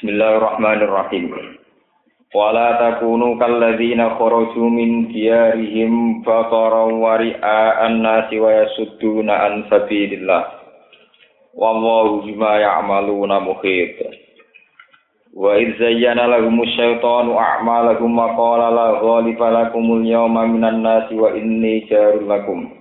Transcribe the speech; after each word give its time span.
Bismillahirrahmanirrahim. 0.00 1.28
Wala 2.32 2.80
takunu 2.80 3.36
kalladzina 3.36 4.16
kharaju 4.16 4.72
min 4.72 5.12
diyarihim 5.12 6.24
baqaran 6.24 7.04
wa 7.04 7.20
ri'a'an 7.20 8.00
nasi 8.00 8.40
wa 8.40 8.48
yasudduna 8.48 9.28
an 9.44 9.68
sabilillah. 9.68 10.64
Wallahu 11.52 12.24
bima 12.24 12.64
ya'maluna 12.64 13.44
muhit. 13.44 14.00
Wa 15.36 15.60
idz 15.60 15.76
zayyana 15.76 16.32
lahum 16.32 16.64
asyaitanu 16.64 17.36
a'malahum 17.36 18.16
wa 18.16 18.32
qala 18.40 18.72
la 18.72 19.04
ghaliba 19.04 19.52
lakumul 19.52 20.00
yawma 20.00 20.48
minan 20.48 20.80
nasi 20.80 21.12
wa 21.12 21.36
inni 21.36 21.84
jarul 21.92 22.24
lakum. 22.24 22.79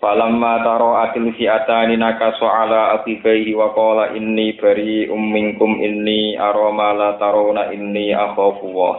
Falamma 0.00 0.64
taro 0.64 0.96
atil 0.96 1.28
fi'atani 1.36 2.00
nakaso 2.00 2.48
ala 2.48 2.96
atifaihi 2.96 3.52
wa 3.52 3.68
qala 3.76 4.16
inni 4.16 4.56
bari 4.56 5.04
umminkum 5.04 5.76
inni 5.76 6.40
aroma 6.40 6.96
la 6.96 7.20
tarona 7.20 7.68
inni 7.68 8.08
akhafu 8.16 8.64
wa 8.72 8.96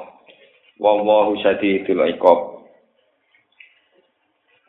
wallahu 0.77 1.41
syadidul 1.41 2.05
iqab. 2.05 2.40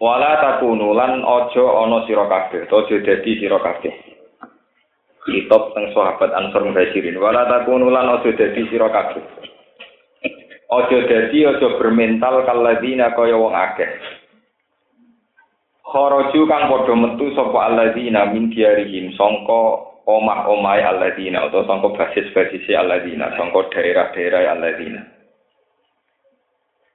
Wala 0.00 0.40
takunu 0.40 0.96
lan 0.96 1.20
aja 1.20 1.64
ana 1.84 2.00
sira 2.08 2.24
kabeh 2.24 2.64
aja 2.64 2.96
dadi 3.04 3.32
sira 3.36 3.60
kabeh. 3.60 3.92
Kitab 5.28 5.76
teng 5.76 5.92
sahabat 5.92 6.32
Ansor 6.32 6.64
Muhajirin 6.64 7.20
wala 7.20 7.44
takunu 7.44 7.92
lan 7.92 8.08
aja 8.08 8.32
dadi 8.32 8.72
sira 8.72 8.88
kabeh. 8.88 9.20
Aja 10.80 10.98
dadi 11.12 11.44
aja 11.44 11.76
bermental 11.76 12.40
kalladina 12.48 13.12
kaya 13.12 13.36
wong 13.36 13.52
akeh 13.52 14.21
Kharaju 15.92 16.40
kang 16.48 16.72
padha 16.72 16.94
metu 16.96 17.36
sapa 17.36 17.68
alladzina 17.68 18.32
min 18.32 18.48
diarihim 18.48 19.12
sangka 19.12 19.92
omah-omahe 20.08 20.80
alladzina 20.80 21.44
utawa 21.44 21.68
sangka 21.68 21.88
basis-basise 22.00 22.72
alladzina 22.72 23.36
sangka 23.36 23.68
daerah-daerah 23.76 24.56
alladzina. 24.56 25.04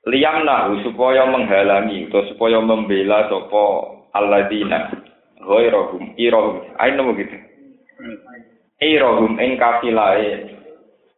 Liyam 0.09 0.49
nahu 0.49 0.81
supaya 0.81 1.30
menghalangi 1.30 2.09
atau 2.09 2.25
supaya 2.33 2.58
membela 2.58 3.30
sapa 3.30 3.66
alladzina 4.17 4.89
ghairahum 5.45 6.17
irahum 6.17 6.66
ayo 6.81 6.91
nemu 6.97 7.11
gitu. 7.21 7.38
Irahum 8.81 9.38
ing 9.38 9.61
kafilahe 9.61 10.58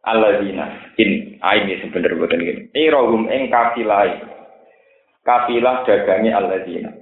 alladzina 0.04 0.84
in 1.00 1.40
aini 1.40 1.80
sebenarnya 1.80 2.20
boten 2.20 2.44
gini. 2.44 2.62
Irahum 2.76 3.24
ing 3.32 3.48
kafilahe 3.48 4.20
kafilah 5.24 5.88
dagangnya 5.88 6.36
alladzina. 6.36 6.99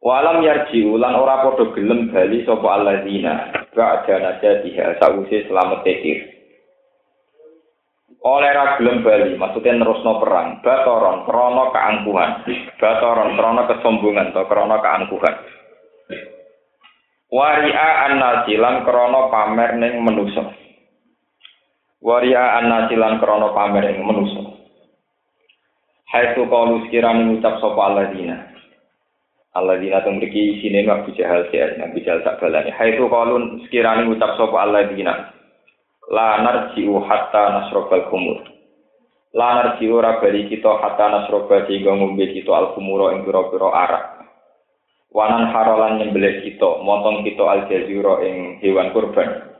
Walam 0.00 0.40
yarji 0.40 0.80
ulan 0.88 1.12
ora 1.12 1.44
padha 1.44 1.76
gelem 1.76 2.08
bali 2.08 2.40
sapa 2.48 2.68
alladzina 2.72 3.52
ba'da 3.76 4.16
najatiha 4.16 4.96
sawise 4.96 5.44
selamat 5.44 5.84
tekir. 5.84 6.24
Oleh 8.24 8.48
ra 8.48 8.80
gelem 8.80 9.04
bali 9.04 9.36
maksudnya 9.36 9.76
nerusno 9.76 10.16
perang, 10.24 10.64
batoron 10.64 11.28
krana 11.28 11.64
keangkuhan, 11.76 12.30
batoron 12.80 13.36
krana 13.36 13.62
kesombongan 13.68 14.32
atau 14.32 14.48
krana 14.48 14.76
keangkuhan. 14.80 15.34
Waria 17.28 17.88
an-nasilan 18.08 18.88
krana 18.88 19.28
pamer 19.28 19.70
ning 19.84 20.00
manusa. 20.00 20.48
Waria 22.00 22.56
an-nasilan 22.56 23.20
krana 23.20 23.52
pamer 23.52 23.84
ning 23.84 24.00
manusa. 24.00 24.48
Hai 26.08 26.32
tu 26.32 26.48
kalu 26.48 26.88
sekiranya 26.88 27.22
ngucap 27.22 27.60
sapa 27.60 27.80
alladzina 27.84 28.59
Allah 29.50 29.82
dina 29.82 29.98
teng 30.06 30.22
mriki 30.22 30.62
isine 30.62 30.86
Abu 30.86 31.10
Jahal 31.18 31.50
ya 31.50 31.74
Nabi 31.74 32.06
Jahal 32.06 32.22
tak 32.22 32.38
balani. 32.38 32.70
Hai 32.70 32.94
tu 32.94 33.10
kalun 33.10 33.66
sekiranya 33.66 34.06
ngucap 34.06 34.38
sapa 34.38 34.56
Allah 34.62 34.86
dina. 34.86 35.34
La 36.10 36.38
narji'u 36.38 37.02
hatta 37.02 37.58
nasrobal 37.58 38.06
kumur. 38.14 38.46
La 39.34 39.58
narji'u 39.58 39.98
ora 39.98 40.22
bali 40.22 40.46
kita 40.46 40.70
hatta 40.78 41.06
nasroba 41.10 41.66
sehingga 41.66 41.98
ngombe 41.98 42.30
kita 42.30 42.50
al 42.54 42.78
kumuro 42.78 43.10
ing 43.10 43.26
pira-pira 43.26 43.68
arak. 43.74 44.04
Wanan 45.10 45.50
harolan 45.50 45.98
nyembelih 45.98 46.46
kita, 46.46 46.86
motong 46.86 47.26
kita 47.26 47.42
al 47.42 47.66
jazira 47.66 48.22
ing 48.22 48.62
hewan 48.62 48.94
kurban. 48.94 49.50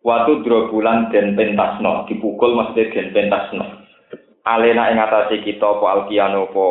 Watu 0.00 0.40
drobulan 0.40 1.12
den 1.12 1.36
pentasno, 1.36 2.08
dipukul 2.08 2.56
mesti 2.56 2.88
den 2.88 3.12
pentasno. 3.12 3.84
Alena 4.48 4.88
ing 4.88 4.96
atase 4.96 5.44
kita 5.44 5.76
apa 5.76 5.84
alkiano 5.84 6.48
apa 6.48 6.64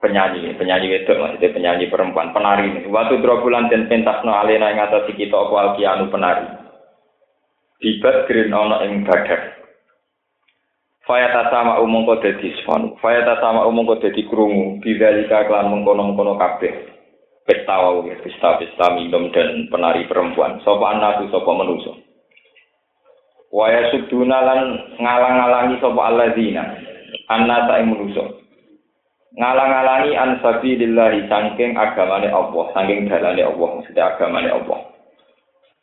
penyanyi, 0.00 0.52
penyanyi 0.56 0.86
wedok 0.92 1.16
maksudnya 1.18 1.54
penyanyi 1.54 1.86
perempuan, 1.88 2.32
penari. 2.36 2.84
Waktu 2.86 3.20
drobulan 3.20 3.72
dan 3.72 3.88
pentasno 3.88 4.32
alena 4.32 4.72
yang 4.72 4.86
atas 4.88 5.08
kita 5.08 5.32
apa 5.32 5.54
alkianu 5.72 6.12
penari. 6.12 6.46
Dibat 7.80 8.24
green 8.28 8.52
ono 8.52 8.80
ing 8.84 9.04
badar. 9.04 9.56
Fayata 11.06 11.54
sama 11.54 11.78
umum 11.78 12.02
kau 12.02 12.18
dadi 12.18 12.50
sfon. 12.62 12.98
Fayata 12.98 13.38
sama 13.38 13.62
umum 13.68 13.86
kau 13.86 14.00
dadi 14.00 14.26
krungu. 14.26 14.82
Bidalika 14.82 15.46
klan 15.46 15.70
mengkono-mengkono 15.70 16.34
kabeh. 16.34 16.72
Pesta 17.46 17.78
wau 17.78 18.02
pesta 18.02 18.58
pesta 18.58 18.90
minum 18.90 19.30
dan 19.30 19.70
penari 19.70 20.02
perempuan. 20.10 20.58
Sopo 20.66 20.82
anak 20.82 21.30
sopo 21.30 21.54
menuso. 21.54 21.94
Waya 23.54 23.92
suduna 23.94 24.42
lan 24.42 24.60
ngalang-alangi 24.98 25.78
sopo 25.78 26.00
alladzina. 26.02 26.64
Anna 27.30 27.70
ing 27.78 27.86
menuso 27.92 28.45
ngalang-alangi 29.36 30.16
an 30.16 30.40
sabilillahi 30.40 31.28
saking 31.28 31.76
agamane 31.76 32.32
Allah, 32.32 32.64
saking 32.72 33.04
dalane 33.06 33.44
Allah, 33.44 33.68
maksudnya 33.76 34.16
agamane 34.16 34.48
Allah. 34.48 34.96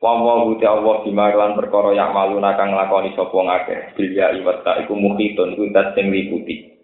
Wa 0.03 0.19
wa 0.19 0.52
Allah 0.52 0.96
bimarlan 1.08 1.56
perkara 1.56 1.96
yang 1.96 2.12
malu 2.12 2.36
nakang 2.44 2.75
lakoni 2.75 3.16
sapa 3.16 3.31
ngakeh. 3.31 3.96
Bilya 3.96 4.36
iwata 4.36 4.84
iku 4.84 5.00
muhitun 5.00 5.56
iku 5.56 5.72
dat 5.72 5.96
sing 5.96 6.12
liputi. 6.12 6.75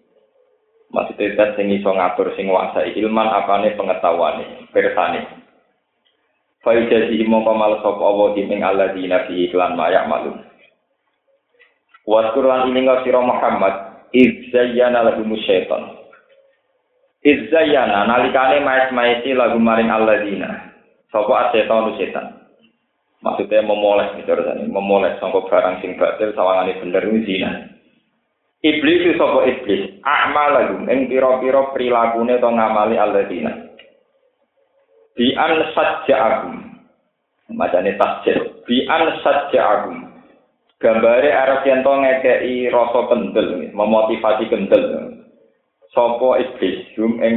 Maksudnya 0.88 1.36
dat 1.36 1.52
sing 1.60 1.68
iso 1.68 1.92
ngatur 1.92 2.32
sing 2.32 2.48
nguasai 2.48 2.96
ilman 2.96 3.28
apane 3.28 3.76
pengetahuane, 3.76 4.72
persane. 4.72 5.20
Fa 6.64 6.72
ijazi 6.72 7.20
mongko 7.28 7.52
mal 7.52 7.76
sapa 7.84 8.00
Allah 8.00 8.28
diming 8.32 8.64
alladzina 8.64 9.28
fi 9.28 9.52
iklan 9.52 9.76
mayak 9.76 10.08
malu. 10.08 10.40
Wa 12.08 12.32
Qur'an 12.32 12.72
ini 12.72 12.88
sira 13.04 13.20
Muhammad 13.20 14.08
iz 14.16 14.48
zayyana 14.48 15.04
lahum 15.04 15.36
syaitan 15.44 15.99
Izzayana 17.20 18.08
nalikane 18.08 18.64
maes-maesi 18.64 19.36
lagu 19.36 19.60
maring 19.60 19.92
alladzina. 19.92 20.72
Sapa 21.12 21.52
asetan 21.52 21.92
setan. 22.00 22.26
Maksudnya 23.20 23.60
memoles 23.60 24.16
gitu 24.16 24.32
rasanya, 24.32 24.64
memoles 24.64 25.20
sangka 25.20 25.44
barang 25.44 25.84
sing 25.84 26.00
batil 26.00 26.32
sawangane 26.32 26.80
bener 26.80 27.04
zina. 27.28 27.68
Iblis 28.64 29.04
itu 29.04 29.20
sapa 29.20 29.44
iblis, 29.44 30.00
akmal 30.00 30.48
lagu 30.56 30.76
ing 30.88 31.08
pira-pira 31.12 31.68
prilakune 31.76 32.40
to 32.40 32.48
ngamali 32.48 32.96
alladzina. 32.96 33.52
Bi 35.12 35.36
an 35.36 35.68
sajja'akum. 35.76 36.56
Macane 37.52 38.00
tasjid. 38.00 38.64
Bi 38.64 38.88
an 38.88 39.20
sajja'akum. 39.20 39.96
Gambare 40.80 41.28
arep 41.28 41.68
yen 41.68 41.84
to 41.84 41.92
ngekeki 41.92 42.72
rasa 42.72 43.00
kendel, 43.12 43.68
memotivasi 43.76 44.48
kendel. 44.48 44.84
Sopo 45.90 46.38
iblis 46.38 46.86
hum 46.94 47.18
ing 47.18 47.36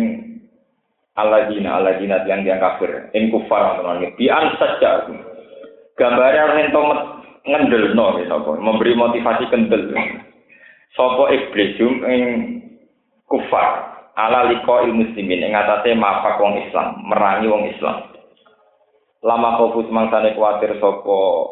aladina 1.18 1.82
aladina 1.82 2.22
yang 2.30 2.46
dia 2.46 2.62
kafir 2.62 3.10
ing 3.18 3.34
kufar 3.34 3.82
teman 3.82 4.06
bi 4.14 4.30
an 4.30 4.54
saja 4.62 5.10
gambare 5.98 6.38
ento 6.62 6.82
ngendel 7.50 7.98
no 7.98 8.14
sapa 8.30 8.54
memberi 8.62 8.94
motivasi 8.94 9.50
kendel 9.50 9.90
Sopo 10.94 11.26
iblis 11.34 11.82
hum 11.82 12.06
ing 12.06 12.24
kufar. 13.26 13.90
Ala 14.14 14.46
liko 14.46 14.86
muslimin 14.94 15.42
ing 15.42 15.58
atase 15.58 15.98
mafak 15.98 16.38
wong 16.38 16.62
Islam 16.70 17.02
merangi 17.10 17.50
wong 17.50 17.66
Islam. 17.74 18.14
Lama 19.26 19.58
fokus 19.58 19.90
mangsane 19.90 20.38
kuatir 20.38 20.78
sopo 20.78 21.50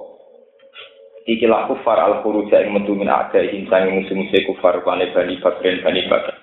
ikilah 1.26 1.66
kufar 1.66 1.98
al 1.98 2.22
khuruja 2.22 2.62
ing 2.62 2.78
metu 2.78 2.94
min 2.94 3.10
ada 3.10 3.42
ing 3.42 3.66
musuh-musuh 3.66 4.46
kufar 4.46 4.86
bani 4.86 5.10
bakren 5.42 5.82
bani 5.82 6.06
bakren 6.06 6.41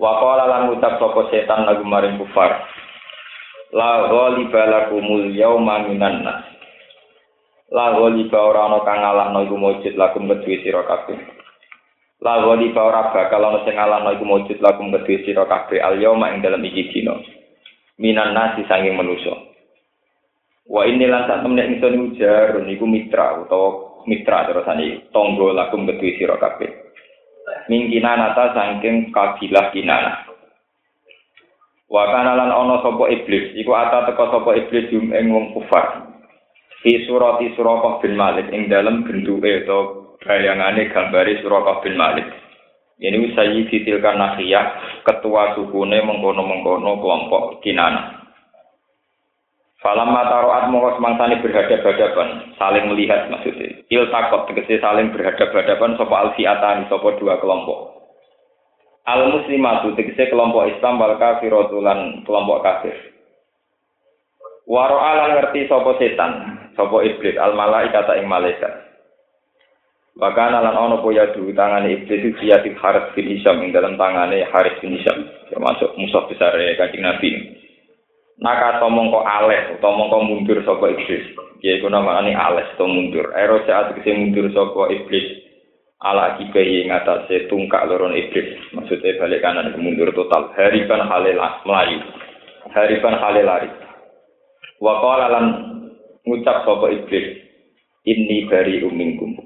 Wa 0.00 0.16
qala 0.16 0.48
lan 0.48 0.72
ucap 0.72 0.96
sapa 0.96 1.28
setan 1.28 1.68
lagu 1.68 1.84
maring 1.84 2.16
kufar. 2.16 2.64
La 3.76 4.08
ghaliba 4.08 4.64
lakumul 4.64 5.28
yauma 5.28 5.84
minan 5.84 6.24
nas. 6.24 6.48
La 7.68 7.92
ghaliba 7.92 8.40
ora 8.40 8.66
ana 8.66 8.80
kang 8.80 9.04
ngalahno 9.04 9.44
iku 9.44 9.60
mujud 9.60 9.94
lakum 10.00 10.24
kedue 10.24 10.64
sira 10.64 10.88
kabeh. 10.88 11.20
La 12.24 12.40
ghaliba 12.40 12.80
ora 12.80 13.12
bakal 13.12 13.44
ana 13.44 13.60
sing 13.68 13.76
ngalahno 13.76 14.16
iku 14.16 14.24
mujud 14.24 14.58
lakum 14.64 14.88
kedue 14.88 15.20
sira 15.28 15.44
kabeh 15.44 15.84
al 15.84 16.00
yauma 16.00 16.32
ing 16.32 16.40
dalem 16.40 16.64
iki 16.64 16.96
dina. 16.96 17.20
Minan 18.00 18.32
nas 18.32 18.56
sanging 18.56 18.96
manusa. 18.96 19.36
Wa 20.64 20.88
ini 20.88 21.04
lan 21.04 21.28
sak 21.28 21.44
temne 21.44 21.76
ingsun 21.76 22.16
ujar 22.16 22.56
niku 22.64 22.88
mitra 22.88 23.36
utawa 23.36 24.00
mitra 24.08 24.48
terusane 24.48 25.12
tonggo 25.12 25.52
lakum 25.52 25.84
kedue 25.84 26.16
sira 26.16 26.40
kabeh. 26.40 26.89
Mingkina 27.70 28.18
nata 28.18 28.50
saking 28.50 29.14
kabilah 29.14 29.70
kinana. 29.70 30.26
Wa 31.86 32.10
kana 32.10 32.34
lan 32.34 32.50
ana 32.50 32.82
sapa 32.82 33.06
iblis, 33.10 33.54
iku 33.54 33.70
ata 33.78 34.10
teka 34.10 34.26
sapa 34.30 34.50
iblis 34.58 34.90
jum 34.90 35.14
ing 35.14 35.30
wong 35.30 35.54
kufar. 35.54 36.10
Fi 36.82 37.06
surati 37.06 37.54
Suraqah 37.54 38.00
bin 38.02 38.16
Malik 38.18 38.50
ing 38.50 38.66
dalam 38.66 39.04
bentuke 39.04 39.62
atau 39.62 40.16
bayangane 40.22 40.90
gambare 40.90 41.38
Suraqah 41.44 41.82
bin 41.86 41.94
Malik. 41.94 42.26
Ini 43.00 43.32
Sayyidi 43.32 43.88
Tilkan 43.88 44.20
Nakhiyah, 44.20 45.00
ketua 45.08 45.56
sukune 45.56 46.04
mengkono-mengkono 46.04 47.00
kelompok 47.00 47.64
Kinana. 47.64 48.19
Falam 49.80 50.12
mataroat 50.12 50.68
mongko 50.68 51.00
semangsane 51.00 51.40
berhadap-hadapan, 51.40 52.52
saling 52.60 52.84
melihat 52.92 53.32
maksudnya. 53.32 53.80
Il 53.88 54.12
takot 54.12 54.44
tegese 54.52 54.76
saling 54.76 55.08
berhadap-hadapan 55.08 55.96
sapa 55.96 56.14
alfiatan 56.20 56.84
sapa 56.92 57.16
dua 57.16 57.40
kelompok. 57.40 57.96
Al 59.08 59.32
muslimatu 59.32 59.96
tegese 59.96 60.28
kelompok 60.28 60.68
Islam 60.68 61.00
wal 61.00 61.16
kafiratu 61.16 61.80
lan 61.80 62.20
kelompok 62.28 62.60
kafir. 62.60 62.92
Waro 64.68 65.00
alang 65.00 65.40
ngerti 65.40 65.64
sapa 65.64 65.96
setan, 65.96 66.32
sapa 66.76 66.96
iblis 67.00 67.40
al 67.40 67.56
malaikat 67.56 68.04
ing 68.20 68.28
malaikat. 68.28 68.90
Bahkan 70.20 70.60
lan 70.60 70.76
ono 70.76 71.00
po 71.00 71.08
ya 71.08 71.32
tangane 71.32 71.96
iblis 71.96 72.20
itu 72.20 72.36
siatik 72.36 72.76
Haris 72.76 73.16
bin 73.16 73.32
Hisham 73.32 73.64
ing 73.64 73.72
dalam 73.72 73.96
tangane 73.96 74.44
Haris 74.52 74.76
bin 74.84 74.92
Hisham 74.92 75.24
termasuk 75.48 75.96
musuh 75.96 76.28
besar 76.28 76.52
ya 76.60 76.76
Kanjeng 76.76 77.00
Nabi. 77.00 77.30
Naka 78.40 78.80
mongko 78.88 79.20
aleh 79.20 79.76
utawa 79.76 80.00
mongko 80.00 80.18
mundur 80.24 80.58
sapa 80.64 80.88
iblis. 80.88 81.36
Ya 81.60 81.76
iku 81.76 81.92
namane 81.92 82.32
aleh 82.32 82.64
to 82.80 82.88
mundur. 82.88 83.28
Ero 83.36 83.60
saat 83.68 83.92
kese 83.96 84.16
mundur 84.16 84.48
sapa 84.50 84.88
iblis 84.88 85.44
ala 86.00 86.34
akibahi 86.34 86.88
ngatasé 86.88 87.52
tungkak 87.52 87.84
loron 87.84 88.16
iblis. 88.16 88.56
Maksudnya 88.72 89.20
balik 89.20 89.44
kanan 89.44 89.76
mundur 89.76 90.08
total. 90.16 90.56
Hariban 90.56 91.04
halil 91.04 91.36
melayu. 91.68 92.00
Hariban 92.72 93.20
halil 93.20 93.44
lari. 93.44 93.68
Wa 94.80 95.04
qala 95.04 95.26
lan 95.28 95.46
ngucap 96.24 96.64
sapa 96.64 96.88
iblis 96.96 97.50
inni 98.08 98.48
bari 98.48 98.80
umingkum 98.80 99.36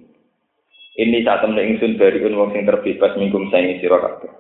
ini 0.94 1.26
saat 1.26 1.43
temen 1.43 1.75
ingsun 1.75 1.99
bari 1.99 2.23
un 2.23 2.38
wong 2.38 2.55
sing 2.55 2.62
terbebas 2.62 3.19
mingkum 3.19 3.50
saingi 3.50 3.82
sira 3.82 3.99
kabeh 3.99 4.31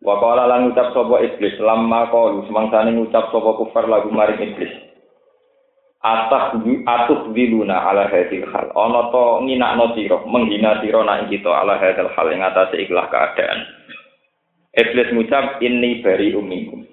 wa 0.00 0.14
qala 0.20 0.48
lan 0.48 0.68
ngucap 0.68 0.96
sapa 0.96 1.16
iblis 1.24 1.56
lamma 1.60 2.08
qalu 2.08 2.48
semangsane 2.48 2.96
ngucap 2.96 3.28
sapa 3.28 3.50
kufar 3.60 3.84
lagu 3.88 4.08
maring 4.08 4.40
iblis 4.40 4.72
Atah 6.00 6.56
atuh 6.64 7.28
diluna 7.36 7.76
ala 7.76 8.08
hadil 8.08 8.48
hal. 8.48 8.72
Ono 8.72 9.12
to 9.12 9.44
nginakno 9.44 9.92
sira, 9.92 10.16
menghina 10.24 10.80
sira 10.80 11.04
nak 11.04 11.28
kita 11.28 11.52
ala 11.52 11.76
hadil 11.76 12.08
hal 12.08 12.26
ing 12.32 12.40
atase 12.40 12.80
ikhlas 12.80 13.12
keadaan. 13.12 13.68
Iblis 14.80 15.12
ngucap 15.12 15.60
ini 15.60 16.00
bari 16.00 16.32
umingkum. 16.32 16.88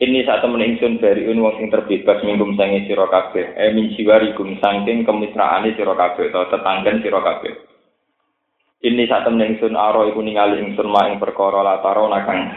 Ini 0.00 0.24
saat 0.24 0.40
temen 0.40 0.64
ingsun 0.64 0.96
dari 0.96 1.28
wong 1.28 1.60
sing 1.60 1.68
terbebas 1.68 2.24
minggum 2.24 2.56
sange 2.56 2.88
sira 2.88 3.04
kabeh. 3.04 3.52
Eh 3.52 3.76
min 3.76 3.92
siwarikum 3.92 4.56
saking 4.64 5.04
kemitraane 5.04 5.76
sira 5.76 5.92
kabeh 5.92 6.32
atau 6.32 6.48
tetanggen 6.48 7.04
sira 7.04 7.20
kabeh. 7.20 7.52
Ini 8.84 9.08
temen 9.08 9.40
ingsun 9.40 9.72
aro 9.72 10.04
iku 10.12 10.20
ningali 10.20 10.60
ingsun 10.60 10.92
maing 10.92 11.16
perkara 11.16 11.64
lataro 11.64 12.12
nakang 12.12 12.52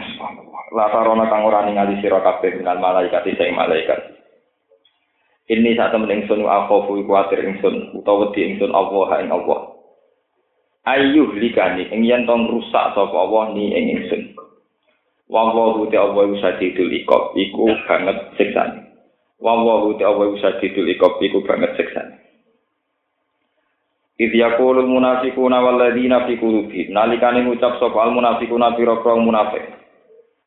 lataro 0.68 1.16
nakang 1.16 1.48
ora 1.48 1.64
ningali 1.64 1.96
sira 2.04 2.20
kabeh 2.20 2.60
minal 2.60 2.76
malaikat 2.76 3.24
sing 3.24 3.56
malaikat. 3.56 4.20
Ini 5.48 5.80
temen 5.80 6.12
ingsun 6.12 6.44
akhofu 6.44 7.00
iku 7.00 7.12
atir 7.24 7.40
ingsun 7.40 7.96
utawa 7.96 8.28
wedi 8.28 8.52
ingsun 8.52 8.68
Allah 8.68 9.08
ing 9.24 9.32
Allah. 9.32 9.60
Ayuh 10.84 11.32
likani 11.40 11.88
ing 11.88 12.04
yen 12.04 12.28
tong 12.28 12.52
rusak 12.52 12.92
sapa 12.92 13.16
Allah 13.16 13.56
ni 13.56 13.72
ing 13.72 13.84
ingsun. 13.96 14.36
Wa 15.24 15.56
wa 15.56 15.80
te 15.88 15.96
Allah 15.96 16.36
usadidul 16.36 16.92
ikop 17.00 17.32
iku 17.32 17.72
banget 17.88 18.36
siksane. 18.36 18.92
Wa 19.40 19.56
wa 19.56 19.88
te 19.96 20.04
Allah 20.04 20.36
usadidul 20.36 20.84
ikop 20.84 21.16
iku 21.24 21.40
banget 21.48 21.80
siksane. 21.80 22.19
Idh 24.20 24.36
yaqulul 24.36 24.84
munafiquna 24.84 25.64
wal 25.64 25.80
ladzina 25.80 26.28
fi 26.28 26.36
qulubihim 26.36 26.92
nalikane 26.92 27.40
ngucap 27.40 27.80
sapa 27.80 28.04
al 28.04 28.12
munafiquna 28.12 28.76
pira-pira 28.76 29.16
munafik. 29.16 29.64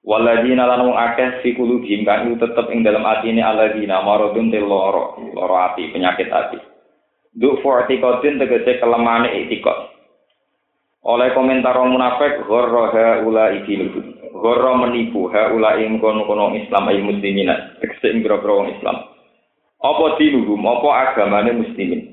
Wal 0.05 0.21
ladzina 0.21 0.69
lan 0.69 0.85
wong 0.85 0.93
akeh 0.93 1.41
fi 1.41 1.57
qulubihim 1.57 2.05
kang 2.05 2.37
tetep 2.37 2.69
ing 2.69 2.85
dalam 2.85 3.01
atine 3.01 3.41
alladzina 3.41 4.05
maradun 4.05 4.53
te 4.53 4.61
loro, 4.61 5.17
loro 5.33 5.55
ati, 5.57 5.89
penyakit 5.89 6.29
ati. 6.29 6.61
Du 7.33 7.57
fortikotin 7.65 8.37
tegese 8.37 8.77
kelemane 8.77 9.33
itikot. 9.41 9.89
Oleh 11.09 11.33
komentar 11.33 11.73
orang 11.73 11.97
munafik, 11.97 12.45
ghorro 12.45 12.93
haula 12.93 13.57
ikiluhu. 13.57 14.21
Ghorro 14.37 14.85
menipu 14.85 15.33
haula 15.33 15.81
ing 15.81 15.97
kono-kono 15.97 16.53
Islam 16.53 16.93
ay 16.93 17.01
muslimin. 17.01 17.49
Tegese 17.81 18.13
ing 18.13 18.21
boro 18.21 18.69
Islam. 18.69 19.01
Apa 19.81 20.05
dinuhum, 20.21 20.61
apa 20.61 20.89
agamane 21.09 21.57
muslimin. 21.57 22.12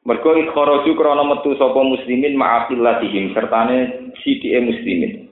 Mergo 0.00 0.32
ikharaju 0.32 0.90
krana 0.96 1.24
metu 1.28 1.52
sapa 1.60 1.80
muslimin 1.84 2.32
ma'afilatihim 2.40 3.36
sertane 3.36 4.08
sidike 4.24 4.56
muslimin. 4.64 5.28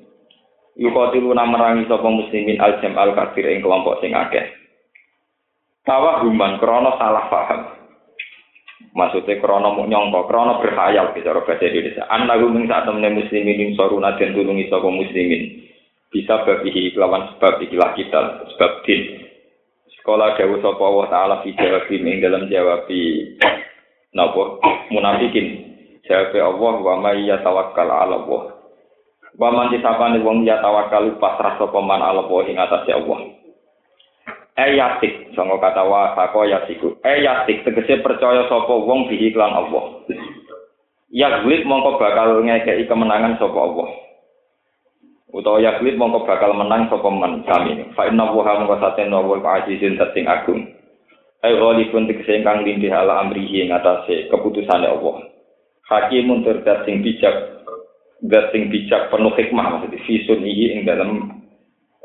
Yukotilu 0.76 1.32
merangi 1.32 1.88
sapa 1.88 2.04
muslimin 2.04 2.60
al-jam 2.60 2.92
al-kafir 2.94 3.48
ing 3.48 3.64
kelompok 3.64 4.04
sing 4.04 4.12
akeh. 4.12 4.44
Tawahuman 5.88 6.60
krana 6.60 7.00
salah 7.00 7.32
paham. 7.32 7.78
Maksudnya 8.92 9.40
krono 9.40 9.72
mau 9.72 9.88
nyongko, 9.88 10.26
krono 10.26 10.60
berhayal 10.60 11.16
di 11.16 11.24
cara 11.24 11.40
bahasa 11.42 11.66
Indonesia. 11.66 12.04
Anak 12.08 12.40
gunung 12.40 12.66
saat 12.66 12.86
temen 12.86 13.14
muslimin 13.14 13.60
yang 13.60 13.70
soruna 13.78 14.16
dan 14.20 14.34
tulungi 14.34 14.68
sopo 14.68 14.90
muslimin. 14.92 15.64
Bisa 16.08 16.40
bagi 16.44 16.92
lawan 16.96 17.36
sebab 17.36 17.62
ikilah 17.62 17.92
kita, 17.94 18.20
sebab 18.54 18.72
din. 18.88 19.22
Sekolah 19.98 20.34
dawu 20.40 20.60
sopo 20.64 20.82
Allah 20.82 21.06
Ta'ala 21.12 21.36
fi 21.44 21.52
jawab 21.52 21.86
ing 21.92 22.18
dalam 22.20 22.48
jawab 22.48 22.88
napa 24.12 24.60
munafikin. 24.92 25.68
Jawab 26.08 26.32
Allah 26.32 26.74
wa 26.80 26.94
may 27.04 27.28
yatawakkal 27.28 27.88
ala 27.88 28.16
Allah. 28.24 28.42
Wa 29.38 29.54
man 29.54 29.70
disapane 29.70 30.18
wong 30.24 30.42
ya 30.42 30.58
tawakal 30.58 31.14
pasrah 31.22 31.60
sapa 31.60 31.78
man 31.78 32.02
ala 32.02 32.26
Allah 32.26 32.40
ing 32.48 32.56
atase 32.58 32.90
Allah. 32.90 33.18
Ayatik, 34.58 35.30
songo 35.38 35.62
kata 35.62 35.86
wa 35.86 36.18
sako 36.18 36.42
yasiku. 36.48 36.98
Ayatik 37.06 37.62
tegese 37.62 38.02
percaya 38.02 38.50
sapa 38.50 38.74
wong 38.74 39.06
bihi 39.06 39.30
lan 39.38 39.54
Allah. 39.54 40.02
Yaglib 41.14 41.62
mongko 41.68 42.02
bakal 42.02 42.42
ngekei 42.42 42.88
kemenangan 42.90 43.38
sapa 43.38 43.54
Allah. 43.54 43.88
Utawa 45.30 45.62
yaglib 45.62 45.94
mongko 46.00 46.26
bakal 46.26 46.56
menang 46.58 46.90
sapa 46.90 47.06
man 47.06 47.46
sami. 47.46 47.84
Fa 47.94 48.10
inna 48.10 48.32
wa 48.34 48.42
mongko 48.42 48.82
saten 48.82 49.14
wa 49.14 49.38
azizun 49.62 49.94
tating 49.94 50.26
agung. 50.26 50.66
Ai 51.38 51.54
ghalibun 51.54 52.10
tegese 52.10 52.42
ingkang 52.42 52.66
lindih 52.66 52.90
ala 52.90 53.22
amrihi 53.22 53.62
ing 53.62 53.70
atase 53.70 54.26
keputusane 54.26 54.90
Allah. 54.90 55.22
Hakimun 55.86 56.42
tur 56.42 56.58
sing 56.82 57.00
bijak, 57.00 57.64
dat 58.26 58.50
sing 58.50 58.66
bijak 58.68 59.08
penuh 59.08 59.30
hikmah 59.32 59.78
maksudnya 59.78 60.02
visun 60.04 60.42
iki 60.42 60.66
ing 60.74 60.80
dalam 60.82 61.38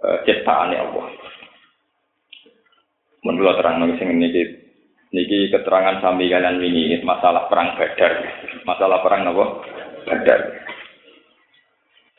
uh, 0.05 0.17
ciptaane 0.23 0.77
Allah. 0.77 1.05
Menurut 3.25 3.57
terang 3.57 3.81
nang 3.81 3.97
sing 3.97 4.13
niki 4.21 4.63
niki 5.09 5.49
keterangan 5.49 5.97
sambil 6.03 6.29
kalian 6.29 6.61
ini 6.61 7.01
masalah 7.01 7.49
perang 7.49 7.73
Badar. 7.73 8.13
Masalah 8.69 9.01
perang 9.01 9.33
apa? 9.33 9.45
Badar. 10.05 10.41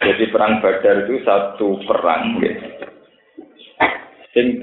Jadi 0.03 0.25
perang 0.35 0.59
Badar 0.59 1.07
itu 1.07 1.23
satu 1.23 1.79
perang 1.87 2.43
ya. 2.43 2.55
Sing 4.35 4.59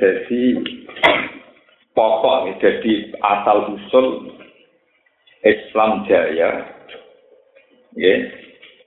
pokok 2.02 2.58
jadi 2.58 2.94
asal 3.22 3.78
usul 3.78 4.34
Islam 5.46 6.02
Jaya 6.10 6.50
ya. 7.94 8.16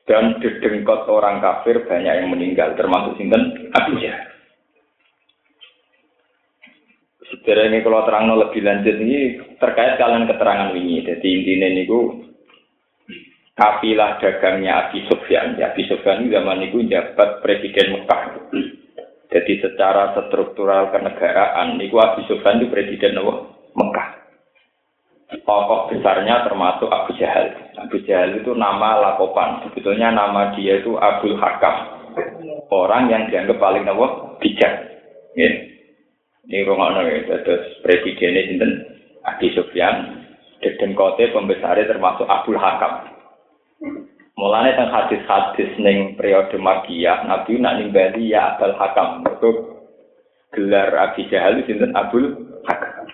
Dan 0.04 0.37
dedengkot 0.37 1.09
orang 1.09 1.40
kafir 1.40 1.80
banyak 1.88 2.12
yang 2.12 2.28
meninggal 2.28 2.76
termasuk 2.76 3.16
sinten 3.16 3.73
Abu 3.73 3.97
Jahal. 3.97 4.35
Sebenarnya 7.25 7.80
kalau 7.80 8.04
terang 8.04 8.28
lebih 8.37 8.61
lanjut 8.61 9.00
ini 9.00 9.40
terkait 9.56 9.97
kalian 9.97 10.28
keterangan 10.28 10.76
ini. 10.76 11.09
Jadi 11.09 11.25
intinya 11.25 11.68
ini 11.73 11.83
kafilah 13.56 14.21
dagangnya 14.21 14.73
Abi 14.92 15.09
Sufyan. 15.09 15.56
Ya, 15.56 15.73
Abi 15.73 15.88
Sufyan 15.88 16.28
zaman 16.28 16.68
itu 16.68 16.85
jabat 16.85 17.40
presiden 17.40 17.97
Mekah. 17.97 18.44
Jadi 19.34 19.58
secara 19.58 20.14
struktural 20.14 20.94
kenegaraan, 20.94 21.74
ini 21.74 21.90
Abi 21.90 22.22
Sufyan 22.30 22.62
itu 22.62 22.70
presiden 22.70 23.18
Mekah. 23.74 24.08
Tokoh 25.42 25.90
besarnya 25.90 26.46
termasuk 26.46 26.86
Abu 26.86 27.18
Jahal. 27.18 27.50
Abu 27.82 27.98
Jahal 28.06 28.38
itu 28.38 28.54
nama 28.54 29.02
lakopan. 29.02 29.66
Sebetulnya 29.66 30.14
nama 30.14 30.54
dia 30.54 30.78
itu 30.78 30.94
Abdul 30.94 31.34
Hakam. 31.34 31.98
Orang 32.70 33.10
yang 33.10 33.26
dianggap 33.26 33.58
paling 33.58 33.82
nawa 33.82 34.38
bijak. 34.38 35.02
Ini 35.34 36.62
rumah 36.70 36.94
ya, 37.02 37.42
terus 37.42 37.82
presidennya 37.82 38.46
sinten 38.46 38.72
Abi 39.26 39.50
Sufyan, 39.56 40.22
dan 40.62 40.90
kote 40.94 41.32
pembesarnya 41.34 41.90
termasuk 41.90 42.28
Abdul 42.30 42.60
Hakam. 42.60 43.10
Mulanya 44.34 44.74
tentang 44.74 44.92
hadis-hadis 44.92 45.78
neng 45.78 46.18
periode 46.18 46.58
Magiyah, 46.58 47.22
Nabi 47.30 47.54
nak 47.62 47.78
nimbali 47.78 48.34
ya 48.34 48.58
Abdul 48.58 48.74
Hakam. 48.74 49.22
Itu 49.22 49.50
gelar 50.50 50.90
Abi 50.90 51.30
Jahal 51.30 51.62
sinten 51.62 51.94
Abdul 51.94 52.34
Hakam. 52.66 53.06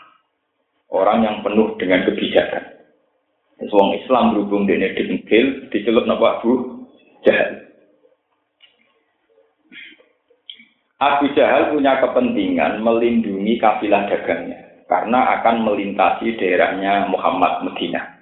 orang 0.90 1.22
yang 1.22 1.36
penuh 1.46 1.78
dengan 1.78 2.02
kebijakan. 2.02 2.64
Wong 3.70 3.94
Islam 4.02 4.34
berhubung 4.34 4.66
dengan 4.66 4.90
dengkil, 4.96 5.70
dicelup 5.70 6.08
napa 6.08 6.40
Abu 6.40 6.82
Jahal. 7.22 7.70
Abu 11.00 11.32
Jahal 11.32 11.72
punya 11.72 12.00
kepentingan 12.02 12.82
melindungi 12.82 13.56
kafilah 13.56 14.10
dagangnya 14.10 14.84
karena 14.90 15.40
akan 15.40 15.64
melintasi 15.64 16.36
daerahnya 16.36 17.08
Muhammad 17.08 17.64
Medina. 17.64 18.19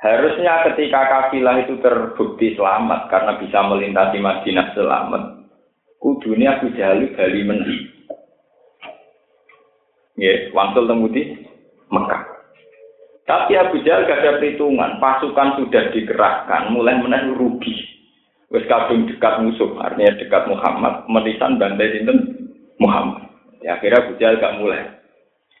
Harusnya 0.00 0.64
ketika 0.72 1.00
kafilah 1.12 1.60
itu 1.60 1.76
terbukti 1.84 2.56
selamat 2.56 3.12
karena 3.12 3.36
bisa 3.36 3.60
melintasi 3.68 4.16
Madinah 4.16 4.72
selamat, 4.72 5.22
kudunya 6.00 6.56
Abu 6.56 6.72
Jahal 6.72 7.04
bali 7.12 7.44
mendi. 7.44 7.76
Ya, 10.16 10.48
wangsul 10.56 10.88
temudi 10.88 11.44
Mekah. 11.92 12.22
Tapi 13.28 13.52
Abu 13.60 13.84
Jahal 13.84 14.08
gak 14.08 14.24
ada 14.24 14.40
perhitungan, 14.40 14.96
pasukan 15.04 15.60
sudah 15.60 15.92
dikerahkan, 15.92 16.72
mulai 16.72 16.96
menaik 16.96 17.36
rugi. 17.36 17.76
Wes 18.48 18.64
kadung 18.66 19.04
dekat 19.04 19.44
musuh, 19.44 19.76
artinya 19.84 20.16
dekat 20.16 20.48
Muhammad, 20.48 21.04
menisan 21.12 21.60
bantai 21.60 21.92
sinten 21.92 22.18
Muhammad. 22.80 23.28
Ya 23.60 23.76
akhirnya 23.76 24.00
Abu 24.00 24.12
Jahal 24.16 24.40
gak 24.40 24.56
mulai. 24.56 24.80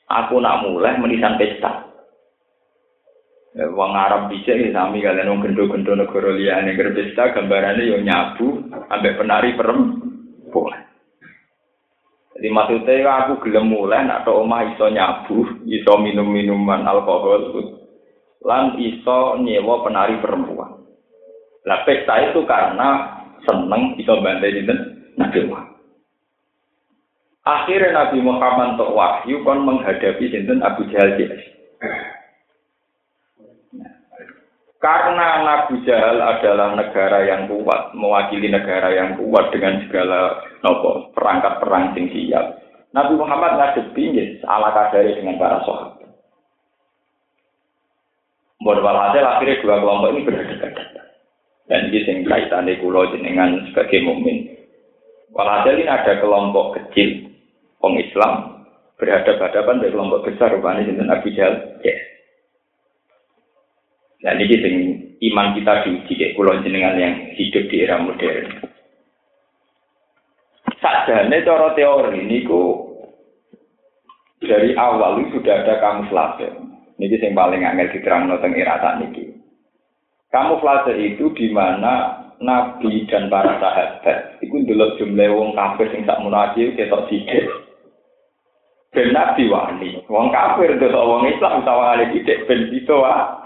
Aku 0.08 0.40
nak 0.40 0.64
mulai 0.64 0.96
menisan 0.96 1.36
pesta. 1.36 1.89
Ya, 3.50 3.66
wong 3.66 3.98
Arab 3.98 4.30
bisa 4.30 4.54
ini 4.54 4.70
sami 4.70 5.02
kalian 5.02 5.26
wong 5.26 5.42
gendo-gendo 5.42 5.98
negara 5.98 6.30
liyane 6.30 6.78
pesta 6.94 7.34
gambarannya 7.34 7.82
yo 7.82 7.98
nyabu 7.98 8.62
ambek 8.86 9.18
penari 9.18 9.58
perempuan. 9.58 10.86
Jadi 12.38 12.46
maksudnya 12.46 13.26
aku 13.26 13.42
gelem 13.42 13.74
mulai 13.74 14.06
nak 14.06 14.22
tok 14.22 14.46
omah 14.46 14.70
iso 14.70 14.86
nyabu, 14.86 15.66
iso 15.66 15.92
minum 15.98 16.30
minuman 16.30 16.86
alkohol, 16.86 17.74
lan 18.46 18.78
iso 18.78 19.34
nyewa 19.42 19.82
penari 19.82 20.22
perempuan. 20.22 20.86
Lah 21.66 21.82
pesta 21.82 22.30
itu 22.30 22.46
karena 22.46 23.18
seneng 23.44 23.98
bisa 23.98 24.14
bantai 24.22 24.54
dinten 24.56 24.78
Nabi 25.18 25.38
Muhammad. 25.44 25.76
Akhirnya 27.44 27.98
Nabi 27.98 28.18
Muhammad 28.22 28.78
untuk 28.78 28.94
wahyu 28.94 29.42
kon 29.42 29.66
menghadapi 29.66 30.24
sinten 30.30 30.62
Abu 30.62 30.86
Jahal 30.88 31.18
JS. 31.18 31.59
Karena 35.20 35.44
Nabi 35.44 35.84
Jahal 35.84 36.16
adalah 36.16 36.80
negara 36.80 37.20
yang 37.28 37.44
kuat, 37.44 37.92
mewakili 37.92 38.48
negara 38.48 38.88
yang 38.88 39.20
kuat 39.20 39.52
dengan 39.52 39.84
segala 39.84 40.40
nopo 40.64 41.12
perangkat 41.12 41.60
perang 41.60 41.92
sing 41.92 42.08
siap. 42.08 42.56
Nabi 42.96 43.20
Muhammad 43.20 43.60
ngadepi 43.60 44.16
ala 44.48 44.72
kadari 44.72 45.20
dengan 45.20 45.36
para 45.36 45.60
sahabat. 45.68 46.08
Buat 48.64 48.80
walhasil 48.80 49.20
akhirnya 49.20 49.60
dua 49.60 49.76
kelompok 49.84 50.08
ini 50.08 50.24
berhadapan. 50.24 50.88
Dan 51.68 51.80
ini 51.92 52.00
yang 52.00 52.16
kaitannya 52.24 52.80
kulo 52.80 53.12
jenengan 53.12 53.60
sebagai 53.68 54.00
mukmin. 54.00 54.56
Walhasil 55.36 55.84
ini 55.84 55.84
ada 55.84 56.16
kelompok 56.16 56.80
kecil 56.80 57.28
orang 57.84 58.00
Islam 58.00 58.32
berhadapan-hadapan 58.96 59.84
dengan 59.84 59.92
kelompok 59.92 60.32
besar 60.32 60.48
rupanya 60.48 60.88
dengan 60.88 61.12
Abu 61.12 61.28
Jahal. 61.36 61.76
Ya. 61.84 62.09
Dan 64.20 64.36
ini 64.36 64.56
yang 64.60 64.76
iman 65.32 65.56
kita 65.56 65.72
diuji 65.84 66.12
kayak 66.12 66.34
kulo 66.36 66.52
jenengan 66.60 67.00
yang 67.00 67.14
hidup 67.40 67.64
di 67.72 67.76
era 67.80 67.96
modern. 67.96 68.68
Sajane 70.80 71.44
cara 71.44 71.72
teori 71.72 72.20
ini 72.24 72.44
ku 72.44 72.88
dari 74.44 74.76
awal 74.76 75.24
sudah 75.32 75.64
ada 75.64 75.80
kamuflase. 75.80 76.48
Ini 77.00 77.16
yang 77.16 77.32
paling 77.32 77.64
angel 77.64 77.92
diterang 77.96 78.28
tentang 78.28 78.52
era 78.56 78.76
ini. 79.00 79.32
Kamuflase 80.28 81.00
itu 81.00 81.32
di 81.32 81.48
mana 81.48 82.20
Nabi 82.40 83.04
dan 83.08 83.28
para 83.28 83.60
sahabat 83.60 84.40
itu 84.40 84.64
dulu 84.64 84.96
jumlah 84.96 85.28
wong 85.32 85.50
kafir 85.52 85.92
sing 85.92 86.08
tak 86.08 86.20
munafik 86.24 86.76
ketok 86.76 87.08
sidik. 87.12 87.44
Ben 88.96 89.12
Nabi 89.12 89.48
wani, 89.48 90.00
wong 90.08 90.32
kafir 90.32 90.76
itu 90.76 90.88
wong 90.88 91.28
Islam 91.28 91.64
sawangane 91.64 92.12
sidik 92.16 92.48
ben 92.48 92.68
itu 92.72 92.96
wah. 92.96 93.40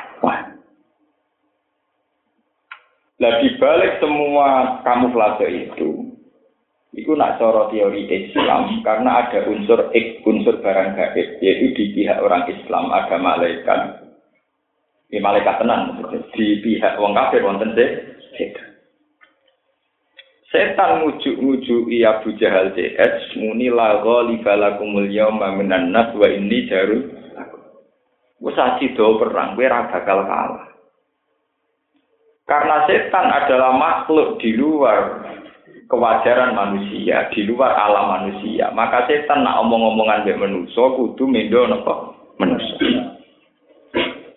Lah 3.24 3.40
dibalik 3.40 4.04
semua 4.04 4.84
kamuflase 4.84 5.48
itu, 5.48 6.12
itu 6.92 7.10
nak 7.16 7.40
coro 7.40 7.72
teori 7.72 8.04
Islam 8.04 8.84
karena 8.84 9.24
ada 9.24 9.48
unsur 9.48 9.88
ek, 9.96 10.20
unsur 10.28 10.60
barang 10.60 10.92
gaib, 10.92 11.40
yaitu 11.40 11.72
di 11.72 11.84
pihak 11.96 12.20
orang 12.20 12.44
Islam 12.52 12.92
ada 12.92 13.16
malaikat, 13.16 13.80
di 15.08 15.24
malaikat 15.24 15.56
tenan 15.56 15.96
di 16.36 16.60
pihak 16.60 17.00
wong 17.00 17.16
kafir 17.16 17.40
wonten 17.40 17.72
setan. 18.36 18.68
Setan 20.52 21.08
ngujuk-ngujuk 21.08 21.88
iya 21.88 22.20
Abu 22.20 22.36
Jahal 22.36 22.76
CS 22.76 23.40
muni 23.40 23.72
la 23.72 24.04
ghaliba 24.04 24.52
lakumul 24.52 25.08
yawma 25.08 25.56
minan 25.56 25.96
nas 25.96 26.12
wa 26.12 26.28
inni 26.28 26.68
jaru. 26.68 27.08
Wes 28.44 28.60
do 28.92 29.16
perang 29.16 29.56
ora 29.56 29.88
bakal 29.88 30.28
kalah. 30.28 30.73
Karena 32.44 32.84
setan 32.84 33.32
adalah 33.32 33.72
makhluk 33.72 34.36
di 34.36 34.52
luar 34.52 35.24
kewajaran 35.88 36.52
manusia, 36.52 37.32
di 37.32 37.48
luar 37.48 37.72
alam 37.72 38.20
manusia. 38.20 38.68
Maka 38.76 39.08
setan 39.08 39.48
nak 39.48 39.64
omong-omongan 39.64 40.28
mbek 40.28 40.40
manusia 40.40 40.84
kudu 40.92 41.24
mendo 41.24 41.64
napa? 41.64 42.12
Manusia. 42.36 43.16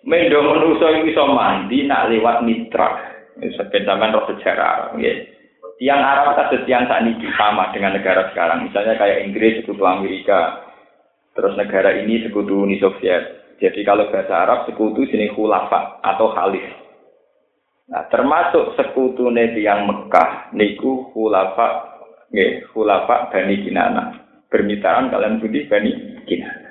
Mendo 0.08 0.38
manusa 0.40 0.88
iki 0.96 1.12
iso 1.12 1.24
mandi 1.28 1.84
nak 1.84 2.08
lewat 2.08 2.48
mitra. 2.48 2.88
Sampai 3.38 3.86
zaman 3.86 4.10
roh 4.10 4.26
sejarah, 4.34 4.98
ya. 4.98 5.14
Tiang 5.78 6.02
Arab 6.02 6.34
tiang 6.66 6.90
saat 6.90 7.06
ini 7.06 7.22
sama 7.38 7.70
dengan 7.70 7.94
negara 7.94 8.34
sekarang. 8.34 8.66
Misalnya 8.66 8.98
kayak 8.98 9.30
Inggris 9.30 9.62
sekutu 9.62 9.86
Amerika, 9.86 10.66
terus 11.38 11.54
negara 11.54 11.94
ini 11.94 12.26
sekutu 12.26 12.66
Uni 12.66 12.82
Soviet. 12.82 13.54
Jadi 13.62 13.86
kalau 13.86 14.10
bahasa 14.10 14.42
Arab 14.42 14.66
sekutu 14.66 15.06
sini 15.06 15.30
khulafa 15.30 16.02
atau 16.02 16.34
khalif. 16.34 16.87
Nah, 17.88 18.04
termasuk 18.12 18.76
sekutu 18.76 19.32
tiang 19.32 19.88
Mekah 19.88 20.52
niku 20.52 21.08
khulafa 21.16 21.96
nggih 22.28 22.68
khulafa 22.68 23.32
Bani 23.32 23.64
Kinana. 23.64 24.04
Permitaan 24.48 25.08
kalian 25.08 25.40
putih 25.40 25.64
Bani 25.72 26.20
Kinana. 26.28 26.68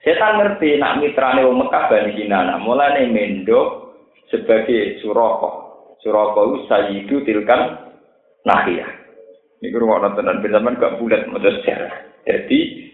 Setan 0.00 0.40
ngerti 0.40 0.80
nak 0.80 1.04
mitrane 1.04 1.44
wong 1.44 1.62
Mekah 1.62 1.84
Bani 1.88 2.10
Kinana, 2.16 2.56
mulane 2.64 3.12
mendo 3.12 3.92
sebagai 4.32 4.98
suroko. 5.04 5.50
Suroko 6.00 6.66
itu 6.90 7.22
tilkan 7.22 7.92
nahiyah. 8.48 8.90
Ini 9.62 9.70
rumah 9.78 10.02
nontonan 10.02 10.42
zaman 10.42 10.80
gak 10.80 10.98
bulat 10.98 11.30
model 11.30 11.62
sejarah. 11.62 11.94
Jadi 12.26 12.90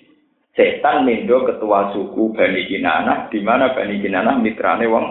setan 0.53 1.09
mendo 1.09 1.47
ketua 1.47 1.95
suku 1.95 2.35
Bani 2.35 2.67
Kinana, 2.67 3.31
di 3.31 3.41
mana 3.41 3.73
Bani 3.73 4.03
Kinana 4.03 4.37
mitrane 4.37 4.85
wong. 4.91 5.07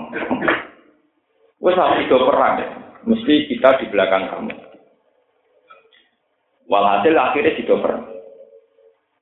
Wes 1.58 1.78
itu 1.78 2.16
perang 2.16 2.54
ya. 2.62 2.68
Mesti 3.08 3.34
kita 3.50 3.82
di 3.82 3.86
belakang 3.90 4.30
kamu. 4.30 4.56
Walhasil 6.68 7.16
akhirnya 7.16 7.56
itu 7.56 7.74
perang 7.80 8.18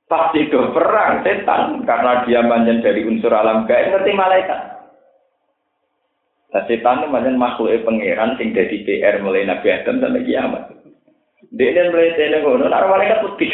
pasti 0.06 0.46
do 0.46 0.70
perang 0.70 1.26
setan 1.26 1.82
karena 1.82 2.22
dia 2.22 2.40
manjen 2.46 2.78
dari 2.78 3.02
unsur 3.02 3.34
alam 3.34 3.66
gaib 3.66 3.90
ngerti 3.90 4.14
malaikat. 4.14 4.60
Nah, 6.54 6.62
setan 6.70 7.02
itu 7.02 7.06
manjen 7.10 7.34
makhluk 7.34 7.74
pangeran 7.82 8.38
sing 8.38 8.54
dari 8.54 8.86
PR 8.86 9.18
mulai 9.18 9.42
Nabi 9.42 9.66
Adam 9.66 9.98
sampai 9.98 10.22
kiamat. 10.22 10.62
Dia 11.54 11.72
ini 11.72 11.90
mulai 11.94 12.16
tene 12.18 12.42
ngono, 12.42 12.64
nah 12.66 12.84
malaikat 12.90 13.22
putih 13.22 13.50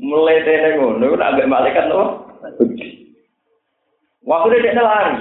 mulai 0.00 0.40
tene 0.44 0.68
ngono, 0.80 1.14
nak 1.16 1.36
malaikat 1.44 1.84
tuh 1.92 2.06
putih. 2.58 3.12
Waktu 4.24 4.58
dia 4.62 4.82
lari, 4.82 5.20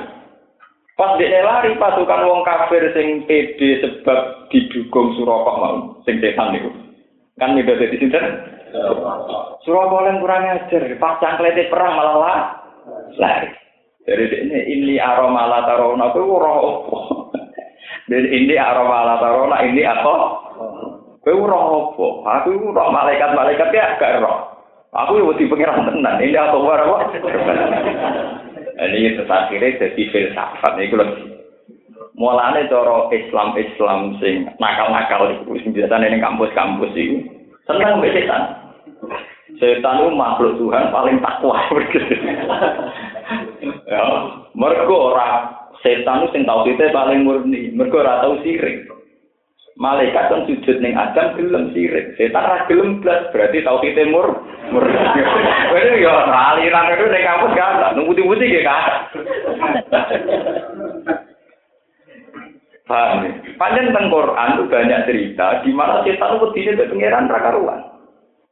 pas 0.95 1.19
dia 1.19 1.43
lari 1.43 1.75
pasukan 1.75 2.23
wong 2.23 2.41
kafir 2.47 2.91
sing 2.95 3.27
pede 3.27 3.83
sebab 3.83 4.47
didukung 4.47 5.11
Surakoh 5.19 5.55
mau, 5.59 5.75
sing 6.07 6.23
setan 6.23 6.55
itu. 6.55 6.71
Kan 7.35 7.59
itu 7.59 7.75
jadi 7.75 7.95
sinten? 7.99 8.25
Surabaya 9.63 10.15
kurang 10.19 10.45
ajar, 10.45 10.83
pas 10.99 11.19
cangklete 11.19 11.67
perang 11.67 11.95
malah 11.95 12.15
lah. 12.19 12.39
Lari. 13.19 13.49
Jadi 14.05 14.25
ini 14.45 14.59
ini 14.69 14.95
aroma 15.01 15.49
la 15.49 15.65
tarona 15.65 16.13
itu 16.13 16.21
roh 16.21 16.57
opo. 16.61 16.97
Dan 18.09 18.25
ini 18.29 18.53
aroma 18.53 19.01
la 19.01 19.15
tarona 19.17 19.57
ini 19.65 19.81
apa? 19.81 20.13
Kowe 21.25 21.33
roh 21.33 21.63
opo? 21.89 22.21
Aku 22.21 22.53
iku 22.53 22.69
roh 22.69 22.93
malaikat-malaikat 22.93 23.73
ya 23.73 23.97
gak 23.97 24.21
roh. 24.21 24.53
Aku 24.93 25.17
yo 25.17 25.33
wedi 25.33 25.49
pengiran 25.49 25.89
tenan. 25.89 26.21
Ini 26.21 26.37
apa 26.37 26.55
ora 26.55 26.85
kok? 26.85 27.01
Ini 28.75 29.15
terakhirnya 29.23 29.79
jadi 29.79 30.01
filsafat 30.11 30.75
ini 30.75 30.91
kalau 30.91 31.07
mulane 32.19 32.67
cara 32.67 33.07
Islam 33.11 33.55
Islam 33.55 33.99
sing 34.19 34.47
nakal-nakal 34.59 35.31
itu 35.31 35.71
biasane 35.71 36.11
ning 36.11 36.19
kampus-kampus 36.23 36.91
itu 36.95 37.23
seneng 37.67 37.99
mbek 37.99 38.15
setan. 38.15 38.43
Setan 39.55 39.99
itu 40.03 40.11
makhluk 40.11 40.59
Tuhan 40.59 40.91
paling 40.91 41.23
takwa. 41.23 41.55
ya, 43.91 44.03
mergo 44.51 45.15
ora 45.15 45.55
setan 45.79 46.27
itu 46.27 46.35
sing 46.35 46.43
tauhidnya 46.43 46.91
paling 46.91 47.23
murni. 47.23 47.71
Mergo 47.71 48.03
ora 48.03 48.23
tau 48.23 48.39
sirik. 48.43 48.91
Malaikat 49.75 50.31
kan 50.31 50.47
sujud 50.47 50.79
ning 50.79 50.95
Adam 50.95 51.35
gelem 51.35 51.75
sirik. 51.75 52.15
Setan 52.15 52.47
ora 52.47 52.63
gelem 52.71 53.03
blas 53.03 53.27
berarti 53.35 53.59
tauhidnya 53.59 54.07
mur 54.07 54.31
murni. 54.71 54.95
Wene 55.75 55.99
yo 55.99 56.15
aliran 56.15 56.95
itu 56.95 57.05
ning 57.11 57.23
kampus 57.27 57.51
kan. 57.59 57.91
Nunggu-nunggu 57.99 58.39
ge 58.39 58.63
kan. 58.63 59.11
Paham 62.85 63.25
ya? 63.27 63.31
Panjang 63.57 63.91
tentang 63.91 64.13
Quran 64.13 64.49
itu 64.55 64.63
banyak 64.69 65.01
cerita 65.09 65.47
di 65.65 65.71
mana 65.75 66.05
setan 66.05 66.37
itu 66.37 66.47
tidak 66.55 66.89
pengiran 66.95 67.27
rakaruan. 67.27 67.81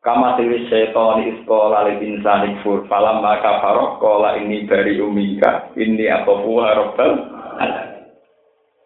Kama 0.04 0.36
tiwi 0.36 0.68
setan 0.68 1.24
iskola 1.24 1.88
li 1.88 2.04
insani 2.04 2.60
fur 2.68 2.84
falam 2.92 3.24
maka 3.24 3.64
farok 3.64 4.04
kola 4.04 4.36
ini 4.36 4.68
dari 4.68 5.00
umika 5.00 5.72
ini 5.80 6.12
atau 6.12 6.44
fuha 6.44 6.76
robbal 6.76 7.12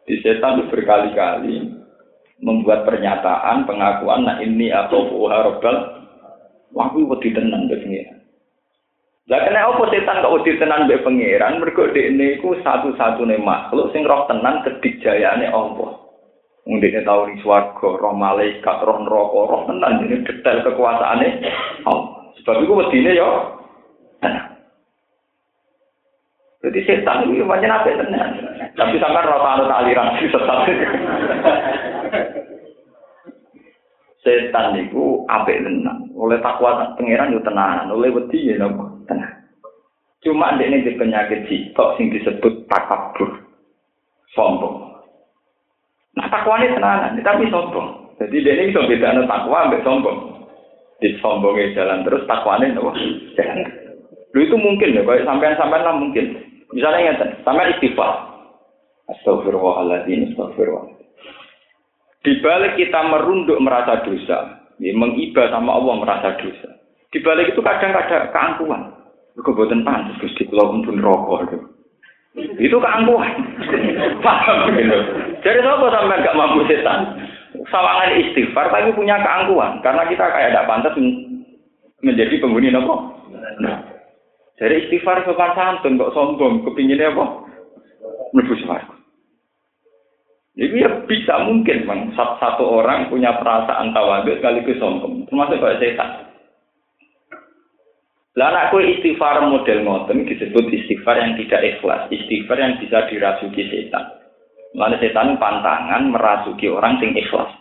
Di 0.05 0.21
setan 0.21 0.69
berkali-kali 0.69 1.76
membuat 2.41 2.85
pernyataan 2.85 3.65
pengakuan 3.65 4.25
nah 4.25 4.37
ini 4.41 4.69
atau 4.69 5.09
fuha 5.09 5.41
robbal 5.41 5.97
Wah, 6.75 6.91
wedi 6.91 7.31
tenan 7.31 7.71
pengiran. 7.71 8.17
Lah 9.27 9.43
kena 9.43 9.59
apa 9.59 9.83
setan 9.91 10.23
kok 10.23 10.33
wedi 10.39 10.55
tenan 10.55 10.87
mbek 10.87 11.03
pangeran? 11.03 11.59
Mergo 11.59 11.91
dekne 11.91 12.39
iku 12.39 12.55
satu-satune 12.63 13.35
makhluk 13.43 13.91
sing 13.91 14.07
roh 14.07 14.23
tenan 14.31 14.63
kedijayane 14.63 15.51
Allah. 15.51 15.99
Dekne 16.63 17.03
tau 17.03 17.27
ning 17.27 17.39
swarga, 17.43 17.99
roh 17.99 18.15
malaikat, 18.15 18.77
roh 18.87 19.03
neraka, 19.03 19.39
roh 19.51 19.61
tenan 19.67 20.07
ini 20.07 20.23
detail 20.23 20.63
kekuasaane 20.63 21.27
Allah. 21.83 22.31
Sebab 22.39 22.55
iku 22.63 22.79
wedine 22.79 23.19
yo 23.19 23.59
tenan. 24.23 24.47
Jadi 26.63 26.79
setan 26.87 27.27
itu 27.27 27.43
macam 27.43 27.83
apa 27.83 27.99
tenan. 27.99 28.29
Tapi 28.79 28.95
sampai 28.95 29.27
rata 29.27 29.75
aliran 29.75 30.15
sesat. 30.23 30.39
setan 30.39 31.96
niku 34.75 35.23
apik 35.31 35.63
tenan. 35.63 36.11
Oleh 36.17 36.37
takwa 36.43 36.93
pangeran 36.99 37.33
yo 37.33 37.39
tenan, 37.41 37.87
oleh 37.87 38.11
wedi 38.11 38.51
nopo 38.57 39.03
tenan. 39.07 39.31
Cuma 40.25 40.57
ini 40.59 40.83
di 40.83 40.97
penyakit 40.97 41.47
sitok 41.47 41.95
sing 41.95 42.11
disebut 42.11 42.67
takabur. 42.67 43.47
Sombong. 44.35 44.99
Nah 46.19 46.27
takwa 46.27 46.59
ini 46.59 46.75
tenanan, 46.75 47.15
tapi 47.23 47.47
sombong. 47.47 48.17
Jadi 48.17 48.41
dia 48.41 48.53
ini 48.57 48.73
bisa 48.73 48.83
beda 48.83 49.23
takwa 49.29 49.69
sampai 49.69 49.85
sombong. 49.85 50.19
Di 50.97 51.13
sombongnya 51.21 51.77
jalan 51.77 52.01
terus, 52.03 52.25
takwa 52.25 52.57
ini 52.59 52.73
nopo 52.73 52.91
jalan. 53.37 53.69
Lu 54.35 54.43
itu 54.43 54.57
mungkin 54.59 54.97
ya, 54.97 55.01
kalau 55.07 55.23
sampean-sampean 55.23 55.85
lah 55.85 55.95
mungkin. 55.95 56.25
Misalnya 56.75 57.15
ingat, 57.15 57.47
sampai 57.47 57.71
istighfar. 57.79 58.27
Astagfirullahaladzim, 59.07 60.35
astagfirullah. 60.35 60.96
Di 62.27 62.43
balik 62.43 62.75
kita 62.75 63.07
merunduk 63.07 63.55
merasa 63.63 64.03
dosa, 64.03 64.67
ya, 64.83 64.91
mengibah 64.91 65.47
sama 65.47 65.79
Allah 65.79 65.95
merasa 65.95 66.35
dosa. 66.35 66.75
Di 67.07 67.23
balik 67.23 67.55
itu 67.55 67.63
kadang 67.63 67.95
ada 67.95 68.27
keangkuhan. 68.35 68.91
Kebuatan 69.39 69.87
pantas, 69.87 70.19
Gusti 70.19 70.43
Kula 70.43 70.67
pun 70.67 70.99
rokok. 70.99 71.55
Itu 72.35 72.83
keangkuhan. 72.83 73.31
Paham 74.27 74.75
gitu. 74.75 74.97
Jadi 75.39 75.57
siapa 75.63 75.87
sampai 75.87 76.19
nggak 76.19 76.35
mampu 76.35 76.67
setan? 76.67 77.15
Sawangan 77.71 78.19
istighfar 78.19 78.75
tapi 78.75 78.91
punya 78.91 79.23
keangkuhan 79.23 79.79
karena 79.79 80.03
kita 80.11 80.27
kayak 80.27 80.51
tidak 80.51 80.67
pantas 80.67 80.99
menjadi 82.03 82.35
penghuni 82.43 82.75
nopo. 82.75 83.23
Nah, 83.63 83.87
jadi 84.59 84.83
istighfar 84.83 85.23
sopan 85.23 85.55
santun 85.55 85.95
kok 85.95 86.11
sombong, 86.11 86.67
kepinginnya 86.67 87.15
apa? 87.15 87.47
Mlebu 88.35 88.51
jadi 90.57 90.73
ya 90.73 90.89
bisa 91.05 91.45
mungkin 91.45 91.85
bang 91.85 92.17
satu 92.17 92.81
orang 92.81 93.13
punya 93.13 93.37
perasaan 93.37 93.93
tawadu 93.93 94.41
sekaligus 94.41 94.81
sombong, 94.81 95.29
termasuk 95.29 95.61
kayak 95.61 95.77
setan. 95.77 96.09
Lah 98.33 98.49
anak 98.49 98.73
kue 98.73 98.81
istighfar 98.97 99.45
model 99.45 99.85
ngoten 99.85 100.25
disebut 100.25 100.65
istighfar 100.73 101.21
yang 101.21 101.37
tidak 101.37 101.61
ikhlas, 101.61 102.09
istighfar 102.09 102.57
yang 102.57 102.73
bisa 102.81 103.05
dirasuki 103.05 103.69
setan. 103.69 104.01
Mana 104.73 104.97
setan 104.97 105.37
pantangan 105.37 106.09
merasuki 106.09 106.65
orang 106.73 106.97
sing 106.97 107.13
ikhlas. 107.13 107.53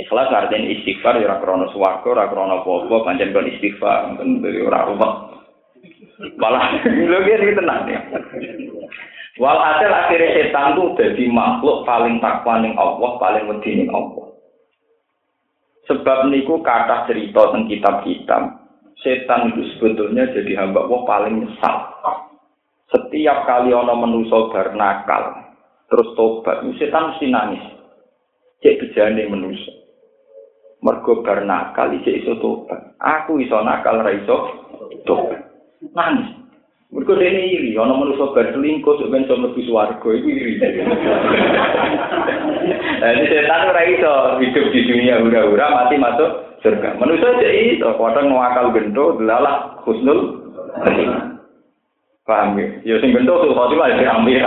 Ikhlas 0.00 0.32
artinya 0.32 0.64
istighfar 0.64 1.20
ya 1.20 1.36
krono 1.44 1.68
swarga, 1.76 2.08
ora 2.08 2.24
krono 2.32 2.64
apa 2.64 3.04
pancen 3.04 3.36
kon 3.36 3.52
istighfar, 3.52 4.16
kon 4.16 4.40
ora 4.40 4.88
rumah. 4.88 5.12
Malah 6.40 6.72
lho 7.12 7.20
tenang 7.52 7.84
ya. 7.84 8.00
Walhasil 9.40 9.88
akhirnya 9.88 10.36
setan 10.36 10.76
itu 10.76 11.00
jadi 11.00 11.24
makhluk 11.32 11.88
paling 11.88 12.20
takwa 12.20 12.60
ning 12.60 12.76
Allah, 12.76 13.16
paling 13.16 13.48
wedi 13.48 13.72
ning 13.72 13.88
Allah. 13.88 14.36
Sebab 15.88 16.28
niku 16.28 16.60
kata 16.60 17.08
cerita 17.08 17.48
tentang 17.48 17.64
kitab-kitab, 17.72 18.42
setan 19.00 19.48
itu 19.56 19.64
sebetulnya 19.74 20.28
jadi 20.36 20.60
hamba 20.60 20.84
Allah 20.84 21.00
paling 21.08 21.34
nyesal. 21.40 21.76
Setiap 22.92 23.48
kali 23.48 23.72
ono 23.72 23.96
menuso 23.96 24.52
bernakal, 24.52 25.32
terus 25.88 26.12
tobat, 26.20 26.60
setan 26.76 27.16
mesti 27.16 27.26
nangis. 27.32 27.64
Cek 28.60 28.76
bejane 28.76 29.24
menuso. 29.24 29.72
Mergo 30.84 31.24
bernakal, 31.24 31.96
cek 32.04 32.28
iso 32.28 32.36
tobat. 32.44 32.92
Aku 33.00 33.40
iso 33.40 33.56
nakal, 33.64 34.04
ra 34.04 34.12
iso 34.12 34.36
tobat. 35.08 35.48
Nangis. 35.96 36.39
Mergo 37.10 37.26
dene 37.26 37.42
iri, 37.42 37.74
ana 37.74 37.90
manusa 37.90 38.30
bar 38.30 38.54
selingkuh 38.54 39.02
sok 39.02 39.10
ben 39.10 39.26
sono 39.26 39.50
mlebu 39.50 39.66
swarga 39.66 39.98
iku 39.98 40.28
iri. 40.30 40.62
Lah 43.02 43.10
setan 43.34 43.66
ora 43.66 43.82
iso 43.82 44.12
hidup 44.38 44.70
di 44.70 44.80
dunia 44.86 45.18
hura-hura 45.18 45.74
mati 45.74 45.98
masuk 45.98 46.62
surga. 46.62 46.94
Manusa 47.02 47.34
cek 47.42 47.50
iso 47.74 47.98
kadang 47.98 48.30
ngakal 48.30 48.70
gento 48.78 49.18
delalah 49.18 49.74
husnul 49.82 50.38
Paham 52.30 52.62
ya? 52.62 52.78
Ya 52.86 52.94
sing 53.02 53.10
gento 53.10 53.42
tuh 53.42 53.58
khotimah 53.58 53.90
ya 53.90 54.14
ambil. 54.14 54.46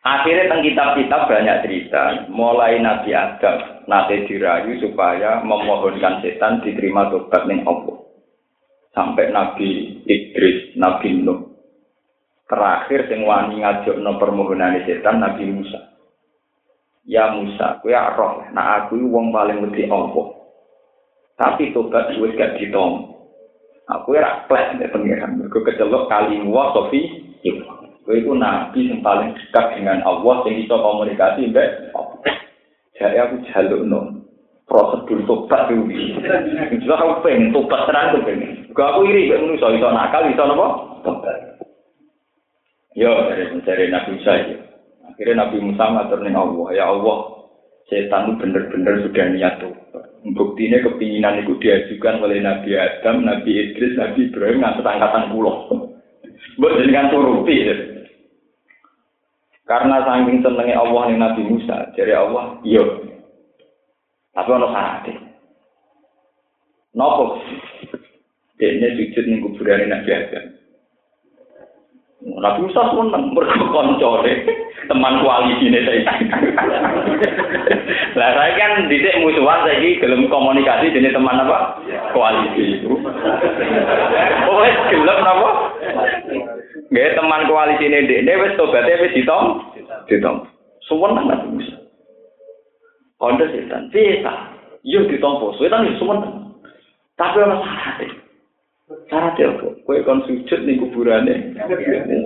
Akhirnya 0.00 0.48
tentang 0.48 0.64
kitab-kitab 0.64 1.28
banyak 1.28 1.60
cerita, 1.60 2.24
mulai 2.32 2.80
Nabi 2.80 3.12
Adam, 3.12 3.84
nanti 3.84 4.24
dirayu 4.24 4.80
supaya 4.80 5.44
memohonkan 5.44 6.24
setan 6.24 6.64
diterima 6.64 7.12
tobat 7.12 7.44
ning 7.44 7.60
Allah. 7.68 7.99
Sampai 8.94 9.30
Nabi 9.30 10.00
Idris, 10.06 10.74
Nabi 10.74 11.22
Nuh. 11.22 11.50
Terakhir 12.50 13.06
sing 13.06 13.22
wani 13.22 13.62
ngajokno 13.62 14.18
permohonan 14.18 14.82
setan 14.82 15.22
Nabi 15.22 15.46
Musa. 15.46 15.80
Ya 17.06 17.30
Musa, 17.30 17.78
kowe 17.80 17.94
roh, 17.94 18.44
nah 18.52 18.84
aku 18.84 18.98
wong 19.06 19.30
paling 19.30 19.62
wedi 19.66 19.86
Allah. 19.86 20.36
Tapi 21.38 21.72
tobat 21.72 22.12
wis 22.18 22.36
gak 22.36 22.58
ditom. 22.58 23.16
Aku 23.88 24.14
ora 24.14 24.46
klek 24.46 24.78
nek 24.78 24.92
pengiran, 24.92 25.40
mergo 25.40 25.62
kecelok 25.64 26.10
kali 26.10 26.42
wa 26.46 26.74
sofi. 26.74 27.32
Kowe 28.02 28.14
iku 28.14 28.34
nabi 28.34 28.90
sing 28.90 29.00
paling 29.00 29.32
dekat 29.34 29.78
dengan 29.78 30.02
Allah 30.02 30.42
sing 30.42 30.54
iso 30.60 30.74
komunikasi 30.74 31.50
mbek 31.50 31.94
Jadi 33.00 33.16
aku 33.16 33.34
jaluk 33.48 33.82
no. 33.88 34.00
prosedur 34.70 35.26
tobat 35.26 35.66
itu. 35.72 36.14
Juga 36.78 36.94
aku 37.00 37.26
pengen 37.26 37.50
tobat 37.50 37.90
tenan 37.90 38.14
tuh 38.14 38.22
pengen. 38.22 38.59
Gak 38.70 38.88
aku 38.94 39.00
iri, 39.10 39.30
gak 39.30 39.42
menuso 39.42 39.66
iso 39.74 39.88
nakal, 39.90 40.30
iso 40.30 40.42
nopo? 40.46 40.66
Yo, 42.98 43.10
dari 43.30 43.46
mencari 43.50 43.86
Nabi 43.90 44.18
Musa 44.18 44.32
itu. 44.42 44.56
Akhirnya 45.06 45.46
Nabi 45.46 45.56
Musa 45.62 45.84
ngatur 45.90 46.20
Allah, 46.26 46.68
ya 46.74 46.84
Allah, 46.90 47.18
setan 47.86 48.34
itu 48.34 48.34
bener-bener 48.42 48.94
sudah 49.06 49.26
niat 49.30 49.54
tuh. 49.62 49.74
Buktinya 50.36 50.84
kepinginan 50.84 51.40
itu 51.42 51.56
diajukan 51.58 52.20
oleh 52.20 52.44
Nabi 52.44 52.76
Adam, 52.76 53.24
Nabi 53.24 53.50
Idris, 53.50 53.96
Nabi 53.96 54.28
Ibrahim, 54.28 54.60
ngantar 54.60 54.84
angkatan 54.84 55.32
pulau. 55.32 55.70
Buat 56.60 56.76
jenengan 56.82 57.08
turuti. 57.08 57.56
Ya. 57.56 57.76
Karena 59.64 60.02
saking 60.02 60.42
senengnya 60.42 60.82
Allah 60.82 61.02
nih 61.08 61.18
Nabi 61.18 61.42
Musa, 61.46 61.94
jadi 61.94 62.20
Allah, 62.20 62.58
iya, 62.66 62.82
Tapi 64.34 64.50
ono 64.50 64.68
syaratnya. 64.70 65.14
Nopo? 66.94 67.38
Ini 68.60 68.92
sujud 68.92 69.24
ning 69.24 69.40
kuburan 69.40 69.88
Nabi 69.88 70.10
Adam. 70.12 70.44
Nabi 72.20 72.68
Musa 72.68 72.92
seneng 72.92 73.32
mergo 73.32 73.64
koncone 73.72 74.44
teman 74.84 75.24
koalisi 75.24 75.72
ini 75.72 75.80
saya. 75.80 76.12
Lah 78.20 78.30
saya 78.36 78.52
kan 78.60 78.84
dhisik 78.92 79.16
musuhan 79.24 79.64
saiki 79.64 79.96
gelem 80.04 80.28
komunikasi 80.28 80.92
dengan 80.92 81.16
teman 81.16 81.40
apa? 81.40 81.80
Koalisi 82.12 82.84
itu. 82.84 82.92
Oh 84.44 84.60
wis 84.60 84.76
gelem 84.92 85.18
napa? 85.24 85.50
Nggih 86.92 87.16
teman 87.16 87.48
koalisi 87.48 87.88
ini 87.88 88.04
dek 88.28 88.40
wis 88.44 88.56
tobatnya 88.60 89.00
wis 89.00 89.16
ditom. 89.16 89.72
Ditom. 90.04 90.44
Suwen 90.84 91.16
Nabi 91.16 91.48
Musa. 91.48 91.80
Kondo 93.16 93.48
setan, 93.48 93.88
bisa. 93.88 94.32
Iya 94.80 95.04
ditompo, 95.08 95.52
suwe 95.56 95.68
kan 95.68 95.84
semua. 96.00 96.24
Tapi 97.20 97.36
ana 97.40 97.60
syarat. 97.60 98.19
Ya 98.90 99.30
kok, 99.38 99.86
kowe 99.86 99.98
kon 100.02 100.26
sujud 100.26 100.66
ning 100.66 100.82
kuburane. 100.82 101.54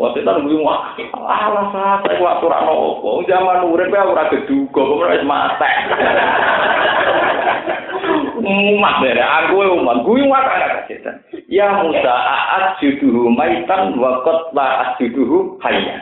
Wong 0.00 0.10
setan 0.16 0.48
kuwi 0.48 0.64
wah, 0.64 0.96
alah 1.12 1.68
syarat 1.68 2.16
kok 2.16 2.32
aturan 2.40 2.64
opo. 2.72 3.20
Zaman 3.28 3.68
urip 3.68 3.92
ya 3.92 4.08
ora 4.08 4.32
keduga, 4.32 4.72
kok 4.72 4.96
ora 4.96 5.12
wis 5.12 5.28
mate. 5.28 5.70
Umat 8.44 8.94
dere, 9.04 9.24
aku 9.24 9.60
umat, 9.80 10.08
gue 10.08 10.24
umat 10.24 10.44
anak. 10.44 10.88
Ya 11.52 11.68
Musa, 11.84 12.16
aat 12.16 12.80
juduhu 12.80 13.28
maitan 13.28 14.00
wa 14.00 14.24
qad 14.24 14.56
la 14.56 14.68
asjuduhu 14.88 15.60
hayya. 15.60 16.00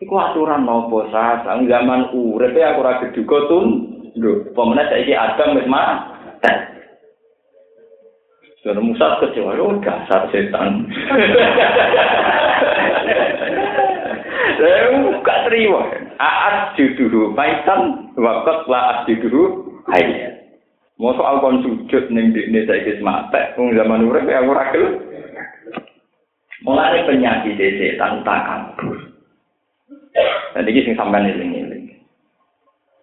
Iku 0.00 0.16
aturan 0.16 0.64
nopo 0.64 1.12
sah, 1.12 1.44
zaman 1.44 2.08
urip 2.16 2.56
ya 2.56 2.72
ora 2.72 3.04
keduga 3.04 3.52
tun. 3.52 4.00
Lho, 4.16 4.48
pemenang 4.56 4.88
saiki 4.88 5.12
Adam 5.12 5.60
wis 5.60 5.68
mati. 5.68 6.79
Sudah 8.60 8.76
Musa 8.84 9.16
kecewa, 9.24 9.56
oh 9.56 9.80
dasar 9.80 10.28
setan. 10.28 10.84
Lalu 14.60 15.16
gak 15.24 15.48
terima. 15.48 15.80
Aat 16.20 16.76
juduhu 16.76 17.32
maitan, 17.32 18.12
wakot 18.20 18.68
la 18.68 18.80
aat 18.92 19.08
juduhu 19.08 19.64
hayya. 19.88 20.36
Mau 21.00 21.16
soal 21.16 21.40
kon 21.40 21.64
sujud 21.64 22.12
ning 22.12 22.36
dikne 22.36 22.68
saiki 22.68 23.00
mate, 23.00 23.56
wong 23.56 23.72
zaman 23.72 24.04
urip 24.04 24.28
ya 24.28 24.44
ora 24.44 24.68
gelem. 24.68 25.00
Mulane 26.60 27.08
penyakit 27.08 27.56
setan 27.56 28.20
tak 28.20 28.44
kabur. 28.44 29.00
Dan 30.52 30.68
ini 30.68 30.84
sing 30.84 30.92
sampean 31.00 31.32
eling-eling. 31.32 31.79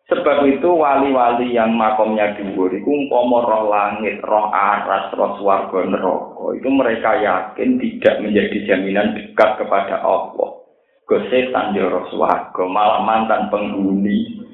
Sebab 0.07 0.47
itu 0.47 0.71
wali-wali 0.71 1.51
yang 1.51 1.75
makomnya 1.75 2.31
dhuwur 2.39 2.71
iku 2.71 2.87
umpama 2.95 3.43
roh 3.43 3.67
langit, 3.67 4.23
roh 4.23 4.47
aras, 4.55 5.11
roh 5.11 5.35
swarga 5.35 5.83
neraka, 5.83 6.55
itu 6.55 6.69
mereka 6.71 7.19
yakin 7.19 7.75
tidak 7.75 8.23
menjadi 8.23 8.57
jaminan 8.71 9.19
dekat 9.19 9.59
kepada 9.59 9.99
Allah. 9.99 10.63
Go 11.03 11.17
setan 11.27 11.75
yo 11.75 11.91
roh 11.91 12.07
swarga, 12.07 12.63
malah 12.71 13.03
mantan 13.03 13.51
penghuni. 13.51 14.47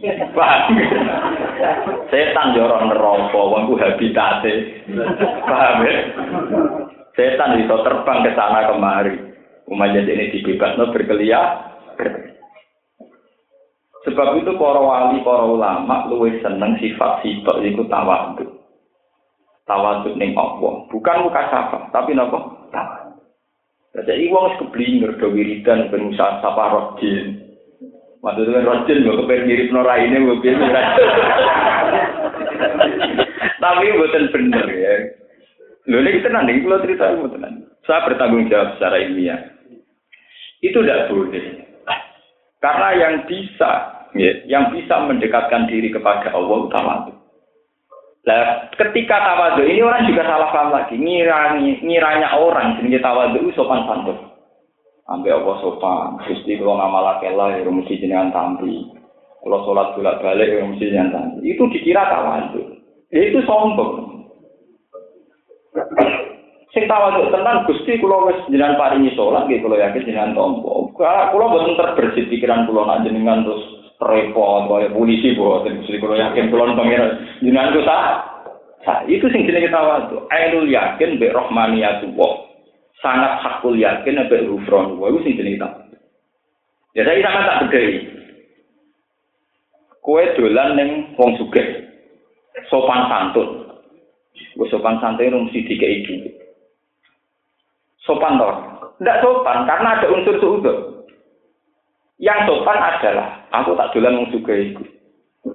Setan 2.10 2.58
yo 2.58 2.66
roh 2.66 2.90
neraka, 2.90 3.38
wong 3.38 3.70
ku 3.70 3.78
habitate. 3.78 4.54
Paham 5.46 5.86
ya? 5.86 5.94
Setan 7.14 7.62
bisa 7.62 7.78
terbang 7.86 8.26
ke 8.26 8.34
sana 8.34 8.74
kemari. 8.74 9.22
Umat 9.70 9.94
ini 9.94 10.34
dibebasno 10.34 10.90
berkeliaran. 10.90 11.73
Sebab 14.04 14.36
itu 14.36 14.52
para 14.60 14.82
wali, 14.84 15.24
para 15.24 15.48
ulama 15.48 16.12
luwih 16.12 16.36
seneng 16.44 16.76
sifat 16.80 17.24
sifat 17.24 17.64
iku 17.64 17.88
tawadhu. 17.88 18.52
Tawadhu 19.64 20.20
ning 20.20 20.36
Allah, 20.36 20.84
bukan 20.92 21.24
muka 21.24 21.44
sapa, 21.48 21.88
tapi 21.96 22.12
napa? 22.12 22.68
Tawadhu. 22.76 23.04
Jadi 23.94 24.28
wong 24.34 24.50
wis 24.50 24.60
keblinger 24.60 25.12
do 25.22 25.30
wiridan 25.30 25.88
ben 25.94 26.10
usaha 26.12 26.42
sapa 26.42 26.74
rojin. 26.74 27.46
Maksudnya 28.26 28.66
rojin 28.66 29.06
kok 29.06 29.18
kepen 29.24 29.46
mirip 29.46 29.70
nora 29.70 30.02
ini 30.02 30.18
gue 30.18 30.52
Tapi 33.64 33.86
bukan 33.96 34.26
bener 34.34 34.68
ya. 34.68 34.96
Lho 35.84 36.00
ini 36.00 36.24
tenan 36.24 36.48
nih, 36.48 36.64
kalau 36.64 36.82
cerita 36.82 37.12
tenan. 37.12 37.68
Saya 37.84 38.08
bertanggung 38.08 38.48
jawab 38.48 38.80
secara 38.80 39.04
ilmiah. 39.04 39.40
Itu 40.64 40.80
tidak 40.80 41.12
boleh. 41.12 41.68
Karena 42.64 42.90
yang 42.96 43.28
bisa, 43.28 43.93
ya, 44.18 44.32
yang 44.46 44.74
bisa 44.74 45.02
mendekatkan 45.06 45.70
diri 45.70 45.90
kepada 45.90 46.34
Allah 46.34 46.58
utama 46.66 46.94
itu. 47.06 47.14
Nah, 48.24 48.72
ketika 48.80 49.20
tawadu 49.20 49.68
ini 49.68 49.84
orang 49.84 50.08
juga 50.08 50.24
salah 50.24 50.48
paham 50.56 50.72
lagi. 50.72 50.96
Ngirani, 50.96 51.84
ngiranya 51.84 52.40
orang 52.40 52.80
jenis 52.80 53.04
tawadu 53.04 53.52
sopan 53.52 53.84
santun. 53.84 54.16
Ambil 55.12 55.44
Allah 55.44 55.56
sopan. 55.60 56.24
Gusti 56.24 56.56
kalau 56.56 56.80
ngamalake 56.80 57.28
lah, 57.36 57.52
ya 57.60 57.68
mesti 57.68 58.00
jenengan 58.00 58.32
tampi. 58.32 58.96
Kalau 59.44 59.68
sholat 59.68 60.00
bolak 60.00 60.24
balik, 60.24 60.56
ya 60.56 60.64
mesti 60.64 60.88
jenengan 60.88 61.12
tampi. 61.12 61.52
Itu 61.52 61.68
dikira 61.68 62.08
tawadu. 62.08 62.80
Ya, 63.12 63.28
itu 63.28 63.44
sombong. 63.44 64.24
Sing 66.74 66.90
tawaduk 66.90 67.30
tenan 67.30 67.70
Gusti 67.70 68.02
kula 68.02 68.34
wis 68.34 68.40
jenengan 68.50 68.80
paringi 68.80 69.14
salat 69.14 69.46
nggih 69.46 69.62
kula 69.62 69.78
yakin 69.78 70.10
jenengan 70.10 70.34
tampa. 70.34 70.74
Kula 70.96 71.46
boten 71.52 71.76
terbersit 71.76 72.32
pikiran 72.32 72.66
kula 72.66 72.88
nak 72.88 73.04
jenengan 73.06 73.46
terus 73.46 73.73
repot 74.08 74.70
kaya 74.70 74.92
polisi 74.92 75.36
boten 75.36 75.82
Gusti 75.84 76.00
kula 76.00 76.20
yakin 76.20 76.52
kula 76.52 76.76
pangeran 76.76 77.20
jenengan 77.40 77.74
ku 77.74 77.82
sah. 77.88 78.24
Sah 78.84 79.00
itu 79.08 79.26
sing 79.32 79.48
jenenge 79.48 79.72
tawaduk. 79.72 80.28
Ainul 80.30 80.68
yakin 80.68 81.18
bi 81.20 81.32
rahmaniyatullah. 81.32 82.34
Sangat 83.00 83.40
hakul 83.40 83.80
yakin 83.80 84.28
be 84.28 84.38
rufron. 84.44 85.00
Wa 85.00 85.08
itu 85.12 85.20
sing 85.24 85.34
jenenge 85.40 85.64
tawaduk. 85.64 86.02
Ya 86.94 87.02
saya 87.08 87.24
sama 87.24 87.48
tak 87.48 87.60
bedhei. 87.68 88.06
Kowe 90.04 90.24
dolan 90.36 90.76
ning 90.76 90.90
wong 91.16 91.40
sugih. 91.40 91.88
Sopan 92.68 93.08
santun. 93.08 93.72
Wis 94.60 94.70
sopan 94.70 95.00
santun 95.00 95.48
mesti 95.48 95.66
dikei 95.66 96.04
dhuwit. 96.04 96.44
sopan 98.04 98.36
toh? 98.36 98.56
Tidak 99.00 99.20
sopan 99.24 99.64
karena 99.66 99.90
ada 99.98 100.08
unsur 100.12 100.36
suudon. 100.38 100.93
Yang 102.24 102.40
sopan 102.48 102.80
adalah 102.80 103.44
aku 103.52 103.76
tak 103.76 103.92
dolan 103.92 104.24
wong 104.24 104.32
juga 104.32 104.56
iku. 104.56 104.88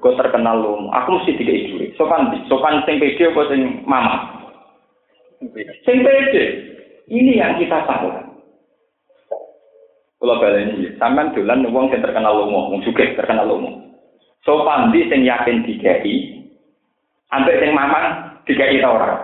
Kau 0.04 0.12
terkenal 0.20 0.60
lu, 0.60 0.92
aku 0.92 1.16
mesti 1.16 1.40
tiga 1.40 1.48
ibu. 1.48 1.80
Sopan, 1.96 2.28
sopan 2.44 2.84
sing 2.84 3.00
pede 3.00 3.32
apa 3.32 3.40
sing 3.48 3.80
mama? 3.88 4.16
Sing 5.88 6.04
pede. 6.04 6.44
Ini 7.08 7.40
yang 7.40 7.56
kita 7.56 7.88
tahu. 7.88 8.12
Kalau 10.20 10.42
balen 10.44 10.76
ini, 10.76 10.92
sampean 11.00 11.32
dolan 11.32 11.64
wong 11.72 11.88
sing 11.88 12.04
terkenal 12.04 12.36
lu, 12.36 12.52
wong 12.52 12.84
juga 12.84 13.16
terkenal 13.16 13.48
lu. 13.48 13.64
Sopan 14.44 14.92
di 14.92 15.08
sing 15.08 15.24
yakin 15.24 15.64
dikai, 15.64 16.44
ambek 17.32 17.64
sing 17.64 17.72
mamang 17.72 18.36
dikai 18.44 18.84
ta 18.84 18.92
ora? 18.92 19.16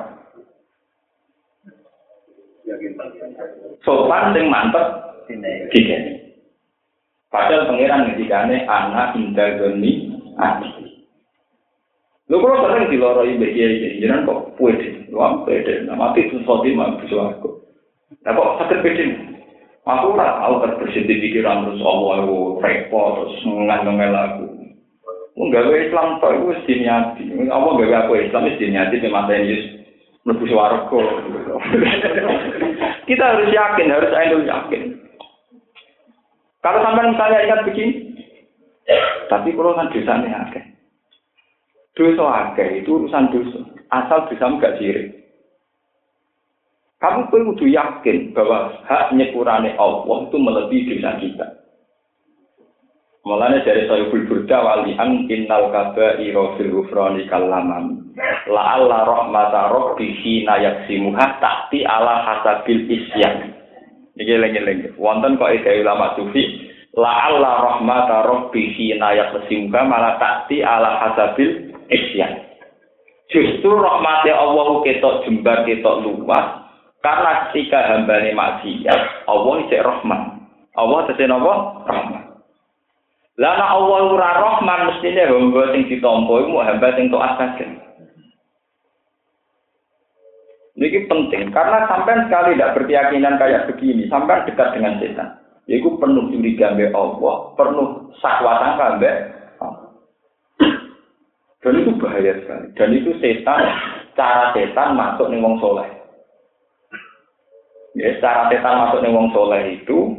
sopan 3.85 4.33
sing 4.33 4.48
mantep 4.48 4.85
dikene. 5.68 6.23
Padahal 7.35 7.66
pangeran 7.66 8.14
ngendikane 8.14 8.62
anak 8.62 9.18
indah 9.18 9.59
goni 9.59 10.14
ati. 10.38 11.03
Lho 12.31 12.38
kula 12.38 12.62
sering 12.62 12.94
diloroi 12.94 13.35
iki, 13.35 13.99
jenengan 13.99 14.23
kok 14.23 14.55
pede, 14.55 15.11
wah 15.11 15.42
pede, 15.42 15.83
nama 15.83 16.14
itu 16.14 16.38
sodi 16.47 16.79
mah 16.79 16.94
bisa 17.03 17.35
aku. 17.35 17.59
Lah 18.23 18.38
kok 18.38 18.55
sakit 18.62 18.81
pede? 18.87 19.05
Aku 19.83 20.14
ora 20.14 20.40
tau 20.40 20.62
terbersih 20.62 21.05
di 21.05 21.20
pikiran 21.20 21.68
terus 21.68 21.83
Allah 21.85 22.25
aku 22.25 22.62
repot 22.62 23.18
terus 23.18 23.37
ngandung 23.44 23.99
aku. 24.01 24.47
Wong 25.35 25.51
gawe 25.51 25.75
Islam 25.75 26.23
tok 26.23 26.38
iku 26.38 26.44
wis 26.55 26.64
diniati. 26.70 27.51
Allah 27.51 27.73
gawe 27.75 27.94
aku 28.07 28.16
Islam 28.16 28.47
wis 28.47 28.57
diniati 28.62 29.03
di 29.03 29.11
mata 29.11 29.35
Yesus. 29.35 29.85
Mlebu 30.25 30.49
swarga. 30.49 31.01
Kita 33.11 33.25
harus 33.27 33.53
yakin, 33.53 33.92
harus 33.92 34.14
ainul 34.16 34.49
yakin. 34.49 35.04
Kalau 36.64 36.81
sampai 36.81 37.12
misalnya 37.12 37.44
ingat 37.44 37.61
begini, 37.68 37.92
tapi 39.29 39.53
kalau 39.53 39.77
kan 39.77 39.92
dosanya 39.92 40.48
akeh. 40.48 40.64
Dosa 41.92 42.24
akeh 42.24 42.81
itu 42.81 43.05
urusan 43.05 43.29
dosa. 43.29 43.61
Asal 43.92 44.33
dosa 44.33 44.46
enggak 44.48 44.81
sirik. 44.81 45.12
Kamu 47.05 47.29
perlu 47.29 47.53
yakin 47.68 48.33
bahwa 48.33 48.81
hak 48.88 49.12
nyepurane 49.12 49.77
Allah 49.77 50.16
itu 50.24 50.37
melebihi 50.40 50.88
dosa 50.96 51.20
kita. 51.20 51.46
Mulanya 53.24 53.64
dari 53.64 53.88
Sayyidul 53.88 54.44
innal 55.33 55.68
kaba 55.72 56.20
iro 56.20 56.57
ghufrani 56.61 57.24
kalaman. 57.29 58.12
La 58.48 58.77
alla 58.77 59.05
rahmata 59.05 59.72
rabbihi 59.72 60.44
na 60.44 60.61
yaksimuha 60.61 61.40
tahti 61.40 61.88
ala 61.88 62.20
hasabil 62.20 62.85
isyan. 62.88 63.54
Iki 64.14 64.35
lengi-lengi. 64.38 64.88
Wonten 64.94 65.35
kok 65.35 65.50
ide 65.50 65.83
ulama 65.83 66.14
sufi 66.14 66.70
la 66.94 67.27
alla 67.27 67.53
rahmata 67.59 68.22
rabbihi 68.22 68.94
na 69.03 69.11
yaksimuha 69.11 69.81
malah 69.83 70.14
tahti 70.22 70.62
ala 70.62 71.03
hasabil 71.03 71.74
isyan. 71.90 72.46
Justru 73.27 73.74
rahmatnya 73.74 74.38
Allah 74.38 74.85
ketok 74.87 75.27
jembar 75.27 75.66
ketok 75.66 76.07
luas 76.07 76.62
karena 77.03 77.50
ketika 77.50 77.79
hambane 77.90 78.31
maksiat 78.37 79.27
Allah 79.27 79.55
isek 79.66 79.83
rahmat. 79.83 80.22
Allah 80.74 80.98
tesih 81.11 81.27
napa? 81.27 81.55
Rahmat. 81.87 82.22
Lah 83.35 83.53
nek 83.59 83.66
Allah 83.66 83.98
ora 84.14 84.31
Rahman 84.38 84.81
mestine 84.94 85.27
hamba 85.27 85.74
sing 85.74 85.90
ditampa 85.90 86.35
iku 86.38 86.55
hamba 86.62 86.88
sing 86.94 87.11
taat 87.11 87.33
saja. 87.35 87.66
Ini 90.85 91.09
penting 91.09 91.49
karena 91.49 91.88
sampai 91.88 92.29
sekali 92.29 92.61
tidak 92.61 92.77
berkeyakinan 92.77 93.40
kayak 93.40 93.64
begini, 93.73 94.05
sampai 94.12 94.44
dekat 94.44 94.77
dengan 94.77 95.01
setan. 95.01 95.40
Yaitu 95.64 95.97
penuh 95.97 96.29
curiga 96.29 96.77
mbek 96.77 96.92
Allah, 96.92 97.57
penuh 97.57 98.12
sakwa 98.20 98.61
sangka 98.61 99.01
Dan 101.64 101.81
itu 101.81 101.97
bahaya 101.97 102.37
sekali. 102.44 102.68
Dan 102.77 102.92
itu 102.92 103.16
setan, 103.16 103.64
cara 104.12 104.53
setan 104.53 104.92
masuk 104.92 105.33
nih 105.33 105.40
wong 105.40 105.57
soleh. 105.64 105.88
Ya, 107.97 108.20
cara 108.20 108.53
setan 108.53 108.85
masuk 108.85 109.01
nih 109.01 109.16
wong 109.16 109.33
soleh 109.33 109.81
itu, 109.81 110.12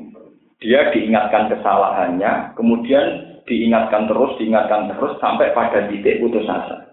dia 0.58 0.89
diingatkan 0.89 1.54
kesalahannya, 1.54 2.58
kemudian 2.58 3.38
diingatkan 3.45 4.10
terus, 4.10 4.34
diingatkan 4.41 4.89
terus, 4.89 5.13
sampai 5.21 5.54
pada 5.54 5.86
titik 5.86 6.17
putus 6.25 6.49
asa. 6.49 6.85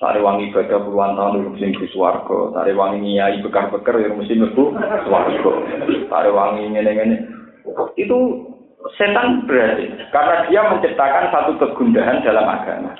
Sari 0.00 0.18
wangi 0.18 0.50
ibadah 0.50 0.82
puluhan 0.82 1.14
tahun 1.14 1.52
mesti 1.52 1.68
mlebu 1.68 1.86
swarga. 1.92 2.38
Sari 2.56 2.72
wangi 2.72 2.98
nyai 3.02 3.38
bekar-bekar 3.44 4.00
ya 4.00 4.10
mesti 4.10 4.34
mlebu 4.34 4.74
swarga. 5.06 5.52
Sari 6.08 6.30
wangi 6.32 6.62
ngene-ngene. 6.72 7.16
Itu 7.94 8.18
setan 8.98 9.46
berarti 9.46 9.86
karena 10.10 10.36
dia 10.50 10.60
menciptakan 10.66 11.30
satu 11.30 11.52
kegundahan 11.60 12.24
dalam 12.26 12.46
agama. 12.48 12.92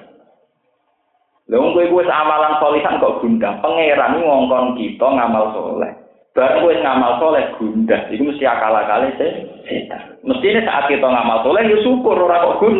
Lalu 1.50 1.74
gue 1.74 1.84
gue 1.90 2.04
amalan 2.06 2.56
solihan 2.62 3.02
kok 3.02 3.18
gundah. 3.18 3.58
Pangeran 3.60 4.22
ngongkon 4.22 4.78
kita 4.78 5.04
ngamal 5.04 5.52
soleh. 5.52 5.92
Baru 6.32 6.70
gue 6.70 6.80
ngamal 6.80 7.18
soleh 7.18 7.44
gundah. 7.58 8.08
Itu 8.08 8.24
mesti 8.24 8.46
akal 8.46 8.72
akal 8.72 9.10
setan. 9.18 10.22
Mestinya 10.22 10.62
saat 10.64 10.86
kita 10.86 11.04
ngamal 11.04 11.42
soleh 11.44 11.66
ya 11.66 11.76
syukur 11.82 12.14
orang 12.14 12.46
kok 12.46 12.58
gun. 12.62 12.76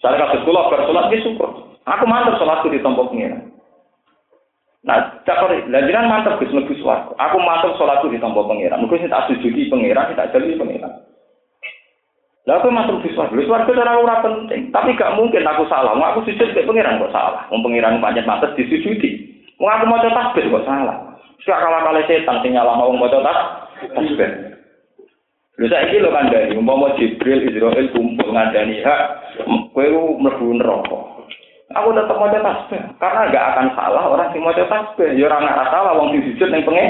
Saya 0.00 0.16
kasih 0.16 0.48
sekolah 0.48 0.64
bersolat 0.72 1.12
ya 1.12 1.18
syukur. 1.22 1.69
Aku 1.88 2.04
mantap 2.04 2.36
sholatku 2.36 2.68
di 2.68 2.80
tempat 2.84 3.08
pengiran. 3.08 3.40
Nah, 4.80 5.20
cakor, 5.28 5.52
lanjutan 5.68 6.08
mantap 6.08 6.40
gus 6.40 6.52
lebih 6.52 6.76
suaraku. 6.80 7.12
Aku 7.16 7.36
mantap 7.40 7.76
sholatku 7.76 8.12
di 8.12 8.20
tempat 8.20 8.44
pengiran. 8.44 8.80
Mungkin 8.80 9.04
saya 9.06 9.12
tak 9.20 9.26
sujudi 9.32 9.68
pengiran, 9.72 10.12
saya 10.12 10.28
tak 10.28 10.36
jadi 10.36 10.56
pengiran. 10.60 10.92
Lah 12.48 12.56
aku 12.56 12.72
masuk 12.72 13.04
di 13.04 13.12
swarga. 13.12 13.36
Swarga 13.46 13.72
ora 13.76 13.94
ora 14.00 14.16
penting, 14.24 14.72
tapi 14.72 14.96
gak 14.96 15.12
mungkin 15.14 15.44
aku 15.44 15.68
salah. 15.68 15.92
Mau 15.92 16.08
aku 16.08 16.24
sujud 16.24 16.56
ke 16.56 16.64
pangeran 16.64 16.98
kok 16.98 17.12
salah. 17.12 17.44
Wong 17.52 17.60
pangeran 17.60 18.00
pancet 18.00 18.24
mates 18.24 18.56
disujudi. 18.56 19.28
Mau 19.60 19.68
aku 19.68 19.84
maca 19.84 20.08
tasbih 20.08 20.48
kok 20.48 20.64
salah. 20.64 21.20
Sak 21.44 21.60
kala 21.60 21.84
kala 21.84 22.00
setan 22.08 22.40
sing 22.40 22.56
nyala 22.56 22.80
mau 22.80 22.96
maca 22.96 23.20
tasbih. 23.92 24.56
Lha 25.60 25.66
saiki 25.68 26.00
lho 26.00 26.08
kandhani 26.08 26.56
umpama 26.56 26.96
Jibril 26.96 27.44
Israel 27.44 27.92
kumpul 27.92 28.32
ngandani 28.32 28.80
hak 28.80 29.00
kowe 29.76 29.86
mlebu 30.16 30.56
neraka. 30.56 31.19
Aku 31.70 31.94
tetap 31.94 32.18
mau 32.18 32.26
tasbih 32.26 32.82
karena 32.98 33.30
gak 33.30 33.46
akan 33.54 33.66
salah 33.78 34.04
orang 34.10 34.34
sing 34.34 34.42
maca 34.42 34.66
tasbih. 34.66 35.14
Ya 35.14 35.30
ora 35.30 35.38
ngarah 35.38 35.66
salah 35.70 35.92
wong 35.94 36.10
sing 36.10 36.22
sujud 36.26 36.48
ning 36.50 36.66
pengen. 36.66 36.88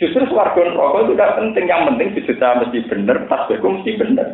Justru 0.00 0.24
suarga 0.26 0.72
rokok 0.72 1.04
itu 1.04 1.12
tidak 1.14 1.36
penting. 1.36 1.64
Yang 1.68 1.82
penting 1.92 2.08
dibaca 2.16 2.48
mesti 2.64 2.78
benar, 2.88 3.16
tasbihku 3.28 3.68
mesti 3.68 3.90
benar. 4.00 4.28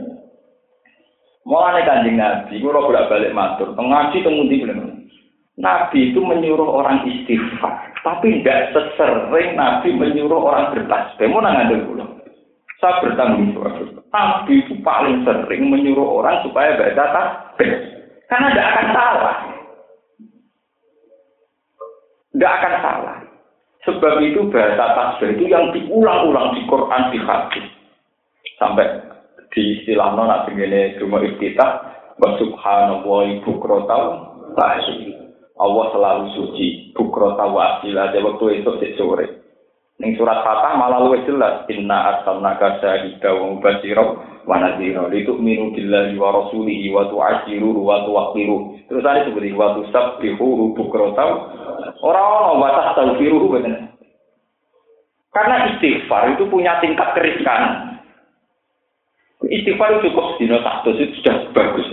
Mau 1.44 1.66
kanjeng 1.66 2.14
Nabi, 2.14 2.62
gue 2.62 2.70
bolak 2.70 3.08
balik 3.10 3.34
matur. 3.34 3.74
Ngaji 3.74 4.22
kemudian 4.22 4.70
bilang, 4.70 5.02
Nabi 5.58 6.12
itu 6.12 6.20
menyuruh 6.22 6.68
orang 6.68 7.02
istighfar, 7.08 7.90
tapi 8.06 8.40
tidak 8.40 8.70
sesering 8.70 9.58
Nabi 9.58 9.98
menyuruh 9.98 10.40
orang 10.46 10.72
bertasbih. 10.72 11.26
Mau 11.26 11.42
nangis 11.42 11.82
dulu. 11.84 12.06
Saya 12.78 13.02
bertanggung 13.04 13.52
jawab. 13.52 13.99
Nabi 14.10 14.66
itu 14.66 14.74
paling 14.82 15.22
sering 15.22 15.70
menyuruh 15.70 16.22
orang 16.22 16.42
supaya 16.42 16.74
baca 16.74 17.04
tasbih. 17.14 17.70
Karena 18.26 18.50
tidak 18.50 18.68
akan 18.74 18.86
salah. 18.94 19.36
Tidak 22.34 22.52
akan 22.58 22.74
salah. 22.82 23.16
Sebab 23.86 24.14
itu 24.26 24.40
bahasa 24.50 24.86
tasbih 24.98 25.38
itu 25.38 25.44
yang 25.46 25.70
diulang-ulang 25.70 26.58
di 26.58 26.62
Quran 26.66 27.02
di 27.14 27.18
hadis. 27.22 27.66
Sampai 28.58 28.86
di 29.50 29.82
istilah 29.82 30.14
nona 30.14 30.46
begini 30.46 30.98
cuma 30.98 31.22
iftitah 31.22 31.70
wa 32.20 32.28
subhanallah 32.38 33.42
bukrota 33.46 33.96
wa 34.54 34.68
Allah 35.60 35.84
selalu 35.92 36.24
suci 36.34 36.96
bukrota 36.96 37.44
wa 37.46 37.78
asila 37.78 38.10
waktu 38.12 38.44
itu 38.62 38.70
sore. 38.98 39.39
Ning 40.00 40.16
surat 40.16 40.40
Fatah 40.40 40.80
malah 40.80 41.04
luwih 41.04 41.20
jelas 41.28 41.68
inna 41.68 42.16
arsalnaka 42.16 42.80
syahida 42.80 43.36
wa 43.36 43.52
mubashira 43.52 44.00
wa 44.48 44.56
nadhira 44.56 45.04
litu'minu 45.12 45.76
billahi 45.76 46.16
wa 46.16 46.40
rasulihi 46.40 46.88
wa 46.88 47.04
tu'ashiruhu 47.12 47.84
wa 47.84 48.08
tuwaqqiru. 48.08 48.88
Terus 48.88 49.04
ada 49.04 49.28
seperti 49.28 49.52
wa 49.52 49.76
tusabbihu 49.76 50.72
bukrata 50.72 51.24
ora 52.00 52.16
ono 52.16 52.64
wa 52.64 52.68
tastaghfiruhu 52.80 53.46
bener. 53.52 53.92
Karena 55.36 55.68
istighfar 55.76 56.32
itu 56.32 56.48
punya 56.48 56.80
tingkat 56.80 57.12
keriskan. 57.12 57.92
Istighfar 59.44 60.00
cukup 60.00 60.40
dino 60.40 60.64
satu 60.64 60.96
itu 60.96 61.12
sudah 61.20 61.52
bagus. 61.52 61.86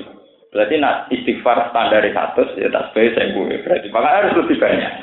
Berarti 0.56 0.80
nak 0.80 1.12
istighfar 1.12 1.76
standar 1.76 2.08
satu 2.08 2.56
ya 2.56 2.72
tak 2.72 2.96
sebagai 2.96 3.20
saya 3.20 3.36
gue. 3.36 3.56
Berarti 3.68 3.88
maka 3.92 4.10
harus 4.16 4.34
lebih 4.40 4.58
banyak. 4.64 4.94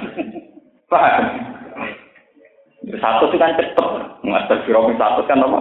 Paham? 0.93 1.54
Satu 2.93 3.33
itu 3.33 3.37
kan 3.41 3.57
cepet. 3.57 3.87
Master 4.25 4.59
Firomi 4.69 4.97
satu 5.01 5.25
kan 5.25 5.41
apa? 5.41 5.61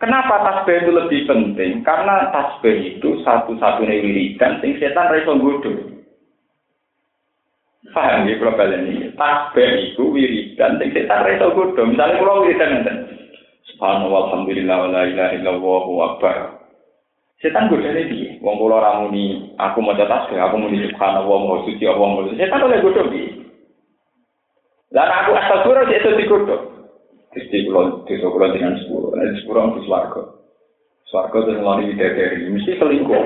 Kenapa 0.00 0.34
tasbih 0.42 0.80
itu 0.80 0.90
lebih 0.96 1.20
penting? 1.28 1.84
Karena 1.84 2.32
tasbih 2.32 2.96
itu 2.96 3.20
satu-satunya 3.20 4.00
wiridan 4.00 4.56
sing 4.64 4.80
setan 4.80 5.12
reso 5.12 5.36
bodoh. 5.36 5.76
Paham 7.92 8.24
ya 8.24 8.40
kalau 8.40 8.56
kalian 8.56 8.88
ini? 8.88 9.12
Tasbih 9.12 9.92
itu 9.92 10.08
wiridan 10.08 10.80
sing 10.80 10.88
setan 10.96 11.20
reso 11.28 11.52
bodoh. 11.52 11.84
Misalnya 11.84 12.16
kalau 12.16 12.48
wiridan 12.48 12.80
nanti. 12.80 12.92
Subhanallah, 13.76 14.20
Alhamdulillah, 14.32 14.76
wa 14.76 14.88
la 14.88 15.02
ilaha 15.04 15.32
illallah, 15.36 15.82
wa 15.84 16.02
akbar. 16.16 16.36
Setan 17.44 17.68
gue 17.68 17.84
dari 17.84 18.08
dia. 18.08 18.30
Wong 18.40 18.56
kula 18.56 18.80
ramuni, 18.80 19.52
aku 19.60 19.84
mau 19.84 19.92
tasbih, 19.92 20.40
aku 20.40 20.56
muni 20.56 20.88
subhanallah, 20.90 21.38
mau 21.44 21.60
suci, 21.68 21.84
Allah, 21.84 22.08
mau 22.08 22.24
Setan 22.32 22.64
oleh 22.64 22.80
bodoh 22.80 23.04
dia. 23.12 23.49
Lah 24.90 25.06
aku 25.22 25.38
astagfirullah 25.38 25.86
sik 25.86 25.98
iso 26.02 26.10
digodhog. 26.18 26.62
Gusti 27.30 27.62
kula 27.62 28.02
desa 28.10 28.26
kula 28.26 28.50
dengan 28.50 28.74
sepuro, 28.82 29.14
nek 29.14 29.38
sepuro 29.38 29.70
mesti 29.70 29.86
swarga. 29.86 30.22
Swarga 31.06 31.38
itu 31.46 31.62
lari 31.62 31.94
dari 31.94 32.50
mesti 32.50 32.74
selingkuh. 32.74 33.22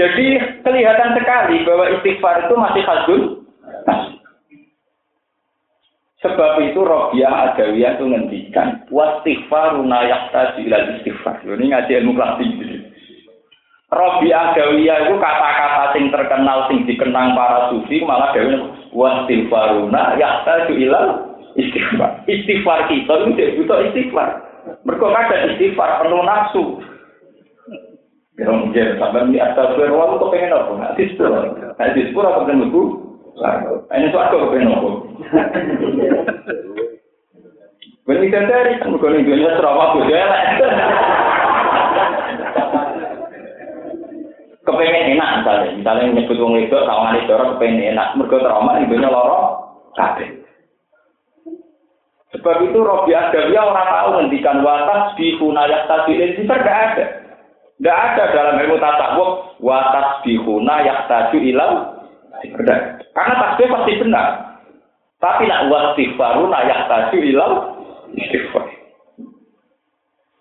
Jadi 0.00 0.26
kelihatan 0.64 1.10
sekali 1.20 1.56
bahwa 1.68 1.84
istighfar 1.92 2.48
itu 2.48 2.54
masih 2.56 2.82
hadun. 2.88 3.22
Sebab 6.24 6.56
itu 6.64 6.80
Robiah 6.80 7.52
Adawiyah 7.52 8.00
itu 8.00 8.04
ngendikan 8.08 8.88
wastighfaruna 8.88 10.08
yahtaju 10.08 10.64
ila 10.64 10.96
istighfar. 10.96 11.44
Ini 11.44 11.76
ngaji 11.76 11.92
ilmu 12.00 12.16
klasik. 12.16 12.48
Robiah 13.92 14.56
Adawiyah 14.56 15.12
itu 15.12 15.14
kata-kata 15.20 15.92
sing 15.92 16.08
terkenal 16.08 16.72
sing 16.72 16.88
dikenang 16.88 17.36
para 17.36 17.68
sufi 17.68 18.00
malah 18.00 18.32
dewe 18.32 18.73
wastighfaruna 18.94 20.16
yahtaju 20.16 20.72
ila 20.78 21.02
istighfar. 21.58 22.22
Istighfar 22.30 22.78
kita 22.88 23.14
itu 23.26 23.60
butuh 23.60 23.78
istighfar. 23.90 24.28
Mereka 24.86 25.06
kadang 25.10 25.42
istighfar 25.52 25.90
penuh 26.00 26.22
nafsu. 26.22 26.64
Ya 28.34 28.50
mungkin 28.50 28.98
sampai 28.98 29.30
di 29.30 29.38
atas 29.38 29.78
berwal 29.78 30.18
kok 30.18 30.34
pengen 30.34 30.50
apa? 30.50 30.74
Hadis 30.90 31.14
pura, 31.14 31.54
hadis 31.78 32.10
pura 32.10 32.34
apa 32.34 32.50
pengen 32.50 32.66
lebu? 32.66 32.82
Ini 33.94 34.10
tuh 34.10 34.18
aku 34.18 34.50
pengen 34.50 34.74
apa? 34.74 34.90
Benih 38.04 38.28
dari 38.28 38.76
kan 38.82 38.90
bukan 38.90 39.22
dunia 39.22 39.54
serama 39.54 39.94
budaya 39.96 40.26
lah. 40.28 40.42
Kepengen 44.64 45.20
enak 45.20 45.44
misalnya, 45.44 45.70
misalnya 45.76 46.04
nyebut 46.16 46.40
wong 46.40 46.56
itu 46.56 46.72
kawan 46.72 47.20
itu 47.20 47.36
kepengen 47.36 47.92
enak, 47.92 48.16
mereka 48.16 48.40
trauma 48.40 48.80
ibunya 48.80 49.12
loro, 49.12 49.40
kabeh. 49.92 50.40
Sebab 52.34 52.66
itu 52.66 52.78
Robi 52.82 53.14
Adawiyah 53.14 53.62
orang 53.62 53.88
tahu 53.92 54.08
ngendikan 54.18 54.64
watas 54.66 55.14
di 55.14 55.36
hunayat 55.38 55.86
tadilin 55.86 56.34
itu 56.34 56.42
tidak 56.50 56.66
ada. 56.66 57.04
Tidak 57.78 57.94
ada 57.94 58.24
dalam 58.34 58.54
ilmu 58.58 58.76
tasawuf 58.78 59.30
watas 59.62 60.22
di 60.26 60.38
hunayat 60.38 61.06
tadu 61.10 61.38
ilau. 61.38 61.94
Karena 63.14 63.34
tasbih 63.38 63.70
pasti 63.70 63.92
benar. 64.02 64.26
Tapi 65.22 65.46
nak 65.46 65.70
wastighfaru 65.70 66.50
nayak 66.50 66.90
tadu 66.90 67.18
ilau 67.22 67.78
istighfar. 68.18 68.66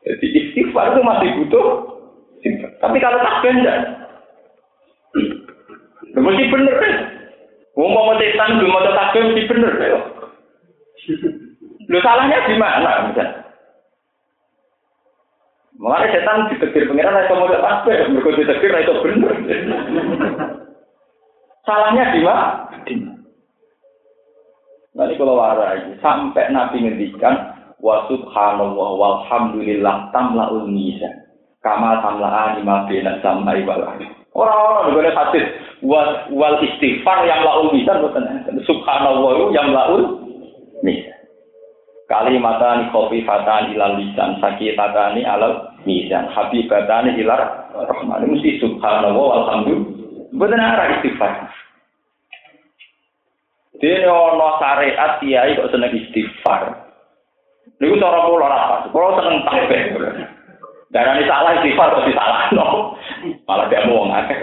Jadi 0.04 0.26
istighfar 0.34 0.94
itu 0.94 1.02
masih 1.06 1.30
butuh. 1.42 1.68
Tapi 2.82 2.98
kalau 2.98 3.22
tasbih 3.22 3.54
enggak. 3.54 4.03
Mesti 6.24 6.44
benar. 6.48 6.80
Wong 7.74 7.90
mau 7.92 8.16
setan 8.16 8.62
belum 8.62 8.72
mau 8.72 8.86
tasbih 8.86 9.22
mesti 9.28 9.50
benar. 9.50 9.74
Lu 11.92 12.00
salahnya 12.00 12.48
di 12.48 12.56
mana? 12.56 13.12
Mengenai 15.74 16.14
setan 16.16 16.48
ditegur 16.54 16.88
pengiran 16.88 17.28
itu 17.28 17.34
mau 17.36 17.50
tasbih, 17.52 18.08
mereka 18.14 18.30
ditegur 18.40 18.72
itu 18.72 18.94
benar. 19.04 19.36
Salahnya 21.68 22.04
di 22.16 22.22
mana? 22.24 22.72
Nanti 24.94 25.18
kalau 25.18 25.42
warai 25.42 25.98
sampai 26.06 26.54
Nabi 26.54 26.86
ngendikan 26.86 27.34
wa 27.82 28.06
subhanallah 28.06 28.90
walhamdulillah 28.94 30.14
tamlaul 30.14 30.70
mizan. 30.70 31.26
Kama 31.66 32.04
tamlaan 32.06 32.62
lima 32.62 32.86
bina 32.86 33.18
sama 33.26 33.58
wal 33.66 33.84
Orang-orang 34.34 34.90
juga 34.90 35.14
hadis 35.14 35.46
wal, 35.86 36.26
wal 36.34 36.58
istighfar 36.66 37.22
yang 37.30 37.46
laul 37.46 37.70
bukan 37.70 38.26
subhanallah 38.66 39.54
yang 39.54 39.70
laul 39.70 40.26
misan. 40.82 41.14
Kalimatani 42.10 42.90
khafifatan 42.90 43.78
ilal 43.78 43.96
lisan 44.02 44.42
sakitatani 44.42 45.22
alal 45.22 45.78
misan 45.86 46.34
habibatani 46.34 47.14
ilar 47.22 47.70
rahman 47.78 48.26
mesti 48.26 48.58
subhanallah 48.58 49.14
walhamdulillah. 49.14 50.02
Betul 50.34 50.58
arah 50.58 50.88
istighfar. 50.98 51.32
Dene 53.78 54.10
ana 54.10 54.48
syariat 54.58 55.12
kiai 55.22 55.54
kok 55.54 55.70
seneng 55.70 55.94
istighfar. 55.94 56.90
Niku 57.78 58.02
cara 58.02 58.26
kula 58.26 58.50
ora 58.50 58.60
pas. 58.66 58.84
Kula 58.90 59.14
seneng 59.22 59.46
tasbih. 59.46 59.82
Darani 60.90 61.24
salah 61.30 61.62
istighfar 61.62 62.02
kok 62.02 62.06
disalahno. 62.10 62.98
Malah 63.48 63.68
dia 63.72 63.88
wong 63.88 64.12
akeh. 64.12 64.40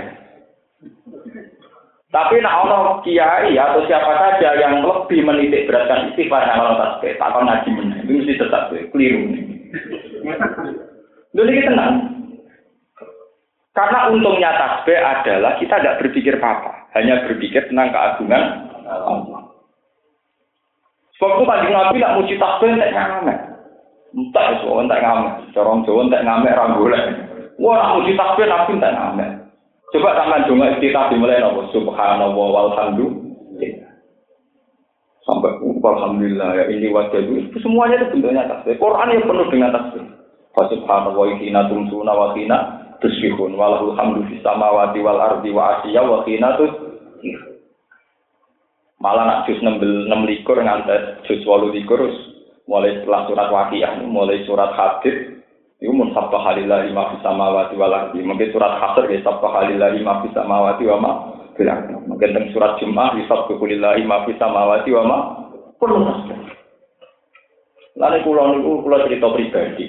Tapi 2.10 2.42
nak 2.42 2.66
ono 2.66 2.98
kiai 3.06 3.54
atau 3.54 3.86
siapa 3.86 4.10
saja 4.18 4.58
yang 4.58 4.82
lebih 4.82 5.22
menitik 5.22 5.70
beratkan 5.70 6.10
istighfar 6.10 6.42
kalau 6.42 6.74
tasbih, 6.74 7.14
tak 7.14 7.30
ngaji 7.30 7.68
meneh. 7.70 7.98
Itu 8.02 8.12
mesti 8.18 8.34
tetap 8.34 8.62
keliru. 8.90 9.30
Dulu 11.30 11.50
kita 11.54 11.70
tenang. 11.70 11.94
Karena 13.70 14.10
untungnya 14.10 14.50
tasbih 14.58 14.98
adalah 14.98 15.54
kita 15.62 15.78
tidak 15.78 16.02
berpikir 16.02 16.34
apa-apa, 16.42 16.90
hanya 16.98 17.22
berpikir 17.30 17.70
tentang 17.70 17.94
keagungan 17.94 18.42
Allah. 18.90 19.46
Sebab 21.14 21.36
itu 21.36 21.44
kanjeng 21.46 21.74
Nabi 21.76 21.96
nak 22.02 22.14
muji 22.18 22.34
takbir 22.40 22.74
tak 22.74 22.90
ngamek. 22.96 23.38
Entah 24.16 24.56
orang 24.66 24.88
tak 24.90 25.00
ngamek. 25.04 25.34
Corong 25.54 25.84
Jawa 25.86 26.10
tak 26.10 26.24
ngamek 26.26 26.56
rambulnya. 26.58 27.29
Wah 27.60 28.00
muji 28.00 28.16
takbir 28.16 28.48
Nabi 28.48 28.80
tak 28.80 28.96
ngamek. 28.96 29.30
Coba 29.92 30.16
tangan 30.16 30.48
cuma 30.48 30.72
istiqah 30.72 31.12
dimulai 31.12 31.44
nopo 31.44 31.68
subhanallah 31.76 32.32
walhamdulillah. 32.32 33.92
Sampai 35.28 35.52
alhamdulillah 35.60 36.48
ya 36.56 36.64
ini 36.72 36.88
wajah 36.88 37.20
itu 37.20 37.58
semuanya 37.60 38.00
itu 38.00 38.16
bentuknya 38.16 38.48
tasbih. 38.48 38.80
Quran 38.80 39.12
yang 39.12 39.28
penuh 39.28 39.46
dengan 39.52 39.74
tasbih. 39.76 40.04
Subhanallah 40.56 41.20
wa 41.20 41.36
hina 41.36 41.60
tumsuna 41.68 42.12
wa 42.16 42.32
hina 42.32 42.58
tusbihun 43.04 43.52
walahul 43.58 43.92
hamdu 43.92 44.24
fis 44.32 44.40
wal 44.40 45.20
ardi 45.20 45.50
wa 45.52 45.62
asyiya 45.76 46.00
wa 46.00 46.24
hina. 46.24 46.56
Malah 49.00 49.24
nak 49.24 49.40
jus 49.48 49.60
enam 49.60 50.24
likur 50.28 50.60
ngantes 50.60 51.24
jus 51.28 51.44
walu 51.44 51.72
likur 51.72 52.04
mulai 52.68 53.00
setelah 53.00 53.26
surat 53.26 53.48
wakiah, 53.50 53.98
mulai 54.06 54.46
surat 54.46 54.70
hadid, 54.76 55.39
itu 55.80 55.88
mun 55.96 56.12
sabta 56.12 56.36
halillah 56.36 56.84
lima 56.84 57.16
bisa 57.16 57.32
mawati 57.32 57.72
walardi. 57.72 58.20
Mungkin 58.20 58.52
surat 58.52 58.76
hasr 58.76 59.08
ya 59.08 59.24
sabta 59.24 59.48
halillah 59.48 59.96
lima 59.96 60.20
bisa 60.20 60.44
mawati 60.44 60.84
wa 60.84 60.96
ma. 61.00 61.12
Mungkin 62.04 62.36
teng 62.36 62.46
surat 62.52 62.76
jum'ah 62.76 63.16
ya 63.16 63.24
sabta 63.24 63.56
halillah 63.56 63.96
lima 63.96 64.28
bisa 64.28 64.44
mawati 64.44 64.90
wa 64.92 65.02
ma 65.08 65.18
perlu 65.80 66.04
Lalu 67.96 68.18
kulo 68.22 68.42
niku 68.52 68.70
kulo 68.84 68.96
cerita 69.08 69.28
pribadi. 69.32 69.86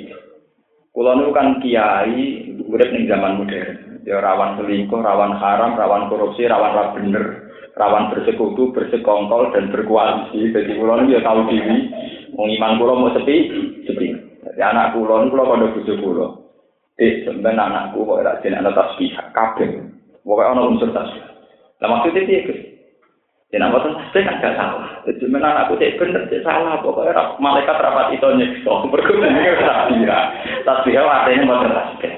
Kulo 0.96 1.12
niku 1.20 1.32
kan 1.36 1.60
kiai 1.60 2.56
urip 2.64 2.90
ning 2.96 3.12
zaman 3.12 3.44
modern. 3.44 4.02
Ya 4.08 4.18
rawan 4.18 4.58
selingkuh, 4.58 4.98
rawan 4.98 5.38
haram, 5.38 5.78
rawan 5.78 6.10
korupsi, 6.10 6.50
rawan 6.50 6.74
ra 6.74 6.84
bener 6.98 7.52
rawan 7.76 8.12
bersekutu, 8.12 8.72
bersekongkol 8.76 9.56
dan 9.56 9.72
berkoalisi. 9.72 10.52
Jadi 10.52 10.76
kulon 10.76 11.12
ya 11.12 11.24
tahu 11.24 11.48
diri, 11.48 11.88
mau 12.36 12.48
iman 12.48 12.78
mau 12.80 13.10
sepi, 13.16 13.38
sepi. 13.88 14.08
Jadi 14.62 14.78
anak 14.78 14.94
kulon 14.94 15.34
kulon 15.34 15.58
pada 15.58 15.74
bujuk 15.74 15.98
kulon. 16.06 16.38
Eh, 17.02 17.26
sebenarnya 17.26 17.66
anakku 17.66 18.06
kok 18.06 18.22
ada 18.22 18.38
jenis 18.46 18.62
anak 18.62 18.78
tasbih, 18.78 19.10
kabel. 19.34 19.90
Pokoknya 20.22 20.54
ono 20.54 20.62
unsur 20.70 20.94
tasbih. 20.94 21.26
Nah 21.82 21.88
maksudnya 21.90 22.30
dia 22.30 22.46
itu. 22.46 22.54
Ya 23.50 23.58
nama 23.58 23.82
tasbih 23.82 24.22
kan 24.22 24.38
gak 24.38 24.54
salah. 24.54 25.02
Jadi 25.10 25.18
sebenarnya 25.18 25.66
anakku 25.66 25.82
cek 25.82 25.98
bener, 25.98 26.30
cek 26.30 26.46
salah. 26.46 26.78
Pokoknya 26.78 27.42
malaikat 27.42 27.74
rapat 27.74 28.14
itu 28.14 28.28
nyekso. 28.38 28.86
Berguna 28.94 29.34
ini 29.34 29.50
tasbih. 29.66 30.06
Tasbih 30.62 30.94
artinya 30.94 31.50
mau 31.50 31.66
tasbih. 31.66 32.14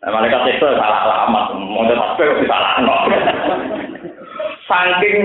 Nah, 0.00 0.10
malaikat 0.16 0.48
itu 0.48 0.64
salah 0.64 1.00
alamat, 1.04 1.44
mau 1.60 1.84
tasbih 1.92 2.48
salah. 2.48 2.72
saking 4.64 5.18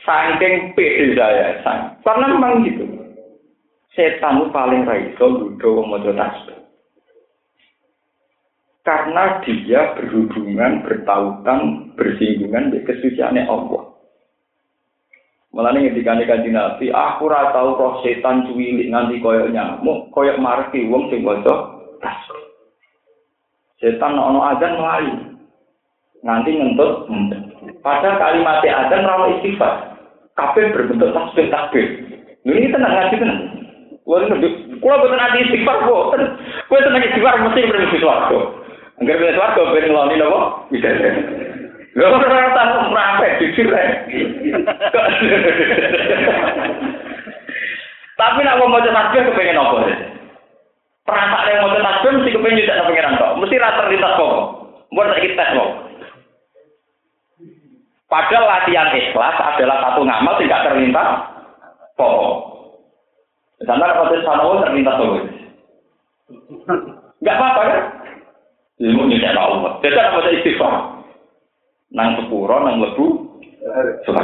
saking 0.00 0.72
pede 0.72 1.12
saya 1.12 1.60
karena 2.00 2.24
memang 2.32 2.64
gitu 2.64 2.99
setan 4.00 4.48
paling 4.48 4.88
raiso 4.88 5.28
ludo 5.28 5.84
mojo 5.84 6.16
tasbih 6.16 6.56
karena 8.80 9.44
dia 9.44 9.92
berhubungan 9.92 10.80
bertautan 10.80 11.92
bersinggungan 12.00 12.72
dengan 12.72 12.86
kesuciannya 12.88 13.44
Allah 13.44 13.92
Malah 15.50 15.74
nih 15.74 15.90
ketika 15.90 16.14
nih 16.14 16.30
kaji 16.30 16.50
nabi, 16.54 16.94
aku 16.94 17.26
rata 17.26 17.58
tahu 17.58 17.74
roh 17.74 17.94
setan 18.06 18.46
cuwilik 18.46 18.86
nganti 18.86 19.18
koyok 19.18 19.50
nyamuk, 19.50 20.06
koyok 20.14 20.38
marki 20.38 20.86
wong 20.86 21.10
sing 21.10 21.26
tasbih. 21.26 22.44
Setan 23.82 24.14
ono 24.14 24.46
azan 24.46 24.78
melayu, 24.78 25.14
nganti 26.22 26.54
ngentut. 26.54 27.10
Padahal 27.82 28.22
kalimat 28.22 28.62
azan 28.62 29.02
rawa 29.02 29.26
istighfar. 29.34 29.98
Kabeh 30.38 30.70
berbentuk 30.70 31.10
tasbih 31.18 31.50
tasbih. 31.50 31.86
Ini 32.46 32.70
tenang 32.70 32.94
ngaji 32.94 33.16
tenang. 33.18 33.49
Wah, 34.10 34.26
kalau 34.26 35.02
betul 35.06 35.14
nanti 35.14 35.46
istighfar 35.46 35.86
kok. 35.86 36.18
Kue 36.66 36.82
tenang 36.82 37.06
istighfar 37.06 37.46
mesti 37.46 37.70
berbentuk 37.70 38.02
suarga. 38.02 38.38
Enggak 38.98 39.22
bisa 39.22 39.38
suarga, 39.38 39.62
ben 39.70 39.86
ngeloni 39.86 40.18
nopo. 40.18 40.66
Bisa. 40.74 40.90
Lho 41.94 42.06
ora 42.18 42.50
tau 42.50 42.90
mrapek 42.90 43.38
jujur 43.38 43.70
ae. 43.70 43.86
Tapi 48.18 48.38
nak 48.42 48.58
mau 48.58 48.66
maca 48.66 48.90
tasbih 48.90 49.30
kepengen 49.30 49.62
apa? 49.62 49.78
Perasaan 51.06 51.46
yang 51.46 51.70
mau 51.70 51.78
tasbih 51.78 52.10
mesti 52.18 52.34
kepengen 52.34 52.58
nyudak 52.66 52.86
pengiran 52.90 53.14
kok. 53.14 53.34
Mesti 53.38 53.62
rata 53.62 53.82
lintas 53.86 54.18
kok. 54.18 54.34
Buat 54.90 55.22
kita 55.22 55.38
tes 55.38 55.54
kok. 55.54 55.70
Padahal 58.10 58.42
latihan 58.42 58.90
ikhlas 58.90 59.38
adalah 59.38 59.76
satu 59.86 60.02
ngamal 60.02 60.34
tidak 60.42 60.66
terlintas 60.66 61.08
pokok. 61.94 62.49
Misalnya 63.60 63.92
kalau 63.92 64.16
sama 64.24 64.64
terlintas 64.64 64.96
pokok. 64.96 65.24
Enggak 67.20 67.36
apa-apa 67.36 67.60
kan? 67.68 67.80
Ilmu 68.80 69.12
ini 69.12 69.20
tidak 69.20 69.36
Allah. 69.36 69.76
Jadi 69.84 69.96
apa 70.00 70.32
istighfar? 70.32 70.74
Nang 71.92 72.16
sepuro, 72.16 72.56
nang 72.64 72.80
lebu, 72.80 73.06
suka. 74.08 74.22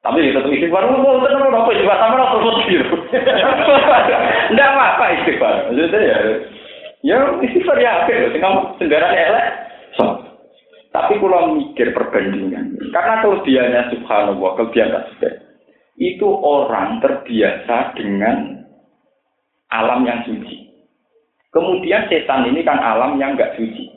Tapi 0.00 0.32
tetap 0.32 0.52
istighfar, 0.52 0.84
oh, 0.84 1.00
oh 1.00 1.24
tenang, 1.24 1.48
apa 1.48 1.70
istighfar, 1.72 1.96
sama 1.96 2.20
lah 2.20 2.28
terus 2.36 2.58
gitu. 2.68 2.96
Enggak 4.52 4.68
apa-apa 4.76 5.04
istighfar. 5.16 5.54
Maksudnya 5.72 5.98
ya, 6.04 6.18
ya 7.00 7.16
istighfar 7.40 7.76
ya, 7.80 8.04
oke, 8.04 8.14
tinggal 8.36 8.52
sendirian 8.76 9.16
elek. 9.16 9.48
Tapi 10.90 11.22
kalau 11.22 11.54
mikir 11.54 11.94
perbandingan, 11.94 12.74
karena 12.90 13.22
kelebihannya 13.22 13.94
subhanallah, 13.94 14.50
kelebihan 14.58 14.90
tasbih, 14.90 15.38
itu 16.00 16.24
orang 16.24 17.04
terbiasa 17.04 17.92
dengan 17.92 18.64
alam 19.68 20.00
yang 20.08 20.24
suci. 20.24 20.72
Kemudian 21.52 22.08
setan 22.08 22.48
ini 22.48 22.64
kan 22.64 22.80
alam 22.80 23.20
yang 23.20 23.36
enggak 23.36 23.52
suci. 23.60 23.92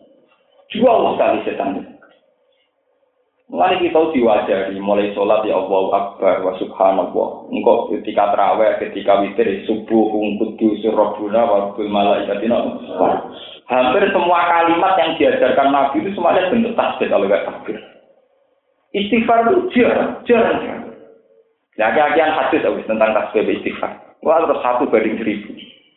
Jual 0.75 1.15
sekali 1.15 1.39
setan 1.47 1.79
ini. 1.79 1.91
Mulai 3.53 3.77
kita 3.85 4.09
diwajari, 4.17 4.81
mulai 4.81 5.13
sholat 5.13 5.45
ya 5.45 5.61
Allah 5.61 5.83
Akbar 5.93 6.41
wa 6.41 6.57
subhanallah. 6.57 7.29
Engkau 7.53 7.93
ketika 7.93 8.33
terawih, 8.33 8.81
ketika 8.81 9.21
witir, 9.21 9.61
subuh, 9.69 10.09
ungkudu, 10.09 10.81
surabuna, 10.81 11.45
wa 11.45 11.77
malaikatina. 11.77 12.57
Hampir 13.69 14.09
semua 14.09 14.41
kalimat 14.49 14.97
yang 14.97 15.11
diajarkan 15.21 15.69
Nabi 15.69 16.01
itu 16.01 16.17
semuanya 16.17 16.49
bentuk 16.49 16.73
tasbih 16.73 17.07
kalau 17.07 17.29
nggak 17.29 17.45
takbir. 17.45 17.77
Istighfar 18.91 19.45
itu 19.45 19.53
jarang, 19.77 20.11
jarang, 20.25 20.57
jarang. 20.65 20.92
Nah, 21.73 21.89
kajian 21.89 22.37
hadis 22.37 22.61
tentang 22.85 23.11
tasbih 23.17 23.49
istighfar. 23.49 24.17
Wah, 24.21 24.45
terus 24.45 24.61
satu 24.61 24.85
banding 24.87 25.17
seribu. 25.17 25.51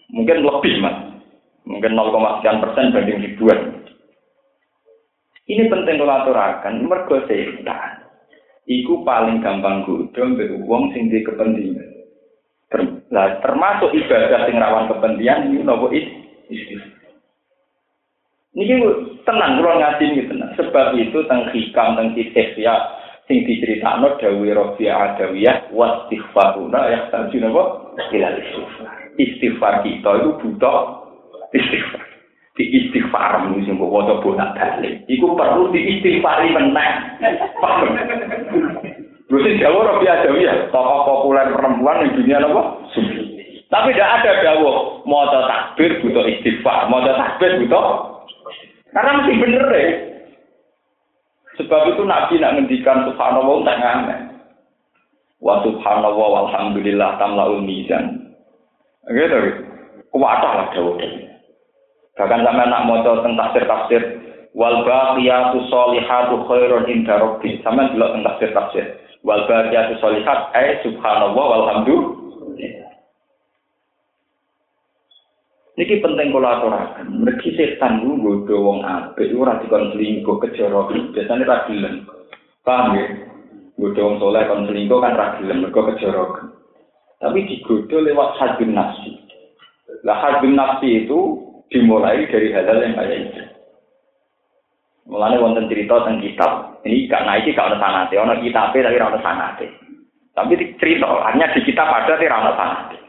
Mungkin 0.09 0.41
lebih, 0.41 0.75
mas. 0.81 0.97
Mungkin 1.67 1.99
0, 1.99 2.41
sekian 2.41 2.63
persen 2.63 2.95
banding 2.95 3.19
ribuan. 3.21 3.61
Ini 5.47 5.71
penting 5.71 6.03
kalau 6.03 6.17
aturakan, 6.23 6.91
mergo 6.91 7.23
setan. 7.29 8.03
Iku 8.67 9.07
paling 9.07 9.47
gampang 9.47 9.87
godho 9.87 10.23
mbek 10.27 10.59
wong 10.67 10.91
sing 10.91 11.07
kepentingan. 11.07 11.95
termasuk 13.39 13.95
ibadah 13.95 14.43
sing 14.43 14.59
rawan 14.59 14.91
kepentingan 14.91 15.55
ini 15.55 15.63
nopo 15.63 15.87
istighfar. 15.95 16.97
Niki 18.57 18.75
tenang 19.29 19.61
kula 19.61 19.73
ngaji 19.77 20.03
niki 20.03 20.29
tenang. 20.33 20.51
Sebab 20.57 20.97
itu 20.97 21.19
teng 21.29 21.47
hikam 21.53 21.95
teng 21.95 22.17
ya 22.57 22.75
sing 23.27 23.43
diceritakno 23.43 24.15
dawuh 24.23 24.47
Rabi 24.47 24.87
Adawiyah 24.87 25.75
wastighfaruna 25.75 26.81
ya 26.91 26.99
tanjun 27.11 27.51
apa? 27.51 27.63
Ilal 28.15 28.39
istighfar. 28.39 28.97
Istighfar 29.19 29.75
kita 29.83 30.11
itu 30.23 30.31
butuh 30.43 30.79
istighfar. 31.51 32.07
di 32.57 32.65
istighfar 32.73 33.45
sing 33.53 33.77
mbok 33.77 33.93
waca 33.93 34.15
bolak 34.25 34.57
balik 34.57 35.05
iku 35.13 35.37
perlu 35.37 35.69
di 35.77 35.81
istighfari 35.97 36.49
meneh 36.57 36.91
Jawa 39.37 39.83
ora 39.83 39.95
biasa 39.99 40.39
ya, 40.39 40.71
tokoh 40.71 41.01
populer 41.03 41.51
perempuan 41.51 42.07
di 42.07 42.15
dunia 42.15 42.39
apa? 42.47 42.79
Tapi 43.67 43.91
tidak 43.91 44.23
ada 44.23 44.33
dawo 44.47 45.03
maca 45.03 45.51
takbir 45.51 45.99
butuh 45.99 46.23
istighfar, 46.31 46.87
maca 46.87 47.19
takbir 47.19 47.59
butuh 47.59 48.17
karena 48.95 49.19
mesti 49.19 49.33
bener 49.43 49.65
deh. 49.67 49.89
Sebab 51.57 51.97
itu 51.97 52.03
Nabi 52.05 52.37
nak 52.37 52.55
ngendikan 52.57 53.09
subhanallah 53.09 53.57
tak 53.65 53.79
ngamen. 53.81 54.21
Wa 55.41 55.65
subhanallah 55.65 56.29
walhamdulillah 56.45 57.17
tamlaul 57.17 57.65
mizan. 57.65 58.33
Gitu. 59.09 59.65
Kuwatah 60.13 60.53
lah 60.53 60.67
dawo 60.73 60.97
Bahkan 62.17 62.41
sampai 62.49 62.67
nak 62.73 62.85
mau 62.89 63.05
tentang 63.05 63.37
tafsir-tafsir 63.37 64.03
wal 64.57 64.85
baqiyatu 64.89 65.69
sholihatu 65.69 66.45
khairun 66.49 66.89
inda 66.89 67.21
rabbi. 67.21 67.61
Sampai 67.61 67.93
delok 67.93 68.17
tentang 68.17 68.25
tafsir-tafsir. 68.37 68.85
Wal 69.25 69.45
baqiyatu 69.49 69.97
sholihat 70.01 70.53
ay 70.57 70.81
subhanallah 70.85 71.45
walhamdulillah. 71.45 72.26
Niki 75.77 76.01
penting 76.01 76.33
kula 76.33 76.57
aturaken. 76.57 77.21
Mergi 77.21 77.53
setan 77.53 78.01
ku 78.01 78.17
nggodho 78.17 78.57
wong 78.65 78.81
apik 78.81 79.29
ora 79.37 79.61
dikon 79.61 79.93
selingkuh 79.93 80.41
kejara. 80.41 80.89
Biasane 81.13 81.45
ra 81.45 81.69
gelem. 81.69 82.09
Paham 82.65 82.97
ya? 82.97 83.05
Nggodho 83.77 84.01
wong 84.01 84.17
saleh 84.17 84.43
kon 84.49 84.65
selingkuh 84.65 84.99
kan 85.05 85.21
ra 85.21 85.37
gelem 85.37 85.69
mergo 85.69 85.85
kejara. 85.93 86.49
Tapi 87.21 87.45
digodho 87.45 87.97
lewat 88.01 88.41
hadin 88.41 88.73
nafsi. 88.73 89.21
Lah 90.01 90.17
hadin 90.17 90.57
nafsi 90.57 91.05
itu 91.05 91.45
dimulai 91.69 92.25
dari 92.33 92.57
hal-hal 92.57 92.81
yang 92.81 92.97
kayak 92.97 93.21
itu. 93.29 93.43
Mulanya 95.07 95.45
wonten 95.45 95.71
cerita 95.71 96.03
tentang 96.03 96.25
kitab. 96.25 96.53
Ini 96.83 97.07
karena 97.07 97.39
ini 97.39 97.55
gak 97.55 97.71
ada 97.71 97.79
sanate, 97.79 98.19
ada 98.19 98.43
kitabnya 98.43 98.91
tapi 98.91 98.99
ada 98.99 99.21
sanate. 99.23 99.67
Tapi 100.35 100.53
cerita, 100.83 101.07
hanya 101.31 101.47
di 101.55 101.63
kitab 101.63 101.87
ada 101.87 102.19
tapi 102.19 102.27
ada 102.27 102.53
sanate. 102.59 103.06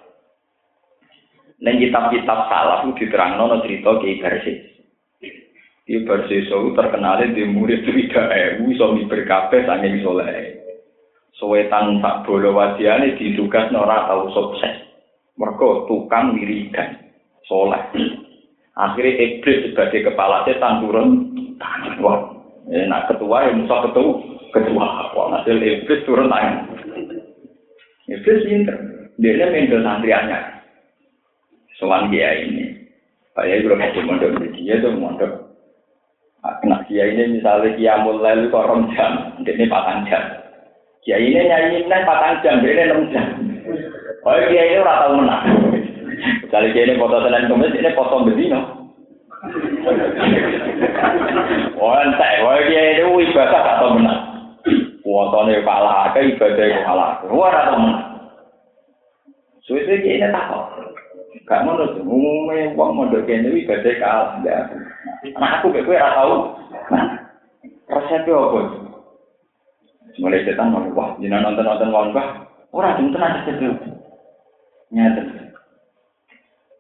Dan 1.58 1.82
kitab-kitab 1.82 2.40
salaf 2.54 2.86
itu 2.86 3.06
diterang 3.06 3.42
nono 3.42 3.66
cerita 3.66 3.98
ke 3.98 4.22
Barsis. 4.22 4.60
Di 5.90 6.06
Barsis 6.06 6.46
itu 6.46 6.70
terkenal 6.78 7.26
di 7.34 7.44
murid 7.50 7.82
tidak 7.82 8.30
ewu, 8.30 8.78
so 8.78 8.94
berkabeh 9.10 9.66
sange 9.66 9.98
soleh. 10.06 10.62
Sowetan 11.38 12.02
tak 12.02 12.26
bolo 12.26 12.54
wadiane 12.54 13.18
ditugas 13.18 13.70
nora 13.74 14.06
tahu 14.10 14.30
sukses. 14.34 14.86
Mereka 15.38 15.86
tukang 15.90 16.34
wiridan, 16.38 16.98
soleh. 17.46 17.82
Akhirnya 18.78 19.18
iblis 19.18 19.70
sebagai 19.70 20.14
kepala 20.14 20.46
setan 20.46 20.86
turun 20.86 21.34
tangan. 21.58 21.98
Wah, 22.02 22.22
nak 22.70 23.10
ketua 23.10 23.50
yang 23.50 23.66
musuh 23.66 23.90
ketua, 23.90 24.14
ketua. 24.54 24.88
Wah, 25.14 25.26
hasil 25.42 25.58
iblis 25.58 26.06
turun 26.06 26.30
tangan. 26.30 26.70
Iblis 28.06 28.46
pinter. 28.46 28.78
Dia 29.18 29.34
ini 29.34 29.46
mendel 29.50 29.82
santriannya. 29.82 30.57
Soal 31.78 32.10
dia 32.10 32.42
ini. 32.42 32.74
Saya 33.38 33.62
belum 33.62 33.78
ada 33.78 34.02
mondok 34.02 34.34
dia 34.58 34.82
tuh 34.82 34.98
mondok. 34.98 35.48
Nah, 36.66 36.82
dia 36.90 37.06
ini 37.06 37.38
misalnya 37.38 37.76
dia 37.78 37.94
mulai 38.02 38.40
itu 38.40 38.50
korom 38.50 38.90
jam, 38.96 39.36
ini 39.44 39.68
patang 39.70 40.08
jam. 40.10 40.24
Dia 41.06 41.22
ini 41.22 41.44
nyanyi 41.44 41.86
ini 41.86 41.98
patang 42.08 42.40
jam, 42.42 42.64
dia 42.66 42.72
ini 42.74 42.84
enam 42.88 43.02
jam. 43.14 43.28
Oh, 44.26 44.36
dia 44.48 44.64
ini 44.64 44.82
tahu 44.82 45.14
menang. 45.22 45.44
Misalnya 46.44 46.74
dia 46.74 46.84
ini 46.88 47.00
foto 47.00 47.18
Senin 47.22 47.46
Kemis, 47.52 47.78
ini 47.78 47.90
foto 47.94 48.16
Bedino. 48.26 48.62
Oh, 51.78 51.94
entek. 52.02 52.32
Wah, 52.42 52.58
dia 52.66 52.82
ini 53.06 53.06
ibadah 53.06 53.62
atau 53.78 53.94
menang. 53.94 54.22
Fotonya 55.06 55.64
kalah, 55.64 56.12
ke 56.12 56.36
ibadahnya 56.36 56.84
kalah. 56.84 57.12
Wah, 57.30 57.54
atau 57.54 57.78
menang. 57.80 58.08
Suwe-suwe 59.68 60.00
dia 60.00 60.16
ini 60.20 60.28
takut. 60.32 60.97
Gak 61.46 61.64
mau 61.64 61.78
nulis, 61.78 62.02
umumnya 62.02 62.74
uang 62.74 62.92
modal 62.98 63.22
kene 63.28 63.52
ibadah 63.52 63.94
kalah. 64.02 64.30
Nah, 64.42 65.50
aku 65.60 65.70
kayak 65.76 65.86
gue 65.86 65.98
tahu. 66.00 66.34
Nah, 66.90 67.06
resepnya 67.92 68.34
apa? 68.34 68.60
Mulai 70.18 70.42
setan 70.48 70.74
mau 70.74 70.82
wah, 70.98 71.14
jangan 71.22 71.46
nonton 71.46 71.68
nonton 71.68 71.94
wong 71.94 72.08
bah. 72.16 72.48
Orang 72.74 72.98
cuma 72.98 73.14
tenang 73.14 73.34
saja. 73.46 73.68
Nyata. 74.90 75.22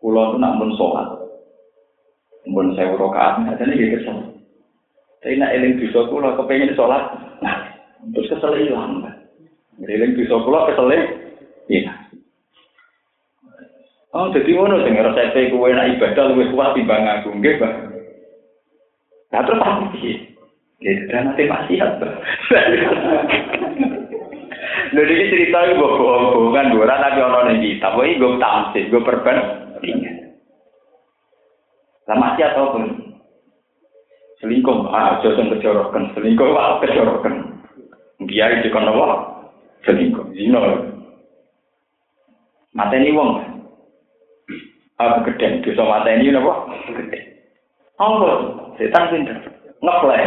Pulau 0.01 0.33
itu 0.33 0.37
nak 0.39 0.57
pun 0.57 0.71
sholat. 0.77 1.07
Pun 2.47 2.73
saya 2.73 2.93
urokaat, 2.95 3.43
ada 3.43 3.63
nih 3.65 3.75
gitu 3.75 3.99
kesel. 3.99 4.17
Tapi 5.19 5.35
nak 5.35 5.53
eling 5.57 5.81
bisa 5.81 6.07
pulau 6.07 6.37
kepengen 6.37 6.77
sholat. 6.77 7.13
Nah, 7.43 7.55
terus 8.13 8.29
kesel 8.31 8.57
hilang. 8.57 9.05
Eling 9.83 10.15
bisa 10.15 10.37
pulau 10.41 10.69
kesel 10.69 10.89
Iya. 11.67 11.96
Oh, 14.17 14.33
jadi 14.33 14.49
mana 14.57 14.81
sih 14.81 14.89
ngerasa 14.97 15.29
saya 15.29 15.53
kue 15.53 15.69
nak 15.77 15.93
ibadah 15.93 16.33
lebih 16.33 16.49
kuat 16.57 16.73
timbang 16.73 17.05
aku 17.05 17.37
nggak 17.37 17.61
bang. 17.61 17.73
Nah 19.29 19.41
terus 19.45 19.61
apa 19.61 19.93
sih? 20.01 20.33
Ya, 20.81 20.93
dan 21.13 21.29
nanti 21.29 21.45
masih 21.45 21.77
apa? 21.85 22.17
Lalu 24.97 25.09
ini 25.13 25.25
cerita 25.29 25.69
gue 25.69 25.77
bohong-bohongan, 25.77 26.73
gue 26.73 26.85
tapi 26.85 27.19
orang 27.21 27.49
yang 27.49 27.61
kita, 27.61 27.87
gue 27.93 28.17
gue 28.17 28.41
tamsil, 28.41 28.83
gue 28.89 29.01
perban. 29.05 29.37
Iya. 29.85 30.11
Lah 32.09 32.17
masih 32.17 32.43
atau 32.49 32.73
pun 32.73 32.83
selingkuh, 34.41 34.77
ah, 34.93 35.21
jodoh 35.21 35.45
kejorokan, 35.53 36.13
selingkuh, 36.17 36.49
wah, 36.57 36.81
kejorokan. 36.81 37.57
Biar 38.25 38.65
kan 38.65 38.89
apa? 38.89 39.05
Selingkuh, 39.85 40.33
zino. 40.33 40.61
Mata 42.73 42.97
ini 42.97 43.13
wong. 43.13 43.46
Ah, 44.97 45.21
gede, 45.21 45.61
dosa 45.61 45.85
mata 45.85 46.09
ini 46.09 46.33
apa? 46.33 46.53
Gede. 46.89 47.19
Oh, 48.01 48.25
setan 48.81 49.13
pinter. 49.13 49.37
Ngeplay, 49.77 50.25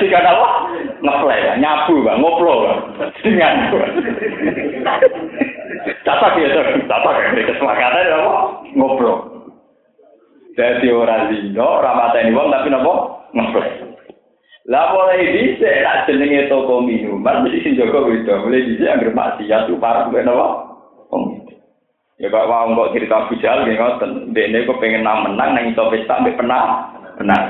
Jika 0.00 0.18
apa? 0.24 0.48
Ngeplay, 1.04 1.60
nyabu, 1.60 2.00
ngoplo, 2.00 2.54
dengan. 3.20 3.76
Catat 6.00 6.32
ya, 6.40 6.48
catat 6.88 7.14
ya. 7.20 7.44
Kesepakatan 7.44 8.08
ya, 8.08 8.18
ngobrol. 8.72 9.16
Jadi 10.56 10.88
orang 10.88 11.28
zino, 11.28 11.84
orang 11.84 11.96
mata 12.00 12.24
ini 12.24 12.32
wong 12.32 12.48
tapi 12.48 12.72
nopo 12.72 12.92
ngobrol. 13.36 13.68
Lah 14.66 14.96
mulai 14.96 15.28
bisa, 15.28 15.84
tak 15.84 16.08
jenenge 16.08 16.48
toko 16.48 16.80
minuman, 16.80 17.44
mesti 17.44 17.60
sing 17.60 17.76
joko 17.76 18.08
itu. 18.08 18.32
Mulai 18.32 18.64
bisa 18.64 18.96
yang 18.96 19.00
bermaksiat 19.04 19.68
tuh 19.68 19.76
parah 19.76 20.08
gue 20.08 20.24
nopo. 20.24 20.48
Ya 22.16 22.32
Pak 22.32 22.48
Wong 22.48 22.76
kok 22.80 22.92
cerita 22.96 23.28
bujal 23.28 23.68
nggih 23.68 23.76
ngoten. 23.76 24.10
Dene 24.32 24.64
kok 24.64 24.80
pengen 24.80 25.04
nang 25.04 25.28
menang 25.28 25.52
nang 25.52 25.64
iso 25.68 25.88
pesta 25.92 26.20
mbek 26.24 26.40
penang. 26.40 26.96
Penang. 27.20 27.44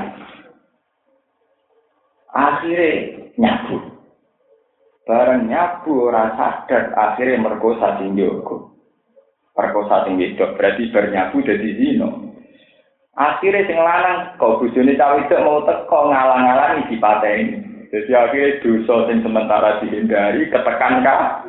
Akhirnya 2.35 3.17
nyabu. 3.39 3.97
bareng 5.07 5.47
nyabu 5.47 6.11
ora 6.11 6.35
sadar 6.35 6.91
akhirnya 6.91 7.39
merkosa 7.39 7.95
sing 7.97 8.19
jogo 8.19 8.75
merkosa 9.55 10.03
sing 10.03 10.19
wedok 10.19 10.59
berarti 10.59 10.91
bernyabu 10.91 11.39
dadi 11.47 11.69
zino 11.79 12.35
akhirnya 13.15 13.65
sing 13.71 13.79
lanang 13.79 14.35
kok 14.35 14.59
bojone 14.59 14.99
cawe 14.99 15.17
itu 15.23 15.35
mau 15.39 15.63
teko 15.63 16.11
ngalang-alangi 16.11 16.91
dipateni 16.91 17.55
jadi 17.87 18.11
akhirnya 18.19 18.59
dosa 18.59 18.95
sing 19.07 19.23
sementara 19.23 19.79
dihindari 19.79 20.51
ketekan 20.51 20.99
kah 21.07 21.39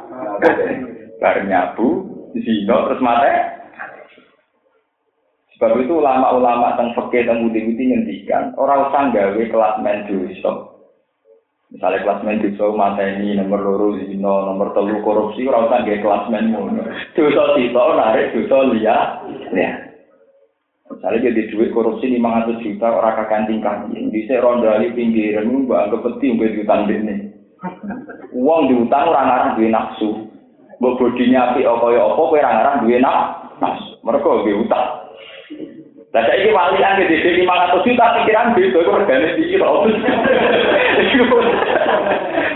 bareng 1.18 1.50
nyabu 1.50 2.07
zino 2.43 2.76
terus 2.91 3.03
mate 3.03 3.59
Sebab 5.59 5.74
itu 5.82 5.91
ulama-ulama 5.91 6.78
tentang 6.78 6.95
fakir 6.95 7.26
dan 7.26 7.43
budi-budi 7.43 7.91
ngendikan 7.91 8.55
orang 8.55 8.95
usah 8.95 9.11
kelas 9.11 9.82
dosa. 10.07 10.78
Misalnya 11.68 12.01
klasmen 12.07 12.41
dosa 12.41 12.64
mata 12.78 13.03
ini 13.03 13.34
nomor 13.34 13.61
loro 13.61 13.99
zino, 13.99 14.47
nomor 14.47 14.70
telu 14.70 15.03
korupsi, 15.03 15.45
orang 15.51 15.66
usah 15.66 15.82
kayak 15.82 16.01
klasmen 16.07 16.55
ngono. 16.55 16.80
Dosa 17.12 17.59
sito 17.59 17.82
narik 17.99 18.39
dosa 18.39 18.57
liya, 18.70 18.97
ya. 19.51 19.70
Misalnya 20.89 21.26
jadi 21.26 21.43
duit 21.53 21.74
korupsi 21.74 22.07
lima 22.07 22.41
ratus 22.41 22.64
juta 22.64 22.89
orang 22.89 23.18
kakan 23.20 23.45
tingkah, 23.51 23.84
bisa 24.09 24.41
rondali 24.41 24.95
pinggiran, 24.97 25.68
mbak 25.68 25.91
anggap 25.91 26.01
penting 26.07 26.41
buat 26.41 26.57
utang 26.57 26.82
ini. 26.89 27.14
Uang 28.32 28.70
diutang 28.70 29.11
orang 29.11 29.28
orang 29.28 29.55
duit 29.61 29.68
nafsu, 29.74 30.28
mbak 30.79 30.97
bodinya 30.99 31.53
api 31.53 31.66
apa 31.66 31.87
ya 31.91 32.03
apa, 32.07 32.22
orang 32.22 32.59
orang 32.62 32.76
duit 32.87 33.03
nafsu. 33.03 33.99
Mereka 34.07 34.47
utang. 34.47 34.87
Lah 36.09 36.22
saiki 36.24 36.49
walian 36.55 37.05
di 37.05 37.05
dhewe 37.05 37.45
500 37.45 37.85
juta 37.85 38.05
pikiran 38.16 38.57
beda 38.57 38.79
kok 38.81 38.99
regane 39.05 39.29
iki 39.37 39.61
lho. 39.61 39.70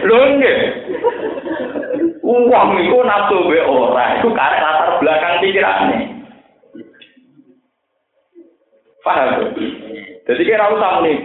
Lho 0.08 0.18
nggih. 0.38 0.58
Uang 2.22 2.68
iku 2.80 2.98
nafsu 3.04 3.36
be 3.50 3.60
ora, 3.60 4.16
iku 4.16 4.32
karek 4.32 4.62
latar 4.62 4.96
belakang 5.02 5.42
pikirane. 5.42 5.98
Paham? 9.02 9.50
Jadi 10.22 10.42
kira 10.46 10.70
usah 10.70 11.02
nih. 11.02 11.18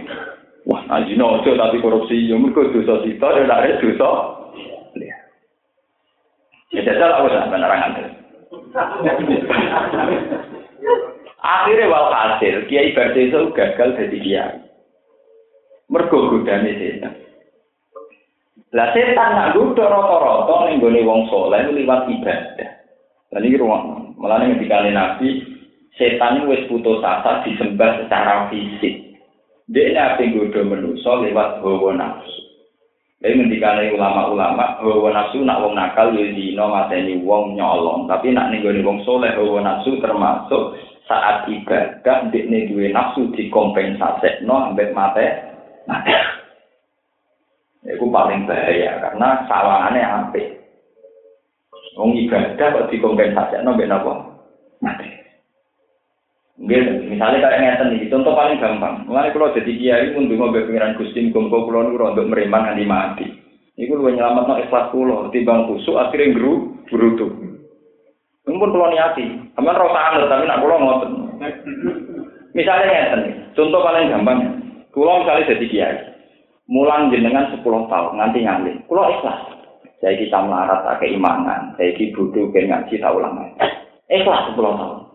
Wah, 0.67 0.83
nanti 0.83 1.15
nojo 1.15 1.55
tapi 1.55 1.79
korupsi, 1.79 2.27
ya 2.27 2.35
mereka 2.35 2.67
dosa 2.75 2.99
sita, 3.07 3.39
ya 3.39 3.47
ada 3.47 3.79
dosa. 3.79 4.09
Ya 6.75 6.81
jajal 6.83 7.11
aku 7.15 7.31
usah 7.31 7.47
penerangan. 7.47 7.91
Akhirnya 11.37 11.87
wal 11.87 12.11
hasil, 12.11 12.67
kiai 12.67 12.91
itu 12.91 13.39
gagal 13.55 13.89
jadi 13.95 14.17
kiai. 14.19 14.59
Mergo 15.87 16.27
godane 16.27 16.75
setan. 16.75 17.13
Lah 18.75 18.91
setan 18.91 19.31
nak 19.39 19.55
godho 19.55 19.79
rata-rata 19.79 20.67
ning 20.67 20.83
gone 20.83 20.99
wong 21.07 21.31
saleh 21.31 21.71
liwat 21.71 22.11
ibadah. 22.11 22.69
Lah 23.31 23.39
iki 23.39 23.55
ruang, 23.55 24.11
malah 24.19 24.43
ning 24.43 24.59
dikane 24.59 24.91
nabi 24.91 25.47
setan 25.95 26.43
wis 26.51 26.67
putus 26.67 26.99
asa 26.99 27.47
disembah 27.47 28.03
secara 28.03 28.51
fisik. 28.51 29.15
Dia 29.71 29.95
apa 29.95 30.27
godho 30.27 30.67
manusa 30.67 31.23
lewat 31.23 31.63
hawa 31.63 31.95
nafsu. 31.95 32.46
Jadi 33.17 33.33
ngendikane 33.33 33.97
ulama-ulama 33.97 34.77
hawa 34.77 35.09
nafsu 35.09 35.41
nak 35.41 35.65
wong 35.65 35.73
nakal 35.73 36.13
yo 36.13 36.29
dino 36.37 36.69
mateni 36.69 37.17
wong 37.25 37.57
nyolong, 37.57 38.05
tapi 38.05 38.29
nak 38.29 38.53
ning 38.53 38.61
wong 38.61 39.01
saleh 39.01 39.33
hawa 39.33 39.57
nafsu 39.65 39.97
termasuk 39.97 40.77
saat 41.09 41.49
ibadah 41.49 42.29
dekne 42.29 42.69
duwe 42.69 42.93
nafsu 42.93 43.33
dikompensasekno 43.33 44.69
ambek 44.69 44.93
mate 44.93 45.47
Nah, 45.87 46.03
itu 47.87 48.05
paling 48.11 48.43
bahaya 48.43 48.99
karena 48.99 49.47
sawangannya 49.47 50.03
apik. 50.03 50.47
Wong 51.95 52.13
ibadah 52.13 52.67
kok 52.75 52.87
dikompensasi 52.91 53.63
nombek 53.63 53.87
napa? 53.87 54.37
Mati. 54.83 55.16
Nggih, 56.57 57.13
misalnya 57.13 57.37
kayak 57.45 57.59
ngeten 57.61 57.93
iki, 58.01 58.09
contoh 58.09 58.33
paling 58.33 58.57
gampang. 58.57 59.05
Mulane 59.05 59.29
kalau 59.29 59.53
jadi 59.53 59.71
kiai 59.77 60.09
pun 60.17 60.25
ndonga 60.25 60.49
mbek 60.49 60.65
pengiran 60.65 60.97
Gusti 60.97 61.29
muga 61.29 61.57
kula 61.61 61.93
untuk 61.93 62.25
meriman 62.25 62.73
nganti 62.73 62.85
mati. 62.89 63.25
Iku 63.77 63.93
luwih 63.93 64.17
nyelametno 64.17 64.57
ikhlas 64.65 64.89
kula 64.89 65.29
timbang 65.29 65.69
kusuk 65.69 66.01
akhirnya 66.01 66.33
guru 66.33 66.81
brutu. 66.89 67.29
Mumpun 68.49 68.73
kula 68.73 68.89
niati, 68.89 69.53
sampean 69.53 69.77
ora 69.77 69.85
usah 70.17 70.25
tapi 70.25 70.49
nak 70.49 70.61
kula 70.65 70.75
ngoten. 70.81 71.11
Misalnya 72.57 72.89
ngeten, 72.89 73.21
contoh 73.53 73.79
paling 73.85 74.09
gampang. 74.09 74.39
Kulo 74.89 75.21
misalnya 75.21 75.53
jadi 75.53 75.65
kiai, 75.69 75.97
mulang 76.65 77.13
jenengan 77.13 77.53
10 77.53 77.61
tahun 77.61 78.17
nganti 78.17 78.39
ngalih. 78.41 78.75
Kulo 78.89 79.05
ikhlas. 79.13 79.39
Saya 80.01 80.13
kita 80.13 80.41
melarat 80.41 80.85
tak 80.85 81.05
keimanan, 81.05 81.73
saya 81.73 81.89
kita 81.97 82.13
butuh 82.13 82.53
ke 82.53 82.69
ngaji 82.69 83.01
tak 83.01 83.13
ulang 83.17 83.33
Ikhlas 84.09 84.53
10 84.53 84.61
tahun. 84.61 85.06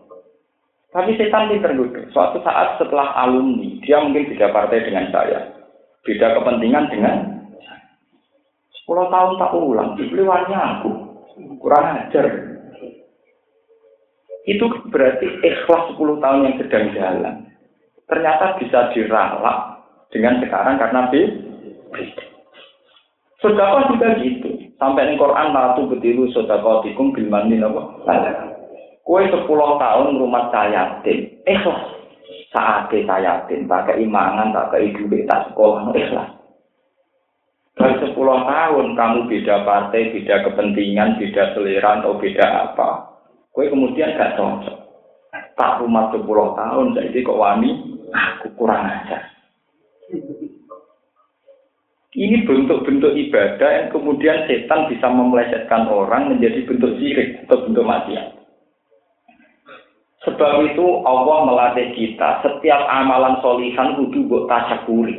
Tapi 0.93 1.17
setan 1.17 1.49
gitu. 1.49 1.65
Suatu 2.13 2.37
saat 2.45 2.77
setelah 2.77 3.17
alumni, 3.17 3.65
dia 3.81 3.97
mungkin 3.97 4.29
beda 4.29 4.53
partai 4.53 4.85
dengan 4.85 5.09
saya. 5.09 5.49
Beda 6.05 6.37
kepentingan 6.37 6.85
dengan 6.93 7.17
10 8.85 9.09
tahun 9.09 9.33
tak 9.41 9.51
ulang, 9.57 9.97
dibeliwannya 9.97 10.59
aku. 10.77 10.91
Kurang 11.57 11.97
ajar. 11.97 12.27
Itu 14.45 14.69
berarti 14.93 15.25
ikhlas 15.41 15.97
10 15.97 16.21
tahun 16.21 16.45
yang 16.45 16.55
sedang 16.61 16.85
jalan. 16.93 17.35
Ternyata 18.05 18.61
bisa 18.61 18.93
diralat 18.93 19.57
dengan 20.13 20.45
sekarang 20.45 20.77
karena 20.77 21.09
beda. 21.09 22.23
Sodako 23.41 23.97
juga 23.97 24.07
gitu. 24.21 24.49
Sampai 24.77 25.09
di 25.09 25.15
Quran 25.17 25.55
latu 25.55 25.89
betiru 25.89 26.29
sodako 26.31 26.85
tikum 26.85 27.15
bilmani 27.15 27.57
nopo. 27.57 28.05
Kue 29.03 29.27
sepuluh 29.27 29.75
tahun 29.75 30.15
rumah 30.15 30.47
saya 30.47 30.95
yatim, 31.03 31.27
ikhlas. 31.43 31.91
Saat 32.55 32.87
saya 32.87 33.19
yatim, 33.19 33.67
pakai 33.67 33.99
imangan, 33.99 34.55
pakai 34.55 34.95
ibu 34.95 35.11
tak 35.27 35.51
sekolah, 35.51 35.91
ikhlas. 35.91 36.31
Dari 37.75 37.99
sepuluh 37.99 38.47
tahun 38.47 38.95
kamu 38.95 39.19
beda 39.27 39.67
partai, 39.67 40.13
beda 40.15 40.47
kepentingan, 40.47 41.19
beda 41.19 41.51
selera 41.51 41.99
atau 41.99 42.15
beda 42.15 42.45
apa. 42.71 42.89
Kue 43.51 43.67
kemudian 43.67 44.15
gak 44.15 44.39
cocok. 44.39 44.77
Tak 45.53 45.83
rumah 45.83 46.09
sepuluh 46.09 46.55
tahun, 46.57 46.97
jadi 46.97 47.17
kok 47.21 47.37
wani, 47.37 47.69
aku 48.13 48.47
kurang 48.57 48.87
ajar. 48.87 49.21
Ini 52.13 52.45
bentuk-bentuk 52.45 53.17
ibadah 53.17 53.69
yang 53.73 53.87
kemudian 53.89 54.45
setan 54.45 54.85
bisa 54.85 55.09
memelesetkan 55.09 55.89
orang 55.89 56.29
menjadi 56.29 56.61
bentuk 56.69 56.93
sirik 57.01 57.41
atau 57.45 57.65
bentuk 57.65 57.85
maksiat. 57.89 58.42
Sebab 60.43 60.59
itu 60.75 60.87
Allah 61.07 61.47
melatih 61.47 61.95
kita 61.95 62.43
setiap 62.43 62.83
amalan 62.91 63.39
solihan 63.39 63.95
kudu 63.95 64.27
buat 64.27 64.51
tasyakuri. 64.51 65.15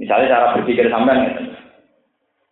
Misalnya 0.00 0.32
cara 0.32 0.56
berpikir 0.56 0.88
sampean 0.88 1.28
gitu. 1.28 1.52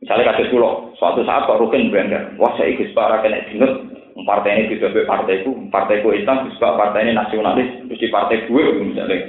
Misalnya 0.04 0.28
kasih 0.28 0.52
pulau, 0.52 0.92
suatu 1.00 1.24
saat 1.24 1.48
Pak 1.48 1.56
Rukin 1.56 1.88
bangga, 1.88 2.36
wah 2.36 2.52
saya 2.60 2.76
ikut 2.76 2.92
para 2.92 3.24
kena 3.24 3.48
dinut, 3.48 3.80
partai 4.28 4.68
ini 4.68 4.76
tidak 4.76 5.08
partai 5.08 5.40
itu, 5.40 5.56
partai 5.72 6.04
ku 6.04 6.12
Islam, 6.12 6.52
partai 6.60 7.08
ini 7.08 7.16
nasionalis, 7.16 7.80
mesti 7.88 8.12
partai 8.12 8.44
gue 8.44 8.64
misalnya. 8.84 9.24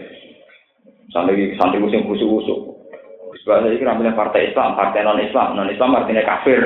Sampai 1.15 1.55
santri 1.55 1.79
musim 1.79 2.03
kusuk-kusuk. 2.03 2.83
Sebab 3.47 3.63
saya 3.63 3.79
kira 3.79 3.95
partai 4.11 4.51
Islam, 4.51 4.75
partai 4.75 5.07
non 5.07 5.23
Islam, 5.23 5.55
non 5.55 5.71
Islam 5.71 5.95
artinya 5.95 6.27
kafir, 6.27 6.59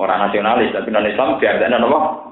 orang 0.00 0.24
nasionalis, 0.24 0.72
tapi 0.72 0.88
non 0.88 1.04
Islam 1.04 1.36
biasanya 1.36 1.84
apa? 1.84 2.25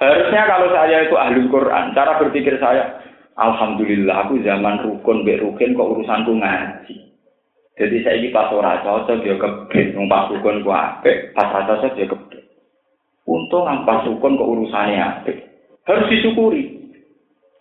Harusnya 0.00 0.48
kalau 0.48 0.72
saya 0.72 1.04
itu 1.04 1.12
ahli 1.12 1.44
Quran, 1.52 1.92
cara 1.92 2.16
berpikir 2.16 2.56
saya, 2.56 3.04
Alhamdulillah 3.36 4.28
aku 4.28 4.40
zaman 4.40 4.80
rukun, 4.80 5.28
be 5.28 5.36
rukun 5.36 5.76
kok 5.76 5.90
urusanku 5.92 6.40
ngaji. 6.40 6.96
Jadi 7.76 7.96
saya 8.04 8.16
ini 8.20 8.32
pas 8.32 8.48
ora 8.52 8.80
cocok 8.80 9.20
dia 9.20 9.36
kebet, 9.36 9.96
pas 10.08 10.28
rukun 10.32 10.64
ku 10.64 10.72
apik, 10.72 11.36
pas 11.36 11.52
ora 11.52 11.68
cocok 11.68 11.92
dia 11.96 12.08
kebet. 12.08 12.42
Untung 13.28 13.68
pas 13.84 14.00
rukun 14.08 14.40
kok 14.40 14.50
urusannya 14.50 15.00
apik. 15.00 15.36
Harus 15.84 16.08
disyukuri. 16.08 16.80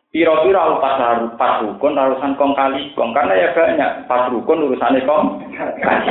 Piro-piro 0.09 0.79
pas 0.79 0.95
pas 1.35 1.59
rukun 1.59 1.95
urusan 1.95 2.39
kong 2.39 2.55
kali 2.55 2.91
kong 2.95 3.11
karena 3.11 3.35
ya 3.35 3.47
banyak 3.51 3.91
pas 4.07 4.31
rukun 4.31 4.63
urusannya 4.63 5.03
kong 5.03 5.43
kali. 5.59 6.07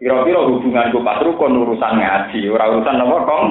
Piro-piro 0.00 0.52
hubunganku 0.52 1.00
pas 1.00 1.20
rukun 1.24 1.64
urusan 1.64 1.96
ngaji, 1.96 2.44
urusan 2.44 3.00
apa 3.00 3.16
kong. 3.24 3.46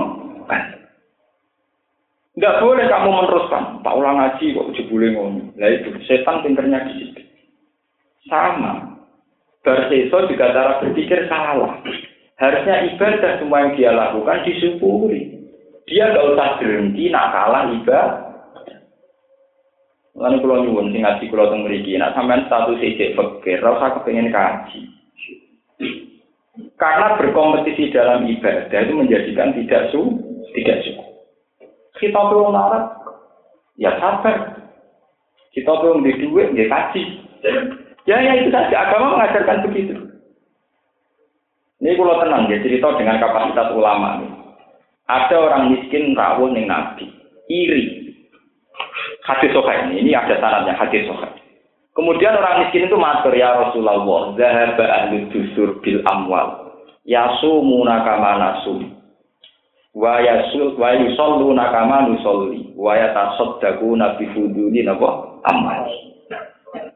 Enggak 2.40 2.64
boleh 2.64 2.88
kamu 2.88 3.10
meneruskan. 3.12 3.64
Tak 3.84 3.96
ulang 4.00 4.16
ngaji 4.16 4.56
kok 4.56 4.72
jebule 4.80 5.12
ngono. 5.12 5.52
Lah 5.60 5.76
itu 5.76 5.92
setan 6.08 6.40
pinternya 6.40 6.88
di 6.88 6.94
situ. 7.04 7.20
Sama. 8.32 8.96
Berseso 9.60 10.24
juga 10.24 10.56
cara 10.56 10.80
berpikir 10.80 11.28
salah. 11.28 11.84
Harusnya 12.40 12.96
ibadah 12.96 13.44
semua 13.44 13.68
yang 13.68 13.76
dia 13.76 13.92
lakukan 13.92 14.48
disyukuri. 14.48 15.36
Dia 15.84 16.16
gak 16.16 16.28
usah 16.32 16.50
berhenti 16.64 17.12
nak 17.12 17.36
kalah 17.36 17.76
ibadah. 17.76 18.30
Lalu 20.16 20.40
kalau 20.40 20.58
nyuwun 20.64 20.96
sing 20.96 21.04
ngaji 21.04 21.28
kalau 21.28 21.52
teng 21.52 21.68
mriki, 21.68 22.00
nak 22.00 22.16
sampean 22.16 22.48
status 22.48 22.80
ijek 22.80 23.20
fakir, 23.20 23.60
ora 23.60 23.76
usah 23.84 23.90
kepengin 24.00 24.32
kaji. 24.32 24.80
Karena 26.80 27.20
berkompetisi 27.20 27.92
dalam 27.92 28.24
ibadah 28.28 28.80
itu 28.80 28.94
menjadikan 28.96 29.52
tidak 29.60 29.92
su, 29.92 30.08
tidak 30.56 30.88
suku. 30.88 30.99
Kita 32.00 32.20
perlu 32.32 32.56
larat, 32.56 32.96
ya 33.76 33.92
sabar. 34.00 34.56
Kita 35.52 35.72
perlu 35.84 36.02
di 36.02 36.16
duit, 36.24 36.56
ya 36.56 36.66
kaji. 36.72 37.04
Ya, 38.08 38.18
ya 38.24 38.32
itu 38.40 38.50
saja. 38.50 38.76
Agama 38.88 39.20
mengajarkan 39.20 39.68
begitu. 39.68 39.96
Ini 41.80 41.96
kalau 41.96 42.20
tenang 42.20 42.52
ya 42.52 42.60
cerita 42.60 42.92
dengan 43.00 43.24
kapasitas 43.24 43.72
ulama 43.72 44.20
nih. 44.20 44.32
Ada 45.08 45.36
orang 45.40 45.74
miskin 45.74 46.12
rawuh 46.14 46.52
ning 46.52 46.68
nabi, 46.68 47.08
iri 47.50 48.14
hadis 49.26 49.56
sokai 49.56 49.90
ini, 49.90 50.06
ini 50.06 50.12
ada 50.14 50.38
syaratnya 50.38 50.76
hadis 50.76 51.08
sokai. 51.08 51.34
Kemudian 51.96 52.38
orang 52.38 52.68
miskin 52.68 52.86
itu 52.86 52.98
matur 53.00 53.34
ya 53.34 53.58
Rasulullah, 53.58 54.36
zahaba 54.38 54.86
ahli 54.86 55.26
dusur 55.34 55.82
bil 55.82 56.04
amwal, 56.06 56.78
yasumuna 57.08 58.06
kama 58.06 58.54
wa 59.96 60.22
yasul 60.22 60.78
wa 60.78 60.94
yusalluna 60.94 61.74
kama 61.74 62.10
nusolli, 62.10 62.74
wa 62.78 62.94
yatasaddaquna 62.98 64.18
bi 64.22 64.26
fuduli 64.34 64.86
napa 64.86 65.42
amal. 65.50 65.90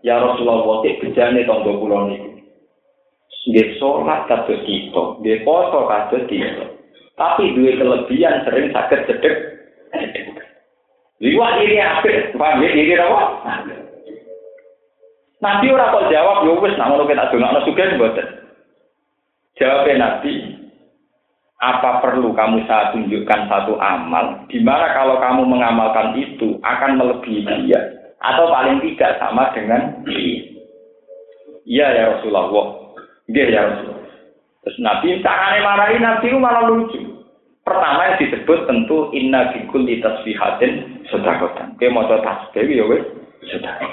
Ya 0.05 0.19
Rasulullah, 0.19 0.83
cek 0.85 0.99
bejane 1.01 1.47
tangga 1.47 1.73
kula 1.73 2.11
niku. 2.11 2.29
Nggih 3.43 3.67
salat 3.81 4.29
kados 4.29 4.61
kita, 4.63 5.03
nggih 5.19 5.41
poso 5.43 5.89
kados 5.89 6.27
kita. 6.29 6.65
Tapi 7.13 7.53
dua 7.53 7.71
kelebihan 7.77 8.41
sering 8.45 8.73
sakit 8.73 8.99
cedek. 9.05 9.35
Liwat 11.21 11.61
ini 11.61 11.77
apik, 11.79 12.35
paham 12.35 12.65
ya? 12.65 12.69
Ini 12.73 12.93
apa? 12.99 13.21
Nabi 15.43 15.65
ora 15.71 15.91
kok 15.91 16.07
jawab, 16.07 16.47
ya 16.47 16.53
wis 16.55 16.75
nak 16.79 16.87
ngono 16.91 17.03
kita 17.03 17.31
dongakno 17.31 17.59
sugih 17.67 17.95
mboten. 17.99 18.27
Jawabnya 19.59 19.93
Nabi, 19.99 20.52
apa 21.63 22.03
perlu 22.03 22.35
kamu 22.35 22.67
saya 22.67 22.91
tunjukkan 22.91 23.47
satu 23.47 23.79
amal, 23.79 24.43
di 24.51 24.59
mana 24.59 24.91
kalau 24.91 25.15
kamu 25.23 25.47
mengamalkan 25.47 26.11
itu 26.19 26.59
akan 26.59 26.99
melebihi 26.99 27.47
dia, 27.63 27.79
atau 28.19 28.51
paling 28.51 28.83
tidak 28.83 29.15
sama 29.23 29.47
dengan 29.55 30.03
dia. 30.03 30.43
Iya 31.63 31.87
ya 31.95 32.03
Rasulullah. 32.15 32.91
Iya 33.31 33.43
ya 33.47 33.61
Rasulullah. 33.71 34.03
Terus 34.63 34.77
Nabi 34.83 35.07
caranya 35.23 35.59
marahi 35.63 35.97
Nabi 35.99 36.27
malah 36.35 36.63
lucu. 36.67 36.99
Pertama 37.63 38.11
yang 38.11 38.19
disebut 38.19 38.59
tentu 38.67 39.07
inna 39.15 39.55
bikul 39.55 39.87
di 39.87 40.03
tasbihatin 40.03 41.03
sedakotan. 41.07 41.79
Oke 41.79 41.87
mau 41.87 42.03
tasbih 42.07 42.67
ya 42.67 42.83
wes 42.83 43.07
sedekah. 43.47 43.91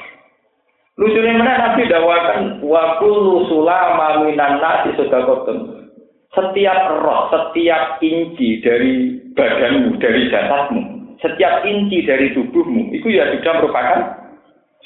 Lucunya 0.98 1.38
mana 1.38 1.70
Nabi 1.70 1.86
dawakan 1.86 2.66
wakul 2.66 3.46
sulama 3.46 4.26
minan 4.26 4.58
nasi 4.58 4.90
sedakotan 4.98 5.89
setiap 6.30 6.78
roh, 7.02 7.26
setiap 7.30 7.98
inci 7.98 8.62
dari 8.62 9.18
badanmu, 9.34 9.98
dari 9.98 10.30
jasadmu, 10.30 10.82
setiap 11.18 11.66
inci 11.66 12.06
dari 12.06 12.30
tubuhmu, 12.30 12.94
itu 12.94 13.10
ya 13.10 13.34
sudah 13.34 13.52
merupakan 13.58 13.98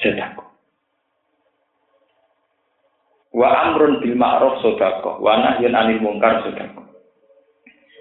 sedekah. 0.01 0.41
Wa 3.35 3.49
amrun 3.69 4.01
bil 4.01 4.17
ma'ruf 4.17 4.63
sedekah, 4.65 5.21
wa 5.21 5.33
nahyun 5.37 5.77
anil 5.77 6.01
munkar 6.01 6.41
sedekah. 6.49 6.81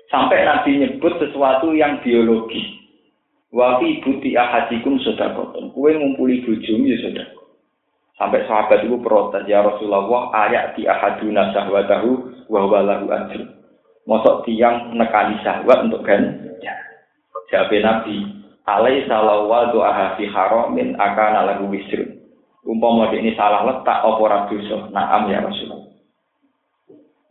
Sampai 0.08 0.46
Nabi 0.46 0.80
nyebut 0.80 1.18
sesuatu 1.20 1.74
yang 1.74 2.00
biologis. 2.00 2.64
Wa 3.52 3.76
fi 3.82 4.00
buti 4.00 4.40
ahadikum 4.40 4.96
sedekah. 5.04 5.52
Kue 5.74 5.90
ngumpuli 5.92 6.40
bojomu 6.48 6.86
ya 6.88 6.96
sedekah. 7.02 7.44
Sampai 8.14 8.46
sahabat 8.46 8.86
itu 8.86 8.94
protes, 9.02 9.42
ya 9.50 9.58
Rasulullah, 9.66 10.30
ayat 10.46 10.78
di 10.78 10.86
ahaduna 10.86 11.50
sahwatahu 11.50 12.33
wa 12.48 12.68
walahu 12.68 13.08
ajr. 13.10 13.42
Mosok 14.04 14.44
tiang 14.44 14.92
nekani 14.96 15.40
syahwat 15.40 15.88
untuk 15.88 16.04
kan? 16.04 16.44
Jawab 17.52 17.70
Nabi, 17.70 18.24
alai 18.66 19.04
salawa 19.06 19.70
doa 19.70 20.16
fi 20.16 20.28
haramin 20.28 20.96
akan 20.96 21.44
lagu 21.44 21.68
wisrun. 21.68 22.20
Umpama 22.64 23.12
ini 23.12 23.36
salah 23.36 23.64
letak 23.68 24.00
apa 24.00 24.20
ora. 24.20 24.48
Naam 24.88 25.28
ya 25.28 25.44
Rasulullah. 25.44 25.92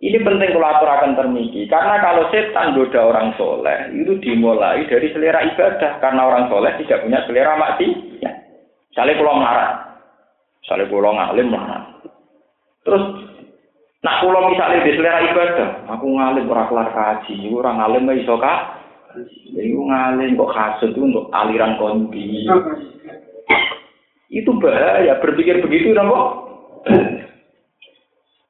Ini 0.03 0.19
penting 0.19 0.51
kalau 0.51 0.67
aturakan 0.67 1.15
termiki, 1.15 1.63
karena 1.71 1.95
kalau 2.03 2.27
setan 2.27 2.75
goda 2.75 3.07
orang 3.07 3.31
soleh, 3.39 3.87
itu 3.95 4.19
dimulai 4.19 4.83
dari 4.83 5.07
selera 5.15 5.39
ibadah, 5.47 5.95
karena 6.03 6.27
orang 6.27 6.51
soleh 6.51 6.75
tidak 6.83 7.07
punya 7.07 7.23
selera 7.23 7.55
maksi. 7.55 7.87
Ya. 8.19 8.35
Misalnya 8.91 9.15
kalau 9.15 9.39
marah, 9.39 9.93
Misalnya 10.63 10.87
pulau 10.87 11.11
ngalim 11.11 11.51
lah. 11.51 11.83
Terus 12.87 13.03
nak 14.03 14.19
pulau 14.19 14.51
misalnya 14.51 14.83
di 14.83 14.99
selera 14.99 15.23
ibadah, 15.31 15.69
aku 15.87 16.05
ngalim 16.11 16.51
orang 16.51 16.67
kelar 16.67 16.89
kaji, 16.91 17.47
orang 17.55 17.79
ngalim 17.79 18.03
nggak 18.03 18.19
iso 18.19 18.35
kak. 18.35 18.59
Jadi 19.55 19.71
ngalim 19.71 20.35
kok 20.35 20.51
kasut 20.51 20.91
itu 20.91 20.99
untuk 21.07 21.31
aliran 21.31 21.79
kondi. 21.79 22.43
Itu 24.27 24.51
bahaya, 24.59 25.23
berpikir 25.23 25.63
begitu 25.63 25.95
kok. 25.95 26.29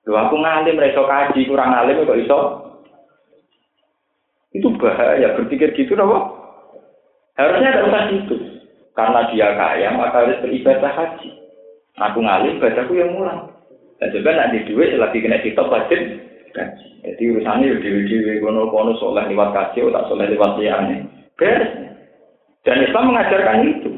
Loh 0.09 0.17
aku 0.25 0.35
ngalim 0.41 0.81
iso 0.81 1.05
kaji, 1.05 1.45
kurang 1.45 1.69
ngalim 1.69 2.01
kok 2.01 2.17
iso. 2.17 2.39
Itu 4.57 4.73
bahaya, 4.81 5.37
berpikir 5.37 5.77
gitu 5.77 5.93
kok. 5.93 6.23
Harusnya 7.37 7.77
tidak 7.77 7.87
usah 7.93 8.03
gitu. 8.09 8.35
Karena 8.93 9.25
dia 9.29 9.53
kaya, 9.57 9.89
maka 9.93 10.21
harus 10.21 10.41
beribadah 10.41 10.93
haji. 10.97 11.29
Aku 11.97 12.25
ngalim, 12.25 12.57
bacaku 12.57 12.97
yang 12.97 13.13
mulang. 13.13 13.52
Dan 14.03 14.11
juga 14.11 14.35
nanti 14.35 14.67
duit 14.67 14.99
lagi 14.99 15.23
kena 15.23 15.39
kitab 15.39 15.71
wajib 15.71 15.95
Jadi 17.07 17.23
urusannya 17.23 17.71
ya 17.71 17.75
dewi-dewi 17.79 18.43
kono-kono 18.43 18.99
soleh 18.99 19.23
lewat 19.31 19.55
kasih, 19.55 19.87
tak 19.95 20.11
soleh 20.11 20.27
lewat 20.27 20.59
liane. 20.59 21.07
Beres. 21.39 21.71
Dan 22.67 22.83
Islam 22.83 23.15
mengajarkan 23.15 23.63
itu. 23.63 23.91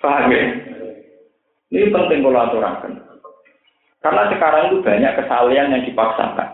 Paham 0.00 0.32
ya? 0.32 0.44
Ini 1.76 1.92
penting 1.92 2.24
kalau 2.24 2.40
aturakan. 2.40 2.92
Karena 4.00 4.22
sekarang 4.32 4.64
itu 4.72 4.76
banyak 4.80 5.12
kesalahan 5.12 5.72
yang 5.76 5.84
dipaksakan. 5.84 6.48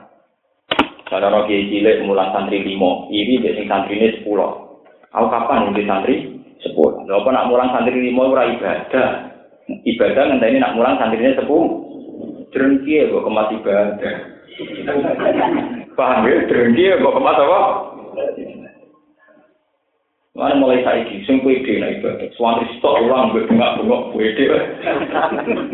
Saudara 1.07 1.31
Rogi 1.31 1.71
cilik 1.71 2.03
mulang 2.05 2.35
santri 2.35 2.61
limo, 2.61 3.07
ini 3.09 3.39
biasanya 3.39 3.71
santri 3.71 4.03
ini 4.03 4.19
sepuluh. 4.19 4.83
Aku 5.15 5.31
kapan 5.31 5.71
nanti 5.71 5.87
santri 5.87 6.15
sepuluh? 6.59 7.07
Kalau 7.07 7.23
nak 7.31 7.47
mulang 7.49 7.71
santri 7.71 7.97
limo 7.97 8.29
ora 8.29 8.51
ibadah, 8.51 9.28
ibadah 9.69 10.25
ini 10.41 10.59
nak 10.61 10.75
mulang 10.77 10.97
santrinya 10.97 11.37
sepuh 11.37 11.65
drengki 12.53 13.05
kok 13.13 13.25
kemas 13.25 13.53
ibadah 13.53 14.15
paham 15.93 16.25
ya 16.25 16.37
drengki 16.49 16.85
kok 16.97 17.15
kemas 17.17 17.39
apa 17.39 17.61
Mana 20.39 20.55
mulai 20.55 20.87
saiki, 20.87 21.27
sing 21.27 21.43
pede 21.43 21.83
nek 21.83 21.99
ibadah. 21.99 22.31
Suami 22.39 22.63
stok 22.79 23.11
ulang 23.11 23.35
gue 23.35 23.43
bengak-bengok 23.51 24.15
pede. 24.15 24.47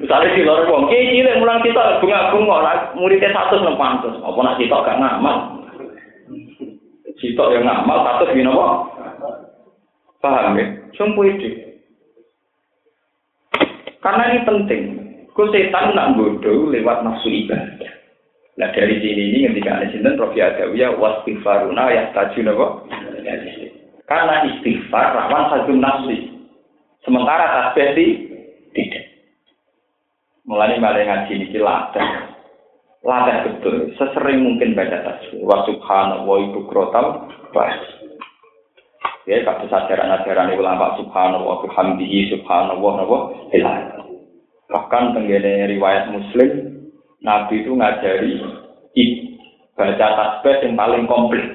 Misalnya 0.00 0.32
si 0.32 0.40
lor 0.40 0.64
wong 0.64 0.88
iki 0.88 1.20
cilik 1.20 1.36
mulang 1.36 1.60
kita 1.60 2.00
bengak-bengok, 2.00 2.96
muridnya 2.96 3.28
satu 3.36 3.60
nang 3.60 3.76
pantes. 3.76 4.16
Apa 4.24 4.40
nak 4.40 4.56
sitok 4.56 4.88
gak 4.88 4.96
ngamal? 4.96 5.36
Sitok 7.20 7.52
yang 7.52 7.68
ngamal 7.68 7.98
satu 8.08 8.32
gini 8.32 8.48
apa? 8.48 8.68
Paham 10.24 10.56
ya? 10.56 10.64
Sing 10.96 11.12
pede. 11.12 11.73
Karena 14.04 14.36
ini 14.36 14.40
penting. 14.44 14.82
Kau 15.32 15.48
setan 15.48 15.96
nak 15.96 16.14
bodoh 16.20 16.68
lewat 16.68 17.02
nafsu 17.02 17.26
ibadah. 17.32 17.90
Nah 18.54 18.70
dari 18.70 19.02
sini 19.02 19.22
ini 19.34 19.50
ketika 19.50 19.82
ada 19.82 19.90
sinten 19.90 20.14
Prof 20.14 20.30
Adawiyah 20.30 20.94
wastighfaruna 20.94 21.90
ya 21.90 22.12
tajun 22.14 22.52
apa? 22.54 22.66
Karena 24.04 24.46
istighfar 24.46 25.16
rawan 25.16 25.50
satu 25.50 25.72
nafsi. 25.74 26.30
Sementara 27.02 27.72
tasbih 27.74 28.14
tidak. 28.76 29.04
Mulai 30.44 30.76
malah 30.78 31.02
ngaji 31.02 31.32
ini 31.34 31.58
latih. 31.58 32.08
Latih 33.02 33.36
betul. 33.48 33.76
Sesering 33.96 34.44
mungkin 34.44 34.76
baca 34.76 35.02
tasbih. 35.02 35.42
Wa 35.42 35.64
subhanallah 35.66 36.36
ibu 36.52 36.60
krotal. 36.70 37.26
Baik. 37.50 37.93
Ya, 39.24 39.40
kata 39.40 39.72
ajaran-ajaran 39.72 40.52
ulama 40.52 41.00
subhanallah 41.00 41.64
bihamdihi 41.64 42.28
subhanallah 42.28 42.92
napa 43.00 43.18
ilah. 43.56 43.76
Bahkan 44.68 45.16
tenggene 45.16 45.64
riwayat 45.64 46.12
Muslim 46.12 46.50
Nabi 47.24 47.64
itu 47.64 47.72
ngajari 47.72 48.36
baca 49.74 49.96
tasbih 49.96 50.56
yang 50.60 50.76
paling 50.76 51.04
komplit. 51.08 51.48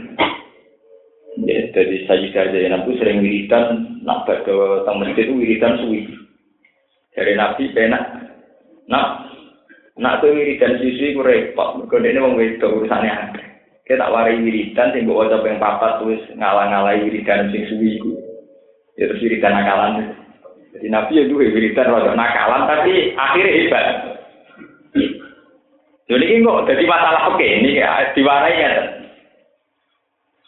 Ya, 1.45 1.69
jadi 1.71 2.09
saya 2.09 2.49
Zainab 2.51 2.89
itu 2.89 2.99
sering 2.99 3.21
wiridan, 3.21 4.01
nak 4.01 4.25
ke 4.25 4.53
masjid 4.89 5.29
itu 5.29 5.37
wiridan 5.37 5.77
suwi. 5.77 6.09
Dari 7.13 7.37
Nabi 7.37 7.69
penak, 7.69 8.33
nak 8.89 9.29
nak 9.93 10.25
tuh 10.25 10.33
wiridan 10.33 10.81
suwi 10.81 11.13
ku 11.13 11.21
repot, 11.21 11.77
mergo 11.77 12.01
ini 12.01 12.17
wong 12.17 12.33
wedok 12.33 12.81
urusannya. 12.81 13.48
Kita 13.89 14.05
tak 14.05 14.13
warai 14.13 14.37
wiridan 14.37 14.93
sing 14.93 15.09
waca 15.09 15.41
ping 15.41 15.57
papat 15.57 16.05
wis 16.05 16.21
ngalang-alai 16.37 17.09
wiridan 17.09 17.49
sing 17.49 17.65
suwi 17.73 17.97
iku. 17.97 18.13
Ya 19.01 19.09
terus 19.09 19.17
wiridan 19.25 19.49
nakalan. 19.49 20.13
Jadi 20.77 20.93
Nabi 20.93 21.17
ya 21.17 21.25
duwe 21.25 21.49
wiridan 21.49 21.89
waca 21.89 22.13
nakalan 22.13 22.69
tapi 22.69 23.17
akhirnya 23.17 23.49
hebat. 23.49 23.85
Jadi 26.05 26.21
ini 26.21 26.45
kok 26.45 26.69
jadi 26.69 26.85
masalah 26.85 27.33
oke 27.33 27.41
ini 27.41 27.81
diwarai 28.13 28.61
ya. 28.61 28.69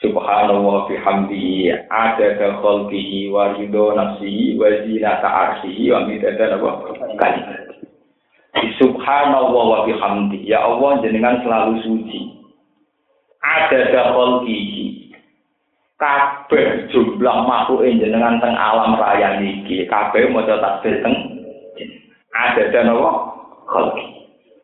Subhanallah 0.06 0.86
bihamdihi 0.86 1.90
ada 1.90 2.38
khalqihi 2.62 3.34
wa 3.34 3.58
ridho 3.58 3.98
nafsihi 3.98 4.54
wa 4.54 4.70
zinata 4.86 5.26
arshihi 5.26 5.90
wa 5.90 6.06
apa 6.06 6.70
kalimat. 7.18 7.74
Subhanallah 8.78 9.66
wa 9.66 9.80
bihamdihi 9.90 10.46
ya 10.46 10.62
Allah 10.62 11.02
jenengan 11.02 11.42
selalu 11.42 11.82
suci 11.82 12.41
ada 13.72 14.44
gigi 14.44 15.16
kabeh 15.96 16.92
jumlah 16.92 17.38
makhluk 17.48 17.88
jenengan 17.88 18.42
teng 18.44 18.58
alam 18.58 19.00
raya 19.00 19.40
niki 19.40 19.88
kabeh 19.88 20.28
maca 20.28 20.60
takbir 20.60 21.00
teng 21.00 21.16
ada 22.36 22.68
dan 22.74 22.92
apa 22.92 23.12
khalqi 23.70 24.06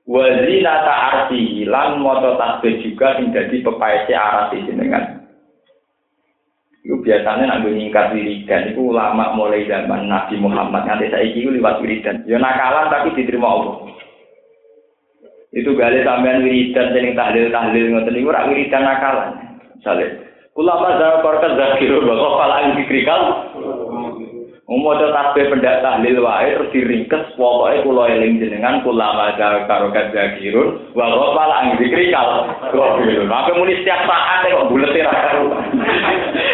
wazina 0.03 0.83
ta'arti 0.83 1.63
lan 1.69 2.03
maca 2.03 2.35
tasbih 2.35 2.83
juga 2.83 3.15
sing 3.15 3.31
dadi 3.31 3.63
pepaese 3.63 4.11
arat 4.11 4.55
jenengan. 4.55 5.23
Itu 6.87 7.03
biasanya 7.03 7.51
nak 7.51 7.67
nyingkat 7.67 8.15
wiridan 8.15 8.71
itu 8.71 8.95
ulama 8.95 9.35
mulai 9.35 9.67
zaman 9.67 10.07
Nabi 10.07 10.39
Muhammad. 10.39 10.87
Nanti 10.87 11.11
saya 11.11 11.27
itu 11.27 11.51
lewat 11.51 11.83
wiridan. 11.83 12.23
Ya 12.23 12.39
nakalan 12.39 12.87
tapi 12.87 13.11
diterima 13.11 13.43
Allah. 13.43 13.86
Itu 15.57 15.73
gale 15.73 16.05
sampean 16.05 16.45
wiridan 16.45 16.93
sing 16.93 17.17
tahlil 17.17 17.49
tahlil 17.49 17.85
ngoten 17.89 18.13
niku 18.13 18.29
ora 18.29 18.45
wiridan 18.45 18.85
nakalan 18.85 19.29
misale 19.73 20.05
ulama 20.53 21.01
zaman 21.01 21.21
korkan 21.25 21.57
zakirun 21.57 22.05
wa 22.05 22.15
qafal 22.15 22.77
dikrikal 22.77 23.21
Umodo 24.67 25.15
tasbih 25.15 25.47
pendak 25.47 25.79
tahlil 25.79 26.19
wae 26.27 26.51
terus 26.51 26.71
diringkes 26.75 27.39
pokoke 27.39 27.87
kula 27.87 28.11
eling 28.11 28.35
jenengan 28.37 28.83
ulama 28.83 29.33
zaman 29.39 29.65
korkan 29.65 30.13
zakirun 30.13 30.91
wa 30.93 31.09
qafal 31.09 31.51
dikrikal 31.81 32.29
Kok 32.67 32.89
gitu. 33.01 33.23
Muni 33.57 33.73
setiap 33.81 34.05
saat 34.05 34.45
kok 34.45 34.67
bulet 34.69 34.91
ra 35.01 35.39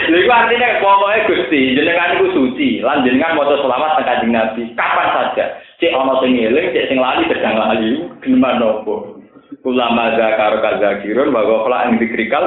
Lha 0.03 0.17
iku 0.19 0.31
artine 0.35 0.83
pokoke 0.83 1.27
Gusti, 1.31 1.75
jenengan 1.79 2.19
iku 2.19 2.27
suci, 2.35 2.83
lan 2.83 3.07
jenengan 3.07 3.39
maca 3.39 3.55
selawat 3.55 3.95
teng 3.95 4.07
Kanjeng 4.07 4.31
Nabi. 4.35 4.61
Kapan 4.75 5.07
saja. 5.15 5.45
Cek 5.79 5.95
ana 5.95 6.19
sing 6.19 6.35
eling, 6.35 6.75
cek 6.75 6.87
sing 6.91 6.99
lali 6.99 7.23
sedang 7.31 7.55
lali. 7.55 8.03
Gimana 8.19 8.59
nopo? 8.59 9.23
Ulama 9.63 10.17
zakar 10.19 10.59
kazakirun 10.59 11.31
wa 11.31 11.47
ghafla 11.47 11.87
ing 11.87 12.03
dikrikal. 12.03 12.43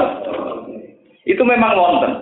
Itu 1.24 1.40
memang 1.48 1.78
wonten. 1.80 2.12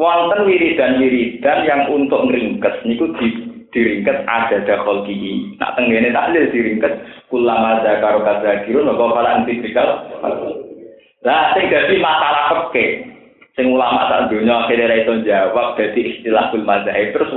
Wonten 0.00 0.48
wiridan-wiridan 0.48 1.68
yang 1.68 1.92
untuk 1.92 2.24
ngeringkes 2.24 2.80
niku 2.88 3.12
di 3.20 3.28
diringket 3.70 4.26
ada 4.26 4.64
dakol 4.64 5.04
gigi. 5.04 5.54
Nak 5.60 5.76
tenggene 5.76 6.10
tak 6.10 6.32
ada 6.32 6.50
diringket 6.50 6.92
kulama 7.28 7.84
zakaro 7.84 8.24
kadzakirun 8.24 8.88
wa 8.88 8.96
qala 8.96 9.44
antikrikal. 9.44 10.08
Lah 11.20 11.52
sing 11.52 11.68
dadi 11.68 12.00
masalah 12.00 12.70
peke. 12.72 13.19
Sing 13.60 13.76
ulama 13.76 14.08
tak 14.08 14.32
dunya 14.32 14.56
akhirnya 14.56 14.88
ra 14.88 14.96
iso 15.04 15.20
jawab 15.20 15.76
dadi 15.76 16.00
istilah 16.16 16.48
kul 16.48 16.64
mazhab 16.64 16.96
terus 17.12 17.28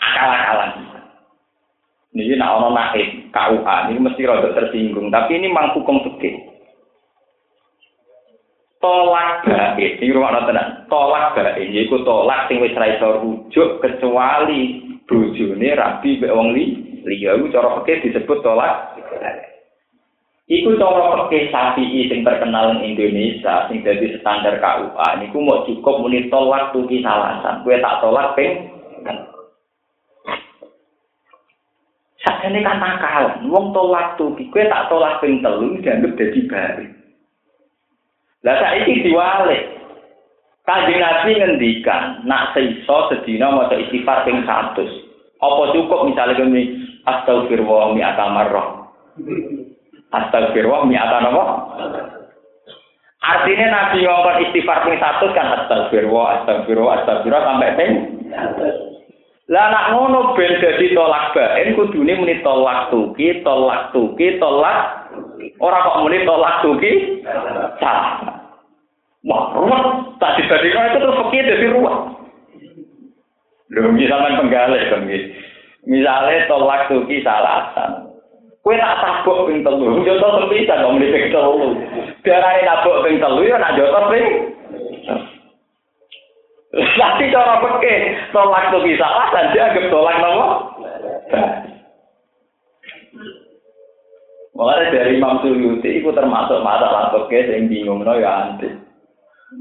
akal-akalan. 0.00 0.80
Ini 2.16 2.40
nak 2.40 2.56
ono 2.56 2.72
naik 2.72 3.28
KUA 3.28 3.92
ini 3.92 4.00
mesti 4.00 4.24
rada 4.24 4.48
tersinggung, 4.56 5.12
tapi 5.12 5.36
ini 5.36 5.52
mang 5.52 5.76
hukum 5.76 6.00
fikih. 6.08 6.40
Tolak 8.80 9.44
baik, 9.44 10.00
ini 10.00 10.16
rumah 10.16 10.40
tenan. 10.48 10.88
Tolak 10.88 11.36
baik, 11.36 11.68
yaitu 11.68 12.00
tolak 12.00 12.48
sing 12.48 12.64
wis 12.64 12.72
ra 12.72 12.88
iso 12.88 13.20
rujuk 13.20 13.84
kecuali 13.84 14.88
bojone 15.04 15.68
rabi 15.76 16.16
mbek 16.16 16.32
wong 16.32 16.56
li 16.56 16.64
liya 17.04 17.36
iku 17.36 17.52
cara 17.52 17.84
fikih 17.84 18.08
disebut 18.08 18.40
tolak 18.40 18.96
Iku 20.48 20.80
cara 20.80 21.28
fikih 21.28 21.52
Syafi'i 21.52 22.08
sing 22.08 22.24
terkenal 22.24 22.72
ing 22.80 22.96
Indonesia 22.96 23.68
sing 23.68 23.84
dadi 23.84 24.16
standar 24.16 24.56
KUA 24.56 25.20
niku 25.20 25.44
mau 25.44 25.68
cukup 25.68 26.00
muni 26.00 26.24
tolak 26.32 26.72
tuki 26.72 27.04
salasan. 27.04 27.60
Kowe 27.60 27.76
tak 27.76 28.00
tolak 28.00 28.32
ping 28.32 28.72
Sakjane 32.18 32.66
kan 32.66 32.82
nakal, 32.82 33.46
wong 33.46 33.70
tolak 33.76 34.16
tuki, 34.16 34.48
kowe 34.48 34.64
tak 34.66 34.88
tolak 34.88 35.20
ping 35.20 35.44
telu 35.44 35.78
dianggap 35.84 36.16
dadi 36.16 36.40
bari. 36.48 36.86
Lah 38.42 38.56
saiki 38.58 39.04
diwalik, 39.06 39.62
Kanjeng 40.64 41.00
Nabi 41.00 41.32
ngendikan, 41.36 42.24
nak 42.28 42.52
seiso 42.56 43.12
sedina 43.12 43.52
maca 43.52 43.76
istighfar 43.76 44.24
ping 44.24 44.44
100. 44.44 44.84
Apa 45.38 45.62
cukup 45.76 46.08
misalnya 46.08 46.40
kene 46.40 46.62
astagfirullah 47.06 47.94
mi 47.94 48.02
atamarrah. 48.02 48.68
Astagfirullah 50.08 50.88
mi 50.88 50.96
atamarrah. 50.96 51.48
Artinya 53.18 53.66
Nabi 53.68 54.06
ngomong 54.08 54.40
istighfar 54.48 54.88
ping 54.88 54.96
100 54.96 55.36
kan 55.36 55.46
astagfirullah, 55.60 56.26
astagfirullah, 56.40 56.94
astagfirullah 57.02 57.42
sampai 57.44 57.74
ping 57.76 57.92
lah 59.48 59.64
nak 59.72 59.96
ngono 59.96 60.36
ben 60.36 60.60
dadi 60.60 60.92
tolak 60.92 61.32
baen 61.32 61.72
kudune 61.72 62.20
muni 62.20 62.36
tolak 62.44 62.92
tuki, 62.92 63.40
tolak 63.40 63.96
tuki, 63.96 64.36
tolak 64.36 65.08
ora 65.56 65.78
kok 65.88 66.04
muni 66.04 66.20
tolak 66.28 66.60
tuki. 66.60 67.24
Salah. 67.80 68.44
Wah, 69.24 69.56
ruwet. 69.56 69.84
Tak 70.20 70.36
dibandingkan 70.36 70.92
itu 70.92 70.98
terus 71.00 71.18
fakir 71.24 71.44
dari 71.48 71.66
ruwet. 71.72 71.96
Lho, 73.72 73.88
misalnya 73.96 74.36
penggalih 74.36 74.82
kan 74.92 75.08
Misalnya 75.88 76.44
tolak 76.44 76.92
tuki 76.92 77.24
salasan. 77.24 78.07
Kue 78.68 78.76
tak 78.76 79.00
tabuk 79.00 79.48
ping 79.48 79.64
telu, 79.64 80.04
jodoh 80.04 80.44
terpisah 80.44 80.84
dong 80.84 81.00
di 81.00 81.08
ping 81.08 81.32
telu. 81.32 81.72
Biarai 82.20 82.68
nabuk 82.68 83.00
ping 83.00 83.16
telu 83.16 83.40
ya 83.40 83.56
nak 83.56 83.80
jodoh 83.80 84.12
ping. 84.12 84.28
Tapi 86.76 87.32
cara 87.32 87.64
peke 87.64 88.12
tolak 88.28 88.68
tuki 88.68 88.92
salasan 89.00 89.56
dia 89.56 89.72
anggap 89.72 89.88
tolak 89.88 90.20
nopo. 90.20 90.46
Mulai 94.52 94.92
dari 94.92 95.16
Imam 95.16 95.40
Suyuti 95.40 96.04
itu 96.04 96.12
termasuk 96.12 96.60
masalah 96.60 97.08
peke 97.16 97.48
yang 97.48 97.72
bingung 97.72 98.04
no 98.04 98.20
ya 98.20 98.52
antik. 98.52 98.76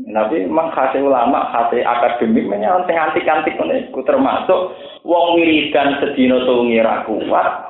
Nabi 0.04 0.44
memang 0.44 0.76
khasih 0.76 1.08
ulama, 1.08 1.48
khasih 1.56 1.80
akademik, 1.80 2.44
menyang 2.44 2.84
antik-antik 2.84 3.56
ku 3.96 4.04
termasuk 4.04 4.76
wong 5.08 5.40
wiridan 5.40 5.96
sedina 6.04 6.44
sungi 6.44 6.84
ra 6.84 7.08
kuat, 7.08 7.67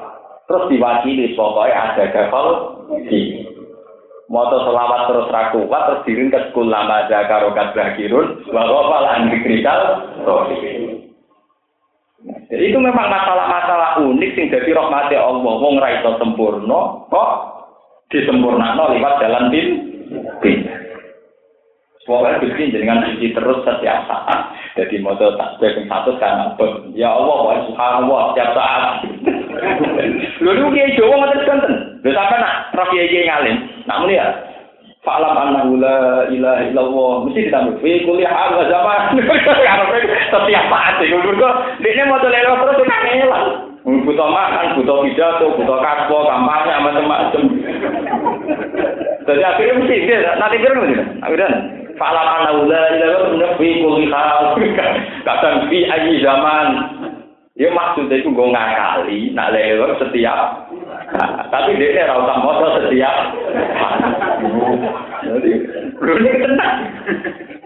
terus 0.48 0.64
diwakili 0.72 1.36
pokoknya 1.36 1.76
ada 1.76 2.04
gafal 2.10 2.48
di 3.12 3.44
Moto 4.28 4.60
selawat 4.60 5.08
terus 5.08 5.32
ra 5.32 5.56
kuat, 5.56 5.84
terus 5.88 6.04
diringkas 6.04 6.52
kulama 6.52 7.08
zakaro 7.08 7.56
kadrakirun, 7.56 8.44
bahwa 8.52 8.92
malah 8.92 9.24
dikrikal, 9.32 10.04
jadi 12.48 12.64
itu 12.74 12.80
memang 12.80 13.08
masalah-masalah 13.08 14.04
unik 14.04 14.32
sing 14.36 14.46
jadi 14.52 14.72
rahmati 14.72 15.16
Allah. 15.20 15.54
Wong 15.60 15.80
ra 15.80 16.00
iso 16.00 16.16
sempurna, 16.20 17.08
kok 17.08 17.32
disempurnakno 18.12 18.96
lewat 18.96 19.14
jalan 19.20 19.46
bin. 19.52 19.68
bin. 20.44 20.60
Pokoknya 22.08 22.40
Gusti 22.40 22.72
dengan 22.72 23.04
suci 23.04 23.36
terus 23.36 23.68
setiap 23.68 24.08
saat. 24.08 24.56
Jadi 24.80 25.04
mau 25.04 25.12
tak 25.20 25.60
yang 25.60 25.92
satu 25.92 26.16
kan 26.16 26.56
Ya 26.96 27.12
Allah, 27.12 27.38
wa 27.44 27.56
subhanallah 27.68 28.22
setiap 28.32 28.50
saat. 28.56 28.84
Lalu 30.42 30.66
kiai 30.74 30.98
Jawa 30.98 31.16
ngoten 31.18 31.42
kanten. 31.46 31.74
Lho 32.04 32.12
sampe 32.14 32.36
nak 32.38 32.54
roh 32.78 32.88
kiai 32.94 33.26
ngalim. 33.26 33.58
Namun 33.90 34.14
ya 34.14 34.28
Fa'lam 35.08 35.40
annahu 35.40 35.80
la 35.80 36.28
ilaha 36.28 36.62
illallah. 36.68 37.14
Mesti 37.24 37.48
ditambah. 37.48 37.80
Fi 37.80 38.04
kulli 38.04 38.28
hal 38.28 38.60
wa 38.60 38.66
zaman. 38.68 39.02
Setiap 40.34 40.66
saat 40.68 40.96
itu. 41.00 41.16
Mergo 41.16 41.50
dekne 41.80 42.04
mau 42.12 42.20
lelo 42.20 42.52
terus 42.60 42.84
kangelan. 42.84 43.46
Butuh 43.88 44.28
makan, 44.28 44.76
butuh 44.76 45.00
pidato, 45.00 45.56
butuh 45.56 45.80
kaspo, 45.80 46.28
kampanye, 46.28 46.76
macam-macam. 46.84 47.44
Jadi 49.24 49.42
akhirnya 49.48 49.80
mesti 49.80 49.96
dia 50.04 50.36
nanti 50.36 50.60
kira 50.60 50.76
nggak? 50.76 51.24
Akhirnya 51.24 51.50
Falam 51.98 52.28
anaula 52.30 52.84
ila 52.94 53.08
nabi 53.42 53.82
kulli 53.82 54.06
hal. 54.14 54.54
Kadang 55.28 55.66
fi 55.72 55.88
ayi 55.90 56.22
zaman. 56.22 56.68
Ya 57.58 57.74
maksudnya 57.74 58.22
itu 58.22 58.30
gue 58.30 58.54
ngakali, 58.54 59.34
nak 59.34 59.50
lewat 59.50 59.98
setiap. 59.98 60.70
tapi 61.50 61.74
dia 61.82 62.06
ora 62.06 62.22
usah 62.22 62.38
moto 62.46 62.68
setiap. 62.78 63.16
Jadi, 65.26 65.52
ini 65.98 66.32
tenang. 66.38 66.76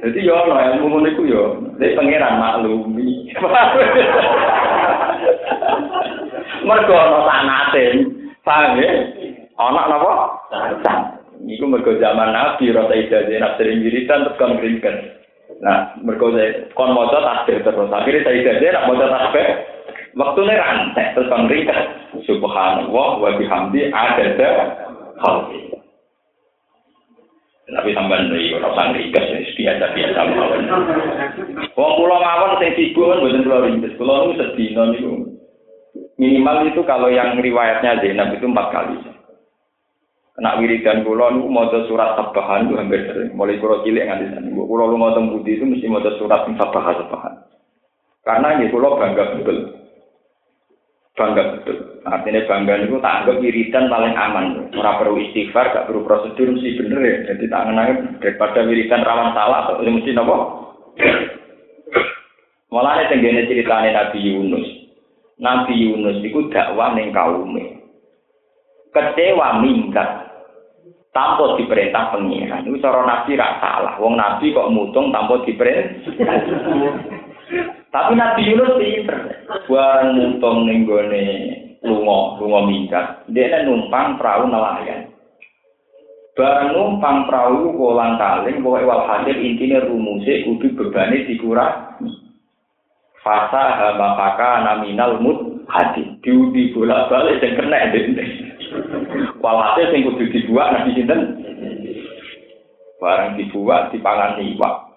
Jadi 0.02 0.20
yo 0.24 0.34
ono 0.34 0.56
ilmu 0.56 0.86
ngono 0.88 1.08
iku 1.12 1.24
yo, 1.28 1.44
nek 1.76 1.94
pangeran 2.00 2.39
maklumi. 2.39 3.36
Mergo 6.68 6.96
ono 6.96 7.20
sanate. 7.28 7.86
Paham 8.48 8.80
ya? 8.80 8.92
Ono 9.60 9.82
napa? 9.92 10.12
Sanate. 10.56 11.22
Iku 11.52 11.68
mergo 11.68 12.00
zaman 12.00 12.32
Nabi 12.32 12.72
rasa 12.72 12.96
ijazah 12.96 13.38
nak 13.44 13.60
sering 13.60 13.84
wiridan 13.84 14.24
terus 14.24 14.39
kon 14.39 14.56
ngringken. 14.56 14.96
Nah, 15.60 16.00
mergo 16.00 16.32
kon 16.80 16.96
maca 16.96 17.20
tasbih 17.20 17.60
terus. 17.60 17.92
Akhirnya 17.92 18.24
saya 18.24 18.39
ijazah 18.39 18.70
nak 18.72 18.86
maca 18.88 19.06
tasbih 19.06 19.48
waktune 20.16 20.53
rantek 20.55 21.16
terus 21.16 21.30
kon 21.32 21.47
ngringken. 21.47 21.80
Subhanallah 22.28 23.09
wa 23.18 23.30
bihamdi 23.39 23.91
adada 23.91 24.49
khalqi. 25.20 25.72
Tapi 27.72 27.95
sampean 27.95 28.36
iki 28.36 28.51
ora 28.51 28.68
usah 28.76 28.86
ngringkes 28.91 29.55
biasa-biasa 29.55 30.20
mawon. 30.28 30.62
Wong 31.72 31.91
kula 31.95 32.18
mawon 32.20 32.59
sing 32.59 32.72
sibuk 32.76 33.07
kan 33.07 33.24
mboten 33.24 33.45
kula 33.47 33.64
ringkes. 33.64 33.95
Kula 33.95 34.14
niku 34.28 34.34
sedina 34.43 34.84
niku 34.91 35.12
minimal 36.20 36.68
itu 36.68 36.82
kalau 36.84 37.07
yang 37.07 37.39
riwayatnya 37.39 38.03
Zainab 38.03 38.36
itu 38.36 38.43
empat 38.43 38.68
kali. 38.76 38.99
Nak 40.43 40.59
wiridan 40.59 41.07
kula 41.07 41.32
niku 41.32 41.47
maca 41.47 41.80
surat 41.88 42.20
Tabahan 42.20 42.68
itu 42.68 42.76
hampir 42.76 43.07
sering. 43.07 43.32
Mulai 43.39 43.62
kula 43.64 43.88
cilik 43.88 44.03
nganti 44.03 44.26
saat 44.36 44.43
ini. 44.43 44.59
Kula 44.59 44.84
lu 44.91 44.99
maca 44.99 45.20
budi 45.24 45.55
itu 45.55 45.64
mesti 45.64 45.88
maca 45.88 46.12
surat 46.20 46.43
Tabahan. 46.43 47.36
Karena 48.28 48.59
ini 48.59 48.68
kula 48.68 48.99
bangga 48.99 49.39
betul. 49.39 49.81
Bangga 51.12 51.43
betul. 51.59 51.78
Artinya 52.07 52.47
bangga 52.47 52.74
niku 52.80 52.97
tak 53.03 53.16
anggap 53.24 53.39
wiridan 53.43 53.91
paling 53.91 54.16
aman. 54.16 54.45
Ora 54.72 54.95
perlu 54.95 55.20
istighfar, 55.20 55.76
gak 55.76 55.86
perlu 55.91 56.07
prosedur 56.07 56.55
mesti 56.55 56.80
bener 56.80 56.99
ya. 57.03 57.18
Jadi 57.36 57.51
tak 57.51 57.68
kenal 57.68 57.89
daripada 58.24 58.59
wiridan 58.64 59.03
rawan 59.03 59.36
salah 59.36 59.59
atau 59.68 59.84
mesti 59.84 60.12
napa? 60.16 60.36
Malah 62.72 63.03
ini 63.03 63.12
tenggene 63.12 63.41
ceritane 63.51 63.91
Nabi 63.91 64.20
Yunus. 64.24 64.68
Nabi 65.43 65.74
Yunus 65.76 66.24
itu 66.24 66.47
dakwah 66.47 66.95
ning 66.95 67.12
kaume. 67.12 67.84
Kecewa 68.95 69.59
minggat 69.59 70.32
tanpa 71.12 71.59
diperintah 71.59 72.16
pengiran. 72.16 72.64
Itu 72.64 72.80
cara 72.80 73.03
nabi 73.03 73.36
rak 73.36 73.59
salah. 73.59 73.99
Wong 73.99 74.16
nabi 74.16 74.55
kok 74.55 74.72
mutung 74.72 75.12
tanpa 75.12 75.43
diperintah. 75.43 76.07
Tapi 77.92 78.16
Nabi 78.16 78.48
Yunus 78.48 78.80
pinter. 78.80 79.20
Bareng 79.68 80.16
mutung 80.16 80.64
ning 80.64 80.88
gone 80.88 81.24
lunga, 81.84 82.39
lunga 82.39 82.60
minggat. 82.64 83.06
Dia 83.36 83.68
numpang 83.68 84.16
perahu 84.16 84.48
nelayan. 84.48 85.12
Barang 86.32 86.72
numpang 86.72 87.28
perahu 87.28 87.76
kolang 87.76 88.16
kaling, 88.16 88.64
pokoknya 88.64 88.88
wal 88.88 89.04
hasil 89.04 89.36
intinya 89.36 89.84
rumusnya 89.84 90.48
kudu 90.48 90.68
bebani 90.80 91.28
dikurang. 91.28 92.00
Fasa 93.20 93.78
hamapaka 93.78 94.64
naminal 94.64 95.20
mut 95.20 95.68
hati. 95.68 96.16
Diundi 96.24 96.72
bola 96.72 97.12
balik 97.12 97.44
dan 97.44 97.60
kena 97.60 97.92
dende. 97.92 98.24
Walhasil 99.44 99.92
sing 99.92 100.08
kudu 100.08 100.32
dibuat 100.32 100.72
nabi 100.72 100.96
sinten. 100.96 101.22
Barang 103.04 103.36
dibuat 103.36 103.92
dipangan 103.92 104.39
iwak. 104.39 104.91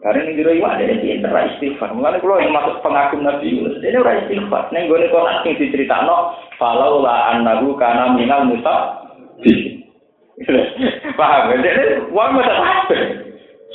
Karena 0.00 0.24
ini 0.24 0.40
dulu 0.40 0.50
iwak 0.56 0.80
ada 0.80 0.96
pinter 0.96 1.28
istighfar. 1.28 1.92
Mulanya 1.92 2.24
kalau 2.24 2.40
yang 2.40 2.56
masuk 2.56 2.80
pengagum 2.80 3.20
Nabi 3.20 3.52
Yunus, 3.52 3.84
ini 3.84 4.00
ora 4.00 4.16
istighfar. 4.24 4.72
Gue 4.72 4.96
nih 4.96 5.12
konak 5.12 5.44
sing 5.44 5.60
diceritakan, 5.60 6.08
falau 6.56 7.04
la 7.04 7.36
anahu 7.36 7.76
kana 7.76 8.16
minal 8.16 8.48
musab. 8.48 9.04
Paham? 11.20 11.52
Jadi 11.52 12.08
uang 12.16 12.30
masa 12.32 12.54
takbir. 12.64 13.00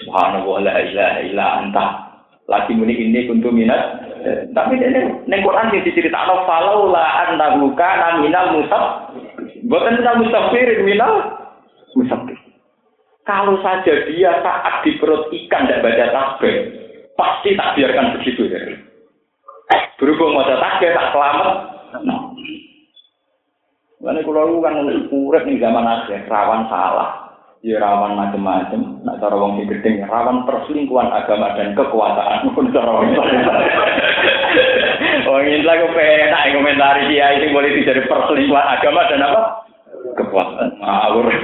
Subhanallah 0.02 0.58
la 0.66 0.76
ilaha 0.82 1.20
illa 1.22 1.46
anta. 1.62 1.86
Lagi 2.50 2.74
muni 2.74 2.98
ini 2.98 3.30
kuntu 3.30 3.54
minat. 3.54 4.02
Tapi 4.50 4.82
ini 4.82 5.30
neng 5.30 5.42
Quran 5.46 5.78
yang 5.78 5.86
diceritakan 5.86 6.50
falau 6.50 6.90
la 6.90 7.30
anahu 7.30 7.70
kana 7.78 8.18
minal 8.26 8.58
musab. 8.58 9.14
Bukan 9.62 10.02
minal 10.02 10.26
musafir 10.26 10.74
minal 10.82 11.14
musafir. 11.94 12.45
Kalau 13.26 13.58
saja 13.66 14.06
dia 14.06 14.38
saat 14.46 14.86
di 14.86 15.02
perut 15.02 15.34
ikan 15.34 15.66
tidak 15.66 15.82
baca 15.82 16.06
tasbih, 16.14 16.56
pasti 17.18 17.58
tak 17.58 17.74
biarkan 17.74 18.22
begitu 18.22 18.46
ya. 18.46 18.62
Berhubung 19.98 20.38
mau 20.38 20.46
tasbih 20.46 20.94
tak 20.94 21.10
selamat. 21.10 21.50
Nah. 22.06 22.22
Karena 24.06 24.22
kalau 24.22 24.62
kan 24.62 24.78
urip 25.10 25.44
nih 25.50 25.58
zaman 25.58 25.90
akhir 25.90 26.30
rawan 26.30 26.70
salah, 26.70 27.34
ya 27.66 27.82
rawan 27.82 28.14
macam-macam. 28.14 29.02
Nah 29.02 29.18
cara 29.18 29.34
wong 29.34 29.58
sing 29.58 29.74
gedeng 29.74 30.06
rawan 30.06 30.46
perselingkuhan 30.46 31.10
agama 31.10 31.58
dan 31.58 31.74
kekuasaan 31.74 32.46
pun 32.54 32.70
cara 32.70 32.94
wong. 32.94 33.10
Oh 35.26 35.42
ini 35.42 35.66
lagi 35.66 35.90
penak 35.90 36.54
komentari 36.54 37.10
dia 37.10 37.34
ini 37.42 37.50
boleh 37.50 37.82
dari 37.82 38.06
perselingkuhan 38.06 38.68
agama 38.78 39.10
dan 39.10 39.26
apa? 39.26 39.65
Kekuasaan. 40.14 40.70
Ngawur. 40.78 41.28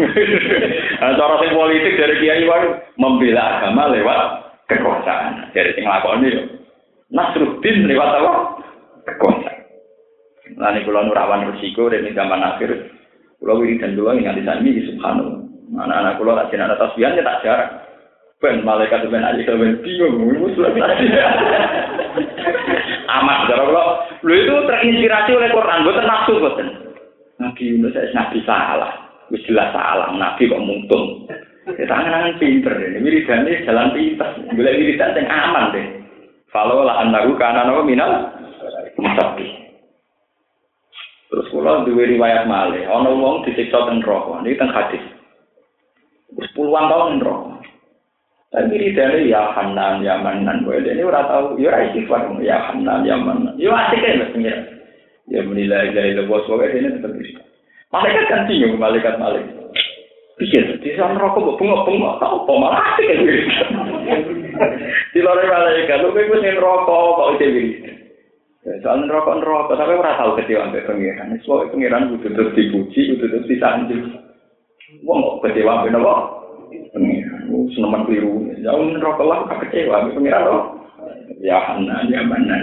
Nah, 1.02 1.18
cara 1.18 1.42
sing 1.42 1.58
politik 1.58 1.98
dari 1.98 2.22
kiai 2.22 2.46
wae 2.46 2.78
membela 3.02 3.58
agama 3.58 3.90
lewat 3.90 4.20
kekuasaan. 4.70 5.50
Dari 5.50 5.74
sing 5.74 5.90
lakoni 5.90 6.30
yo. 6.30 6.46
Nasruddin 7.10 7.90
lewat 7.90 8.22
apa? 8.22 8.34
Kekuasaan. 9.10 9.60
Nah, 10.62 10.70
ini 10.78 10.86
kalau 10.86 11.10
nurawan 11.10 11.50
resiko 11.50 11.90
dari 11.90 12.14
zaman 12.14 12.46
akhir, 12.46 12.70
kalau 13.42 13.66
wiridan 13.66 13.98
dulu 13.98 14.14
ingat 14.14 14.38
di 14.38 14.46
sana 14.46 14.62
ini 14.62 14.94
subhanallah. 14.94 15.42
Anak-anak 15.72 16.14
kalau 16.22 16.38
tak 16.38 16.50
jenak 16.54 16.76
atas 16.78 16.94
biarnya 16.94 17.26
tak 17.26 17.42
jarang. 17.42 17.72
Ben 18.42 18.66
malaikat 18.66 19.06
ben 19.10 19.22
aja 19.22 19.54
ben 19.54 19.82
bingung, 19.86 20.18
Amat, 23.12 23.40
kalau 23.46 23.70
kalau 23.70 24.02
lu 24.26 24.34
itu 24.34 24.56
terinspirasi 24.66 25.32
oleh 25.38 25.50
Quran, 25.54 25.86
gue 25.86 25.94
nafsu 26.02 26.42
boten. 26.42 26.81
Nabi 27.42 27.74
Yunus 27.74 27.98
saya 27.98 28.14
nabi 28.14 28.38
salah, 28.46 28.94
wis 29.34 29.42
jelas 29.50 29.74
salah, 29.74 30.14
nabi 30.14 30.46
kok 30.46 30.62
mungtung. 30.62 31.26
Kita 31.66 31.94
angan 31.94 32.38
pinter 32.38 32.74
ini, 32.78 33.02
wiridan 33.02 33.46
ini 33.50 33.66
jalan 33.66 33.94
pinter, 33.94 34.30
boleh 34.54 34.74
wiridan 34.78 35.18
yang 35.18 35.30
aman 35.30 35.74
deh. 35.74 35.88
Kalau 36.54 36.86
lah 36.86 37.02
anaku 37.02 37.34
karena 37.38 37.66
nama 37.66 37.82
minal, 37.82 38.12
masapi. 38.98 39.48
Terus 41.32 41.48
kula 41.50 41.88
duwe 41.88 42.12
riwayat 42.12 42.46
malih, 42.46 42.86
ana 42.86 43.08
wong 43.08 43.48
disiksa 43.48 43.88
teng 43.88 44.04
neraka. 44.04 44.44
Niki 44.44 44.60
teng 44.60 44.74
hadis. 44.76 45.04
Wis 46.36 46.52
puluhan 46.54 46.92
tahun 46.92 47.24
neraka. 47.24 47.52
Tapi 48.52 48.76
ridane 48.76 49.32
ya 49.32 49.56
Hanan 49.56 50.04
ya 50.04 50.20
Manan 50.20 50.68
kowe 50.68 50.76
dene 50.76 51.08
ora 51.08 51.24
tau 51.24 51.56
ya 51.56 51.72
istighfar 51.88 52.36
ya 52.44 52.60
Hanan 52.68 53.08
ya 53.08 53.16
Manan. 53.16 53.56
Yo 53.56 53.72
asik 53.72 54.04
kan 54.04 54.28
pengira. 54.36 54.81
Ya 55.32 55.42
menilai 55.48 55.96
dari 55.96 56.12
lebos 56.12 56.44
kowe 56.44 56.60
dene 56.60 57.00
tetep 57.00 57.16
bisa. 57.16 57.40
Malaikat 57.96 58.28
kan 58.28 58.48
bingung 58.52 58.76
malaikat 58.76 59.16
malaikat. 59.16 59.56
Pikir, 60.40 60.82
di 60.82 60.98
sana 60.98 61.22
rokok 61.22 61.54
kok 61.54 61.58
bengok-bengok, 61.62 62.18
tau 62.18 62.42
apa 62.42 62.54
malah 62.58 62.82
asik 62.98 63.14
kan 63.14 63.70
Di 65.14 65.20
luar 65.22 65.38
malaikat, 65.38 66.02
lu 66.02 66.10
kayak 66.18 66.34
gue 66.34 66.58
rokok, 66.58 67.04
kok 67.14 67.30
udah 67.38 67.50
Ya, 68.62 68.78
soal 68.86 69.10
neraka 69.10 69.42
neraka, 69.42 69.74
tapi 69.74 69.98
ora 69.98 70.22
tahu 70.22 70.38
kecewa 70.38 70.70
ambek 70.70 70.86
pangeran. 70.86 71.34
Soal 71.42 71.74
pangeran 71.74 72.14
kudu 72.14 72.30
terus 72.30 72.54
dipuji, 72.54 73.10
kudu 73.10 73.26
terus 73.26 73.50
disanjung. 73.50 74.06
Wong 75.02 75.18
kok 75.18 75.50
kecewa 75.50 75.82
ambek 75.82 75.98
napa? 75.98 76.14
Pangeran, 76.94 77.50
seneman 77.74 78.06
keliru. 78.06 78.54
Ya 78.62 78.78
neraka 78.78 79.24
lah 79.26 79.50
kok 79.50 79.66
kecewa 79.66 80.06
ambek 80.06 80.14
pangeran. 80.14 80.78
Ya 81.42 81.58
hana, 81.58 82.06
ya 82.06 82.22
mana. 82.22 82.62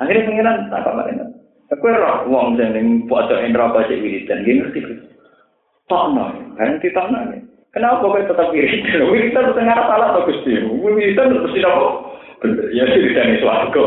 Akhirnya 0.00 0.24
pangeran 0.32 0.56
tak 0.72 0.80
apa 0.80 1.31
Aku 1.72 1.88
roh 1.88 2.28
wong 2.28 2.60
sing 2.60 2.76
ning 2.76 3.08
pojok 3.08 3.40
neraka 3.48 3.88
cek 3.88 3.96
wiridan, 4.04 4.44
nggih 4.44 4.60
ngerti. 4.60 4.80
Tokno, 5.88 6.28
kan 6.60 6.76
ditokno. 6.84 7.18
Kenapa 7.72 8.04
kok 8.04 8.28
tetap 8.28 8.52
wiridan? 8.52 9.08
Wiridan 9.08 9.56
tengah 9.56 9.80
salah 9.88 10.12
to 10.12 10.28
Gusti. 10.28 10.52
Wiridan 10.68 11.32
terus 11.32 11.54
tidak 11.56 11.76
Ya 12.76 12.84
wiridan 12.84 13.32
itu 13.38 13.48
warga. 13.48 13.82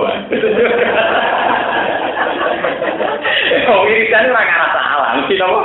Oh 3.70 3.80
wiridan 3.86 4.34
ora 4.34 4.44
kana 4.50 4.68
salah, 4.74 5.10
mesti 5.22 5.36
nopo? 5.38 5.62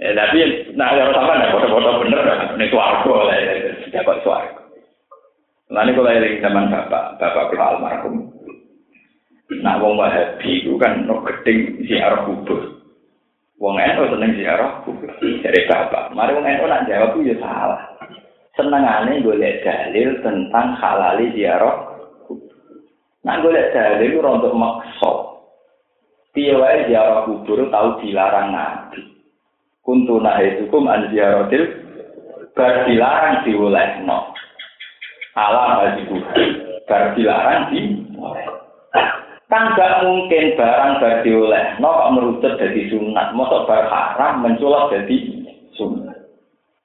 Ya 0.00 0.10
tapi 0.16 0.38
nah 0.72 0.96
kalau 0.96 1.12
sampai 1.12 1.36
nek 1.44 1.52
foto-foto 1.52 1.90
bener 2.08 2.24
nek 2.56 2.72
warga 2.72 3.14
lah 3.28 3.36
ya 3.92 4.00
kok 4.00 4.24
warga. 4.24 4.62
Lalu 5.72 5.90
kalau 5.96 6.12
lagi 6.12 6.36
zaman 6.44 6.68
bapak, 6.68 7.16
bapak 7.16 7.48
pihak 7.48 7.64
almarhum. 7.64 8.28
Nah, 9.60 9.76
wong 9.76 10.00
wahabi 10.00 10.64
itu 10.64 10.80
kan 10.80 11.04
no 11.04 11.20
geding 11.28 11.84
ziarah 11.84 12.24
kubur. 12.24 12.80
Wong 13.60 13.76
eno 13.76 14.08
seneng 14.08 14.32
ziarah 14.40 14.80
kubur. 14.88 15.12
Dari 15.20 15.60
bapak. 15.68 16.16
Mari 16.16 16.32
wong 16.32 16.46
eno 16.48 16.64
nak 16.64 16.88
jawab 16.88 17.20
itu 17.20 17.36
salah. 17.36 17.92
senengane 18.52 19.24
golek 19.24 19.64
dalil 19.64 20.20
tentang 20.20 20.76
halali 20.76 21.32
ziarah 21.32 21.88
Nah, 23.22 23.38
golek 23.38 23.70
dalil 23.70 24.18
itu 24.18 24.18
untuk. 24.18 24.52
Piye 26.32 26.56
wae 26.56 26.88
ziarah 26.88 27.28
kubur 27.28 27.68
tahu 27.68 28.00
dilarang 28.00 28.56
Nabi. 28.56 29.04
Kuntu 29.84 30.16
nahidukum 30.16 30.88
an 30.88 31.12
ziaratil 31.12 31.68
bar 32.56 32.88
dilarang 32.88 33.44
diolehno. 33.44 34.32
Ala 35.36 35.92
bagi 35.92 36.08
bar 36.88 37.12
dilarang 37.12 37.68
di 37.68 37.80
kan 39.52 39.76
gak 39.76 40.08
mungkin 40.08 40.56
barang 40.56 40.96
bar 40.96 41.20
diolehno 41.20 41.84
kok 41.84 42.12
merucut 42.16 42.56
jadi 42.56 42.88
sunat. 42.88 43.36
Mosok 43.36 43.68
bar 43.68 43.84
haram 43.84 44.40
menculot 44.40 44.88
jadi 44.88 45.16
sunat. 45.76 46.16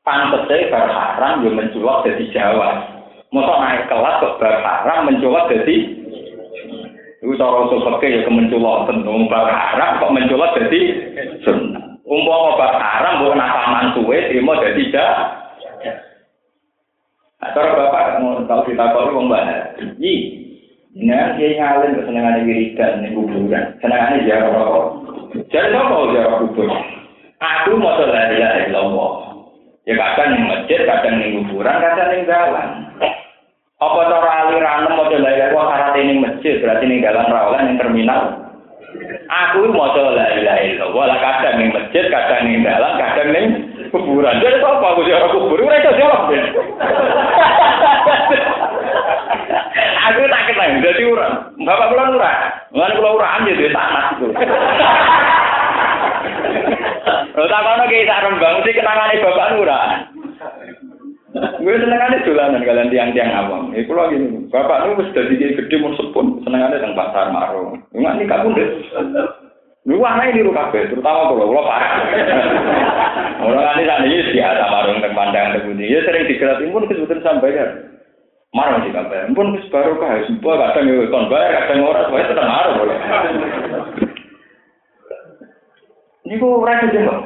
pantese 0.03 0.68
bar 0.68 0.91
haram 0.91 1.47
yo 1.47 1.55
menculok 1.55 2.03
dadi 2.03 2.28
Jawa. 2.36 2.99
Mosok 3.32 3.57
naik 3.63 3.88
kelas 3.88 4.20
kok 4.20 4.36
bar 4.43 4.59
haram 4.59 5.07
menculok 5.07 5.47
dadi 5.47 5.95
Iku 7.24 7.34
cara 7.34 7.65
usul 7.65 7.88
fikih 7.88 8.20
ya 8.20 8.20
kemenculok 8.28 8.91
bar 9.32 9.47
haram 9.47 10.03
kok 10.03 10.11
menculok 10.11 10.51
dadi 10.59 10.82
sunnah. 11.47 12.03
Umpama 12.03 12.59
bar 12.59 12.76
haram 12.76 13.24
mbok 13.24 13.36
nakaman 13.39 13.95
suwe 13.95 14.28
trimo 14.28 14.59
dadi 14.59 14.91
ja. 14.91 15.07
Nah, 17.38 17.53
cara 17.55 17.80
bapak 17.80 18.20
mau 18.20 18.43
tahu 18.43 18.61
kita 18.68 18.91
wong 18.91 19.32
mbak. 19.32 19.80
Yi. 20.03 20.47
Nah, 20.98 21.38
dia 21.38 21.62
ngalim 21.62 21.93
kok 21.93 22.06
senengane 22.10 22.41
wiridan 22.41 23.06
ning 23.06 23.14
kuburan. 23.14 23.78
Senengane 23.78 24.26
ziarah 24.26 24.50
kok. 24.50 24.86
Jadi 25.54 25.78
apa 25.78 25.95
ziarah 26.10 26.36
kubur? 26.41 26.70
Aku 27.38 27.78
mau 27.78 28.02
la 28.02 28.34
ilaha 28.34 28.58
illallah. 28.66 29.12
Ya 29.86 29.93
kadang 29.93 30.34
ning 30.34 30.43
masjid, 30.50 30.82
kadang 30.89 31.22
ning 31.22 31.38
kuburan, 31.45 31.78
kadang 31.78 32.10
ning 32.10 32.26
jalan. 32.26 32.68
Apa 33.78 34.00
cara 34.10 34.50
aliran 34.50 34.89
mau 34.89 35.06
coba 35.06 35.30
ya 35.38 35.54
kok 35.54 35.70
syarat 35.70 35.93
ning 36.02 36.18
masjid 36.18 36.58
berarti 36.66 36.89
ning 36.89 37.06
jalan 37.06 37.30
rawalan 37.30 37.62
ning 37.70 37.78
terminal. 37.78 38.22
Aku 39.30 39.70
mau 39.70 39.93
coba 39.93 40.18
la 40.18 40.34
ilaha 40.34 40.66
illallah, 40.66 41.14
kadang 41.22 41.62
ning 41.62 41.70
masjid, 41.78 42.10
kadang 42.10 42.41
ning 42.50 42.66
jalan, 42.66 42.98
kadang 42.98 43.30
ning 43.38 43.45
kuburan. 43.93 44.41
Jadi 44.41 44.66
apa 44.66 44.82
aku 44.82 45.06
jawab 45.06 45.30
kubur? 45.30 45.62
Ora 45.62 45.78
iso 45.78 45.93
jawab. 45.93 46.26
Aku 50.07 50.20
tak 50.28 50.45
kenal, 50.51 50.72
jadi 50.82 51.03
ora. 51.07 51.28
Bapak 51.57 51.88
kula 51.91 52.03
ora. 52.15 52.34
Mulane 52.72 52.93
kula 52.97 53.09
ora 53.18 53.28
ambil 53.39 53.57
duit 53.57 53.74
tanah 53.74 54.05
itu. 54.15 54.28
Lho 57.38 57.45
tak 57.45 57.63
kono 57.63 57.84
ki 57.86 58.07
sak 58.07 58.24
rembang 58.26 58.55
kenangane 58.65 59.24
bapak 59.24 59.53
ora. 59.61 59.80
Gue 61.38 61.78
senengane 61.78 62.26
dolanan 62.26 62.65
kalian 62.65 62.89
tiang-tiang 62.89 63.30
awam. 63.30 63.70
Iku 63.78 63.93
lho 63.93 64.09
gini, 64.09 64.28
bapak 64.49 64.89
nu 64.89 64.97
wis 64.97 65.13
dadi 65.13 65.38
gede 65.38 65.76
mun 65.78 65.93
sepun, 65.93 66.41
senengane 66.41 66.82
teng 66.82 66.97
pasar 66.97 67.30
maro. 67.30 67.78
Enggak 67.93 68.15
nih 68.18 68.26
kabun 68.26 68.57
deh. 68.57 68.70
Lu 69.88 70.03
ana 70.03 70.28
ini 70.28 70.43
ruka 70.43 70.68
kabeh, 70.68 70.91
terutama 70.91 71.32
kalau 71.32 71.47
kalau 71.47 71.63
parah. 71.63 71.91
Orang 73.39 73.80
ini 73.80 73.88
saat 73.88 74.03
ini 74.03 74.36
biasa 74.36 74.63
marung 74.68 74.99
teng 74.99 75.15
pandangan 75.15 75.53
terbunyi. 75.55 75.93
Ya 75.93 76.03
sering 76.03 76.28
digerak 76.28 76.59
pun 76.59 76.89
kesulitan 76.91 77.24
sampaikan. 77.24 77.95
Marung 78.58 78.82
sih 78.82 78.89
kabeh. 78.89 79.30
Pun 79.38 79.53
wis 79.53 79.70
baru 79.70 80.01
kah, 80.01 80.18
semua 80.26 80.58
kadang 80.58 80.89
yo 80.89 81.05
kon 81.14 81.30
bayar, 81.30 81.70
kadang 81.70 81.86
ora, 81.86 82.10
wae 82.10 82.26
tetep 82.26 82.41
marung 82.41 82.82
boleh. 82.82 82.97
Niku 86.26 86.45
ora 86.58 86.82
kejemuk. 86.82 87.22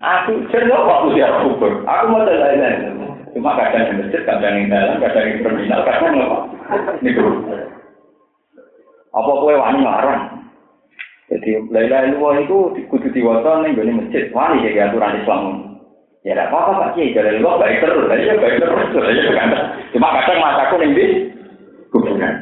Aku 0.00 0.32
cerita 0.48 0.72
kok 0.72 1.04
usia 1.12 1.28
kubur. 1.44 1.84
Aku 1.84 2.04
mau 2.08 2.24
lain 2.24 2.96
Cuma 3.36 3.54
kadang 3.54 3.92
di 3.92 3.94
masjid, 4.00 4.24
kadang 4.24 4.56
di 4.56 4.72
dalam, 4.72 4.96
kadang 4.98 5.28
di 5.28 5.44
terminal, 5.44 5.84
kadang 5.84 6.16
apa? 6.16 6.38
Niku. 7.04 7.24
Apa 9.12 9.30
kue 9.44 9.54
wani 9.54 9.84
larang? 9.84 10.22
Jadi 11.30 11.62
lain-lain 11.70 12.18
itu 12.42 12.58
kudu 12.90 13.12
diwasa 13.12 13.62
nih 13.62 13.76
gue 13.76 13.92
masjid. 13.92 14.24
Wani 14.32 14.64
jadi 14.64 14.88
aturan 14.90 15.20
Islam. 15.20 15.69
Ya 16.20 16.36
tidak 16.36 16.52
apa-apa 16.52 16.70
Pak 16.76 16.90
Kiai, 17.00 17.16
jadi 17.16 17.40
lu 17.40 17.48
baik 17.56 17.80
terus, 17.80 18.12
ya 18.12 18.36
baik 18.36 18.60
terus, 18.60 18.92
ya 18.92 19.32
kan. 19.40 19.56
Cuma 19.96 20.12
kadang 20.20 20.36
masaku 20.36 20.74
nih 20.76 20.92
di 20.92 21.06
kuburan. 21.88 22.34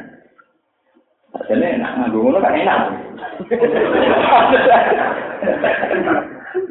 Jadi 1.47 1.79
nak 1.79 1.95
nganggu 1.95 2.19
ngono 2.19 2.43
kan 2.43 2.59
enak. 2.59 2.79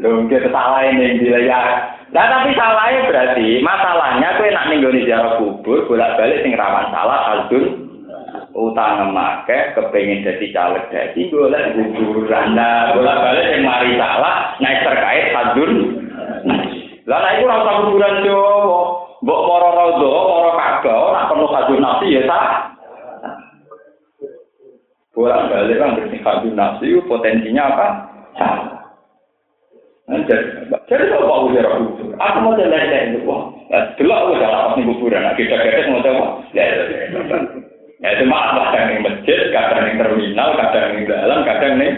Lho, 0.04 0.11
kita 0.28 0.48
salah 0.52 0.84
ini 0.84 1.24
ya. 1.24 1.88
Nah, 2.09 2.24
tapi 2.28 2.52
salahnya 2.56 3.09
berarti 3.09 3.61
masalahnya 3.64 4.28
kue 4.36 4.48
nak 4.52 4.68
ninggoni 4.68 5.09
ziarah 5.09 5.40
kubur 5.40 5.88
bolak-balik 5.88 6.44
sing 6.44 6.56
rawan 6.56 6.92
salah 6.92 7.36
aldun 7.36 7.88
utang 8.56 9.12
make 9.12 9.76
kepengin 9.76 10.24
jadi 10.24 10.46
caleg 10.50 10.84
jadi 10.88 11.20
golek 11.28 11.76
kuburan 11.76 12.56
nah 12.56 12.96
bolak 12.96 13.20
balik 13.20 13.46
yang 13.54 13.62
mari 13.68 13.92
salah 14.00 14.56
naik 14.59 14.82
terkait 14.82 15.26
hadun 15.36 15.72
lah 17.09 17.18
nah 17.24 17.32
itu 17.40 17.44
rasa 17.48 17.70
kuburan 17.88 18.20
Jawa 18.20 18.80
mbok 19.24 19.40
para 19.48 19.68
rodo 19.72 20.09
para 20.12 20.52
kagak 20.61 20.98
ora 21.00 21.20
perlu 21.32 21.46
hadun 21.50 21.80
nafsi 21.80 22.14
ya 22.14 22.22
sah. 22.28 22.48
Bolak 25.16 25.50
balik 25.50 25.80
kan 25.80 25.96
bersih 25.96 26.20
hadun 26.20 26.54
nafsi 26.54 27.00
potensinya 27.09 27.64
apa? 27.72 27.88
Salah 28.36 28.78
jadi 30.88 31.04
apa 31.12 31.28
aku 31.28 31.52
jarak 31.52 31.72
kubur? 31.84 32.16
Aku 32.16 32.36
mau 32.40 32.56
jalan 32.56 32.80
jalan 32.80 33.12
itu, 33.12 33.28
wah, 33.28 33.52
delok 34.00 34.18
aku 34.24 34.32
jalan 34.40 34.64
pas 34.64 34.80
kuburan, 34.80 35.28
kita 35.36 35.54
kita 35.61 35.92
mau 35.92 36.00
tahu, 36.00 36.24
ya, 36.56 36.64
Ya 37.98 38.14
cuma 38.22 38.56
kadang 38.56 38.94
yang 38.94 39.04
masjid, 39.04 39.50
kadang 39.52 39.84
yang 39.84 39.98
terminal, 40.00 40.54
kadang 40.56 40.96
yang 40.96 41.04
dalam, 41.11 41.38
kadang 41.44 41.72
yang 41.76 41.94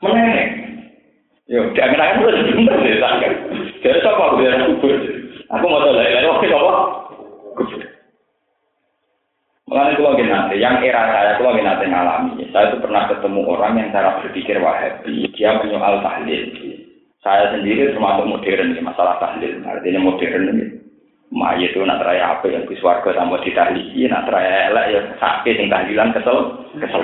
meneng. 0.00 0.65
Yo, 1.46 1.62
jangan 1.78 2.02
aku 2.02 2.26
terus 2.26 2.42
bener 2.58 2.74
deh, 2.82 2.98
sangat. 2.98 3.32
Jadi 3.78 4.02
siapa 4.02 4.18
aku 4.18 4.42
biar 4.42 4.66
kubur? 4.66 4.98
Aku 5.54 5.64
mau 5.70 5.78
tahu 5.78 5.94
lagi, 5.94 6.26
oke 6.26 6.46
apa? 6.50 6.74
Kubur. 7.54 7.82
Kalau 9.66 10.14
nanti, 10.14 10.58
yang 10.58 10.82
era 10.82 11.06
saya 11.06 11.38
kalau 11.38 11.54
nanti 11.54 11.86
ngalami, 11.86 12.50
saya 12.50 12.70
itu 12.70 12.82
pernah 12.82 13.06
ketemu 13.10 13.40
orang 13.46 13.78
yang 13.78 13.90
cara 13.94 14.18
berpikir 14.22 14.58
wahabi, 14.58 15.26
dia 15.34 15.58
menyoal 15.58 16.02
tahlil. 16.02 16.50
Saya 17.22 17.54
sendiri 17.54 17.94
termasuk 17.94 18.26
modern, 18.26 18.74
masalah 18.82 19.18
tahlil, 19.22 19.62
artinya 19.66 20.02
modern 20.02 20.50
ini. 20.50 20.66
Mayit 21.34 21.74
itu 21.74 21.82
nak 21.82 22.02
raya 22.06 22.38
apa 22.38 22.46
yang 22.46 22.66
bis 22.70 22.78
warga 22.82 23.10
sama 23.14 23.42
ditahlili, 23.42 24.06
nak 24.06 24.30
raya 24.30 24.70
elek 24.70 24.86
ya 24.94 25.00
sakit 25.18 25.58
yang 25.58 25.70
tahlilan 25.70 26.14
kesel, 26.14 26.38
kesel. 26.78 27.02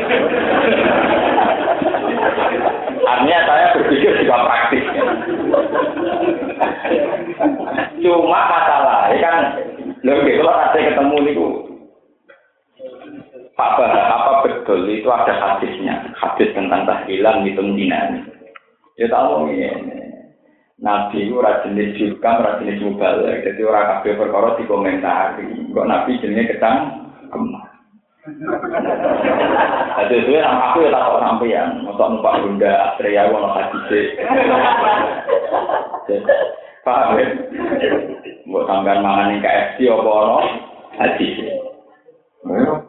Artinya 3.03 3.39
saya 3.47 3.67
berpikir 3.75 4.13
juga 4.23 4.47
praktis. 4.47 4.85
Cuma 8.03 8.41
masalah 8.47 9.11
kan, 9.19 9.37
lebih 10.03 10.43
kalau 10.43 10.55
ada 10.55 10.79
ketemu 10.79 11.17
niku 11.23 11.49
Pak 13.53 13.71
Bah, 13.77 13.93
apa 13.93 14.33
betul 14.49 14.89
itu 14.89 15.07
ada 15.13 15.37
hadisnya, 15.37 16.09
hadis 16.17 16.51
tentang 16.57 16.89
tahlilan 16.89 17.45
hitung 17.45 17.77
dinami. 17.77 18.25
Ya 18.97 19.07
tahu 19.13 19.53
ini. 19.53 19.69
Nabi 20.83 21.31
itu 21.31 21.39
jenis 21.39 21.95
jurkam, 21.95 22.43
ora 22.43 22.59
jenis 22.59 22.83
mubalik. 22.83 23.47
Jadi 23.47 23.61
orang 23.63 24.03
kabeh 24.03 24.19
perkara 24.19 24.59
dikomentari. 24.59 25.47
Kok 25.71 25.87
Nabi 25.87 26.19
jenisnya 26.19 26.51
ketang 26.51 26.79
kemah. 27.31 27.72
Jadi 28.23 30.15
itu 30.15 30.31
yang 30.31 30.55
aku 30.71 30.87
ya 30.87 30.95
takut 30.95 31.19
sampeyan, 31.27 31.83
untuk 31.83 32.07
numpak 32.07 32.39
bunda 32.39 32.71
Astrea 32.95 33.27
wono 33.27 33.51
hadise. 33.51 34.15
Paham 36.87 37.19
ya? 37.19 37.27
Buat 38.47 38.65
sampean 38.71 39.03
mangan 39.03 39.35
yang 39.35 39.43
KFC 39.43 39.91
apa 39.91 40.07
ono 40.07 40.39
hadise. 41.03 41.51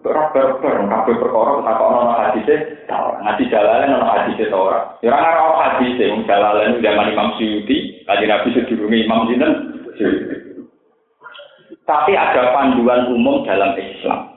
Ora 0.05 0.29
bareng 0.33 0.89
kabeh 0.89 1.15
perkara 1.17 1.65
tak 1.65 1.81
ono 1.81 2.13
hadise, 2.13 2.55
ngaji 2.93 3.43
jalalen 3.49 3.97
ono 3.97 4.05
hadise 4.13 4.53
ta 4.53 4.57
ora. 4.57 4.79
Ya 5.01 5.17
ora 5.17 5.49
ono 5.49 5.57
hadise 5.65 6.13
wong 6.13 6.29
jalalen 6.29 6.77
zaman 6.77 7.09
Imam 7.09 7.33
Suyuti, 7.41 8.05
kanjeng 8.05 8.29
Nabi 8.29 8.53
sedurunge 8.53 9.01
Imam 9.01 9.25
sinten? 9.25 9.53
Tapi 11.89 12.13
ada 12.13 12.53
panduan 12.53 13.09
umum 13.09 13.41
dalam 13.49 13.73
Islam. 13.81 14.32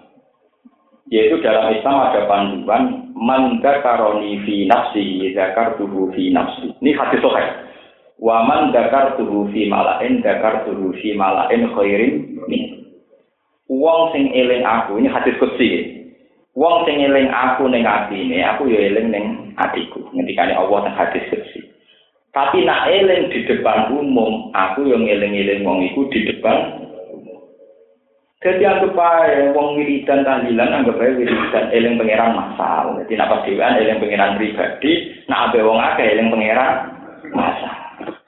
Yaitu 1.07 1.39
dalam 1.39 1.71
Islam 1.71 2.11
ada 2.11 2.27
panduan 2.27 3.15
man 3.15 3.63
karoni 3.63 4.43
fi 4.43 4.67
nafsi 4.67 5.31
tubuh 5.79 6.11
fi 6.13 6.35
nafsi. 6.35 6.75
Ini 6.83 6.99
hadis 6.99 7.23
sahih. 7.23 7.49
Wa 8.19 8.43
man 8.43 8.75
tubuh 9.15 9.47
fi 9.55 9.71
malain 9.71 10.25
tubuh 10.67 10.91
fi 10.99 11.15
malain 11.15 11.63
khairin 11.79 12.43
min. 12.51 12.91
Wong 13.67 14.15
sing 14.15 14.31
eling 14.31 14.63
aku 14.63 14.99
ini 14.99 15.11
hadis 15.11 15.35
kutsi. 15.43 15.95
Wong 16.55 16.87
sing 16.87 17.03
eling 17.03 17.29
aku 17.31 17.67
ning 17.67 17.83
atine, 17.83 18.43
aku 18.47 18.71
ya 18.71 18.79
eling 18.91 19.11
ning 19.11 19.27
atiku. 19.59 20.07
Ngendikane 20.15 20.55
Allah 20.55 20.87
nang 20.87 20.95
hadis 20.95 21.27
kutsi. 21.31 21.67
Tapi 22.37 22.69
nak 22.69 22.87
eling 22.93 23.33
di 23.33 23.49
depan 23.49 23.97
umum, 23.97 24.53
aku 24.53 24.85
yang 24.85 25.09
eling-eling 25.09 25.65
wong 25.65 25.89
di 26.13 26.21
depan 26.29 26.86
Jadi 28.47 28.63
anggap 28.63 28.95
aja 28.95 29.51
wong 29.59 29.75
wiridan 29.75 30.23
tahlilan 30.23 30.71
anggap 30.71 31.03
aja 31.03 31.19
wiridan 31.19 31.67
eling 31.75 31.99
pangeran 31.99 32.31
masal. 32.31 32.95
Jadi 33.03 33.19
nak 33.19 33.31
pas 33.35 33.43
dewan 33.43 33.75
eling 33.75 33.99
pangeran 33.99 34.39
pribadi, 34.39 34.93
nak 35.27 35.51
abe 35.51 35.67
wong 35.67 35.83
akeh 35.83 36.15
eling 36.15 36.31
pangeran 36.31 36.95
masal. 37.35 37.75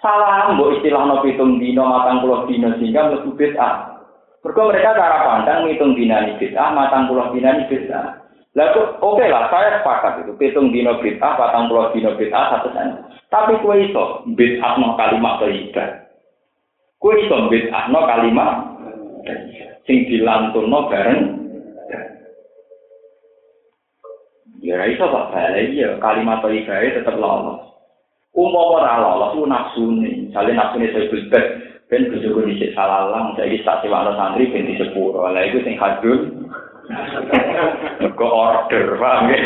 Salah 0.02 0.50
mbok 0.58 0.74
istilah 0.74 1.06
no 1.06 1.22
pitung 1.22 1.62
dino 1.62 1.86
matang 1.86 2.18
puluh 2.18 2.50
dino 2.50 2.74
sehingga 2.82 3.14
mlebu 3.14 3.30
bid'ah. 3.38 4.02
Mereka 4.42 4.60
mereka 4.66 4.98
cara 4.98 5.18
pandang 5.22 5.70
ngitung 5.70 5.94
dinani 5.94 6.34
bid'ah, 6.34 6.74
matang 6.74 7.06
puluh 7.06 7.30
dinani 7.30 7.70
bid'ah. 7.70 8.18
Lalu 8.58 8.98
oke 8.98 9.22
okay 9.22 9.30
lah, 9.30 9.46
saya 9.54 9.78
sepakat 9.78 10.26
itu. 10.26 10.34
Hitung 10.34 10.74
dino 10.74 10.98
bid'ah, 10.98 11.38
matang 11.38 11.70
puluh 11.70 11.94
dino 11.94 12.18
bid'ah, 12.18 12.58
satu 12.58 12.74
sen. 12.74 13.06
Tapi 13.30 13.54
kue 13.62 13.86
iso, 13.86 14.26
bid'ah 14.34 14.82
no 14.82 14.98
kalimat 14.98 15.38
toibah. 15.38 16.10
Kue 16.98 17.22
iso 17.22 17.36
bid'ah 17.46 17.86
no 17.94 18.02
kalimat 18.02 18.50
sing 19.88 20.04
dilantunno 20.04 20.92
bareng 20.92 21.20
ya 24.60 24.76
ra 24.76 24.84
iso 24.84 25.08
apa 25.08 25.32
bae 25.32 25.72
ya 25.72 25.96
kalimat 25.96 26.44
ibadah 26.44 26.92
tetep 26.92 27.16
lolos 27.16 27.64
umpama 28.36 28.84
ora 28.84 29.00
lolos 29.00 29.32
ku 29.32 29.48
nafsune 29.48 30.28
jale 30.28 30.52
nafsune 30.52 30.92
sebut 30.92 31.32
bet 31.32 31.46
ben 31.88 32.12
bojoku 32.12 32.44
dhisik 32.44 32.76
salah 32.76 33.08
lang 33.08 33.32
saiki 33.40 33.64
tak 33.64 33.80
sewakno 33.80 34.12
santri 34.12 34.52
ben 34.52 34.68
disepuro 34.68 35.24
lha 35.24 35.40
iku 35.48 35.64
sing 35.64 35.80
kadul 35.80 36.36
Teko 38.00 38.24
order, 38.32 38.96
paham 38.96 39.28
ya? 39.28 39.40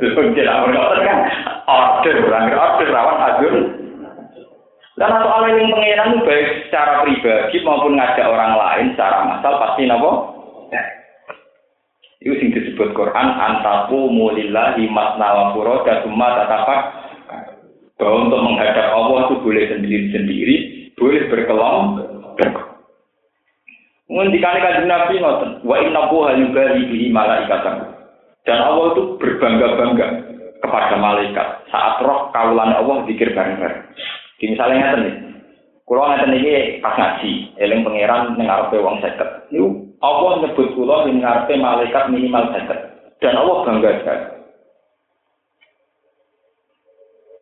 Teko 0.00 0.32
tidak 0.32 0.56
order, 0.64 1.04
kan? 1.04 1.18
Order. 1.68 2.16
Order, 2.48 2.88
rawan, 2.88 3.18
adun. 3.28 3.87
Dan 4.98 5.14
atau 5.14 5.30
soal 5.30 5.46
yang 5.54 5.70
pengenan 5.70 6.26
baik 6.26 6.66
secara 6.66 7.06
pribadi 7.06 7.56
maupun 7.62 7.94
ngajak 7.94 8.26
orang 8.26 8.58
lain 8.58 8.86
secara 8.92 9.18
masal 9.30 9.54
pasti 9.62 9.86
nopo 9.86 10.10
itu 12.18 12.34
sing 12.42 12.50
disebut 12.50 12.98
Quran 12.98 13.28
antaku 13.30 14.10
mulillahi 14.10 14.90
masna 14.90 15.28
wa 15.30 15.44
furoda 15.54 16.02
summa 16.02 16.34
tatapak 16.34 16.80
bahwa 17.94 18.26
untuk 18.26 18.42
menghadap 18.42 18.90
Allah 18.90 19.30
itu 19.30 19.34
boleh 19.42 19.64
sendiri-sendiri 19.70 20.56
boleh 20.98 21.30
berkelompok. 21.30 22.66
Ngendikane 24.08 24.58
kanjeng 24.64 24.88
Nabi 24.88 25.20
ngoten, 25.20 25.50
wa 25.62 25.76
inna 25.84 26.08
buha 26.08 26.32
yubali 26.40 26.88
bihi 26.88 27.06
malaikatan. 27.12 27.92
Dan 28.48 28.58
Allah 28.64 28.96
itu 28.96 29.20
berbangga-bangga 29.20 30.06
kepada 30.64 30.96
malaikat 30.96 31.48
saat 31.68 32.00
roh 32.00 32.32
kaulan 32.32 32.72
Allah 32.72 33.04
dikir 33.04 33.36
bareng-bareng. 33.36 33.84
Di 34.38 34.44
misalnya 34.46 34.78
ngeten 34.78 35.02
nih. 35.04 35.16
Kulo 35.84 36.00
ngeten 36.06 36.30
nih 36.32 36.78
pas 36.80 36.94
ngaji, 36.94 37.32
eling 37.58 37.82
pangeran 37.82 38.38
ning 38.38 38.46
arepe 38.46 38.78
wong 38.78 39.02
50. 39.02 39.50
Niku 39.50 39.68
Allah 39.98 40.30
nyebut 40.40 40.68
kulo 40.78 40.96
ning 41.10 41.18
malaikat 41.22 42.04
minimal 42.08 42.54
50. 42.54 43.18
Dan 43.18 43.34
Allah 43.34 43.56
bangga 43.66 43.90
sekali. 43.98 44.26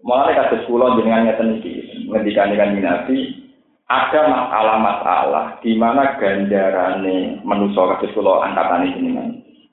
Mulai 0.07 0.39
kasus 0.39 0.65
kulo 0.65 0.97
jenengan 0.97 1.29
ngeten 1.29 1.61
nih, 1.61 2.09
ngendikan 2.09 2.51
dengan 2.55 2.73
minati, 2.73 3.47
ada 3.87 4.27
masalah-masalah 4.27 5.63
di 5.63 5.79
mana 5.79 6.19
ganjarane 6.19 7.39
manusia 7.47 7.87
kasus 7.95 8.11
kula 8.19 8.43
angkatan 8.43 8.91
ini 8.99 9.15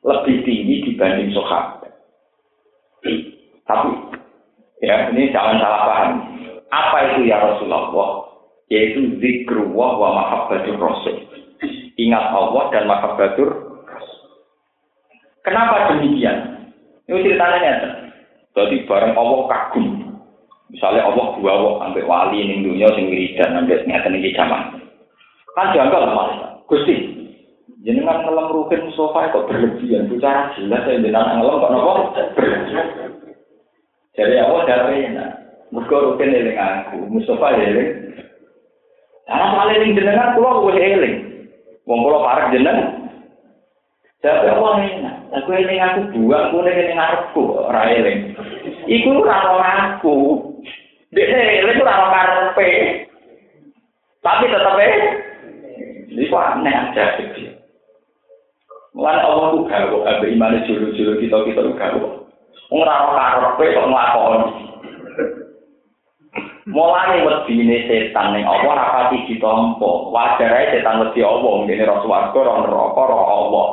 lebih 0.06 0.46
tinggi 0.46 0.86
dibanding 0.86 1.34
sahabat. 1.34 1.90
Tapi 3.66 3.90
ya 4.86 5.10
ini 5.10 5.34
jangan 5.34 5.58
salah 5.58 5.82
paham. 5.90 6.12
Apa 6.74 6.98
itu 7.14 7.30
ya 7.30 7.38
Rasulullah? 7.38 8.34
Yaitu 8.74 9.22
zikrullah 9.22 9.92
wa 10.02 10.10
mahabbatur 10.18 10.82
rasul. 10.82 11.22
Ingat 11.94 12.26
Allah 12.34 12.64
dan 12.74 12.90
mahabbatur. 12.90 13.50
Kenapa 15.46 15.94
demikian? 15.94 16.66
Ini 17.06 17.22
ceritanya 17.22 17.58
nyata. 17.62 17.90
Jadi 18.58 18.88
bareng 18.90 19.14
Allah 19.14 19.40
kagum. 19.52 19.88
Misalnya 20.74 21.06
Allah 21.06 21.38
dua 21.38 21.52
Allah 21.54 21.74
sampai 21.86 22.08
wali 22.08 22.38
ini 22.42 22.66
dunia 22.66 22.90
sing 22.98 23.06
wiridan 23.12 23.54
sampai 23.54 23.86
nyata 23.86 24.08
nih 24.10 24.34
zaman. 24.34 24.62
Kan 25.54 25.70
janggal 25.78 26.02
lah 26.10 26.58
Gusti, 26.66 26.96
jenengan 27.86 28.26
ngelam 28.26 28.50
rukin 28.50 28.90
sofa 28.98 29.30
kok 29.30 29.46
berlebihan. 29.46 30.10
Bicara 30.10 30.50
jelas 30.58 30.82
ya 30.90 30.98
jenengan 30.98 31.38
ngelam 31.38 31.62
kok 31.62 31.72
nopo 31.76 31.92
berlebihan. 32.34 32.88
Jadi 34.18 34.36
Allah 34.42 34.62
dari 34.66 34.98
enak. 35.14 35.43
Muka 35.74 35.98
rutin 35.98 36.30
eling 36.30 36.54
aku, 36.54 37.10
Mustafa 37.10 37.58
eling. 37.58 38.14
Karena 39.26 39.58
paling 39.58 39.78
ning 39.82 39.98
jenengan, 39.98 40.38
pulau 40.38 40.70
wis 40.70 40.78
eling. 40.78 41.16
Wong 41.90 42.06
pulau 42.06 42.22
parek 42.22 42.54
jeneng. 42.54 43.10
Tapi 44.22 44.54
aku 44.54 44.64
enak, 44.70 45.34
aku 45.34 45.50
eling 45.50 45.82
aku 45.82 46.00
dua, 46.14 46.54
aku 46.54 46.62
eling 46.62 46.94
aku 46.94 47.42
ora 47.58 47.90
eling. 47.90 48.38
Iku 48.86 49.26
rano 49.26 49.58
aku, 49.58 50.18
deh 51.10 51.26
eling 51.26 51.82
ora 51.82 52.06
rano. 52.06 52.54
Tapi 54.24 54.44
tetep 54.48 54.78
e 54.78 54.90
ini 56.14 56.30
kok 56.30 56.38
aneh 56.54 56.72
aja 56.72 57.18
sih. 57.18 57.50
Mulai 58.94 59.26
Allah 59.26 59.58
tuh 59.58 59.66
gawe, 59.66 59.98
abe 60.06 60.38
iman 60.38 60.62
itu 60.62 60.78
juru-juru 60.78 61.18
kita 61.18 61.38
kita 61.50 61.66
tuh 61.66 61.76
gawe. 61.76 62.10
Ora 62.70 62.96
karpe 63.42 63.74
kok 63.74 63.90
nglakoni. 63.90 64.70
Mulane 66.64 67.28
wedine 67.28 67.84
setan 67.92 68.40
ning 68.40 68.48
apa 68.48 68.64
ora 68.64 68.86
pati 68.96 69.28
ditampa. 69.28 69.92
Wajar 70.16 70.48
ae 70.48 70.72
setan 70.72 71.04
wedi 71.04 71.20
apa 71.20 71.44
ngene 71.44 71.84
ra 71.84 72.00
swarga 72.00 72.40
ra 72.40 72.54
neraka 72.64 73.04
ra 73.04 73.20
Allah. 73.20 73.68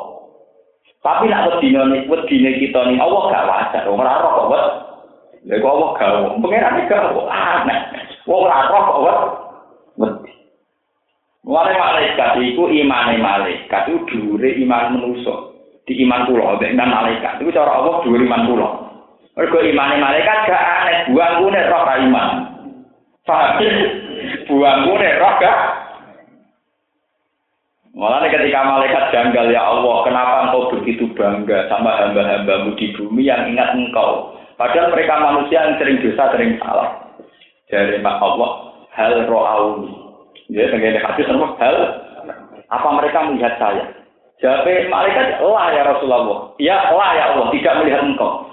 Tapi 0.98 1.30
nek 1.30 1.46
wedine 1.46 2.10
wedine 2.10 2.50
kita 2.58 2.80
ning 2.90 2.98
Allah 2.98 3.22
gak 3.30 3.46
wajar. 3.46 3.84
Ora 3.86 4.10
ora 4.18 4.30
kok 4.34 4.48
wet. 4.50 4.66
Lha 5.46 5.54
kok 5.62 5.70
Allah 5.70 5.90
gak 5.94 6.12
pengen 6.42 6.86
gak 6.90 7.06
aneh. 7.30 7.78
Wong 8.26 8.42
ora 8.50 8.58
kok 8.66 9.02
wet. 9.06 9.18
Wedi. 9.94 10.32
Mulane 11.46 11.72
malaikat 11.78 12.42
iku 12.42 12.74
imane 12.74 13.22
malaikat 13.22 13.86
iku 13.86 14.02
dhuwure 14.10 14.50
iman 14.66 14.98
manusa. 14.98 15.34
Di 15.86 15.94
iman 16.02 16.26
kula 16.26 16.58
nek 16.58 16.74
malaikat 16.74 17.38
iku 17.38 17.54
cara 17.54 17.70
Allah 17.70 18.02
dhuwure 18.02 18.26
iman 18.26 18.50
kula. 18.50 18.68
Mergo 19.38 19.62
imane 19.62 19.94
malaikat 20.02 20.38
gak 20.50 20.66
aneh 20.82 20.98
buang 21.14 21.38
kune 21.38 21.60
roh 21.70 21.86
iman. 21.86 22.49
Paham? 23.30 23.62
Buangmu 24.50 24.92
nek 24.98 25.18
roh 25.22 25.34
gak? 25.38 25.58
Malah 27.94 28.26
ketika 28.26 28.60
malaikat 28.66 29.04
janggal 29.14 29.50
ya 29.50 29.62
Allah, 29.66 29.96
kenapa 30.06 30.34
engkau 30.46 30.70
begitu 30.74 31.10
bangga 31.14 31.70
sama 31.70 31.94
hamba-hambamu 31.98 32.74
di 32.78 32.90
bumi 32.94 33.26
yang 33.26 33.50
ingat 33.50 33.74
engkau? 33.74 34.34
Padahal 34.58 34.94
mereka 34.94 35.14
manusia 35.18 35.58
yang 35.62 35.74
sering 35.78 35.98
dosa, 36.02 36.30
sering 36.34 36.58
salah. 36.58 37.06
Dari 37.70 38.02
Allah, 38.02 38.50
hal 38.94 39.14
ro'auni. 39.30 39.94
Ya, 40.50 40.66
dengan 40.70 40.98
hadis 40.98 41.26
sama 41.30 41.54
hal, 41.62 41.76
apa 42.66 42.88
mereka 42.98 43.30
melihat 43.30 43.54
saya? 43.62 43.84
Jawab 44.42 44.66
malaikat, 44.90 45.38
lah 45.38 45.66
ya 45.70 45.82
Rasulullah. 45.86 46.50
Ya, 46.58 46.78
lah 46.90 47.10
ya 47.14 47.24
Allah, 47.34 47.46
tidak 47.54 47.74
melihat 47.78 48.02
engkau. 48.06 48.49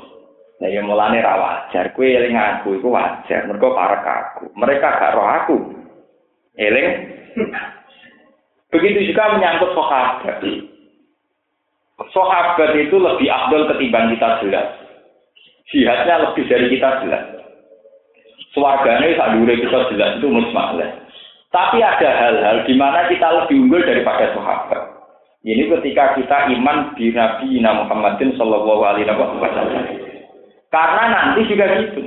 Nah 0.57 0.69
ya 0.73 0.81
mulane 0.81 1.21
ra 1.21 1.37
wajar, 1.37 1.93
kowe 1.93 2.01
eling 2.01 2.33
aku 2.33 2.81
iku 2.81 2.89
wajar, 2.89 3.45
mergo 3.45 3.77
parek 3.77 4.01
aku. 4.01 4.45
Mereka 4.57 4.87
gak 4.89 5.13
roh 5.13 5.27
aku. 5.29 5.57
Eling. 6.57 6.89
Begitu 8.73 9.13
juga 9.13 9.37
menyangkut 9.37 9.77
sahabat. 9.77 10.41
Sahabat 12.09 12.71
itu 12.73 12.95
lebih 12.97 13.29
afdol 13.29 13.69
ketimbang 13.69 14.09
kita 14.17 14.41
jelas. 14.41 14.67
Jihadnya 15.69 16.25
lebih 16.25 16.49
dari 16.49 16.67
kita 16.73 17.05
jelas. 17.05 17.23
Suarganya 18.57 19.13
saat 19.13 19.37
kita 19.37 19.79
jelas 19.93 20.11
itu 20.17 20.27
musmalah. 20.33 20.89
Tapi 21.53 21.79
ada 21.79 22.09
hal-hal 22.09 22.65
di 22.65 22.73
mana 22.73 23.05
kita 23.05 23.45
lebih 23.45 23.69
unggul 23.69 23.85
daripada 23.85 24.33
sahabat. 24.33 24.81
Ini 25.45 25.69
ketika 25.69 26.17
kita 26.17 26.49
iman 26.59 26.97
di 26.97 27.13
Nabi 27.13 27.61
Muhammadin 27.61 28.33
Shallallahu 28.35 28.83
Alaihi 28.83 29.07
Wasallam. 29.07 30.06
Karena 30.77 31.03
nanti 31.09 31.49
juga 31.49 31.65
gitu. 31.73 32.05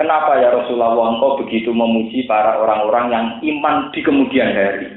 Kenapa 0.00 0.40
ya 0.40 0.56
Rasulullah 0.56 0.96
engkau 0.96 1.44
begitu 1.44 1.68
memuji 1.68 2.24
para 2.24 2.56
orang-orang 2.56 3.12
yang 3.12 3.26
iman 3.44 3.92
di 3.92 4.00
kemudian 4.00 4.56
hari? 4.56 4.88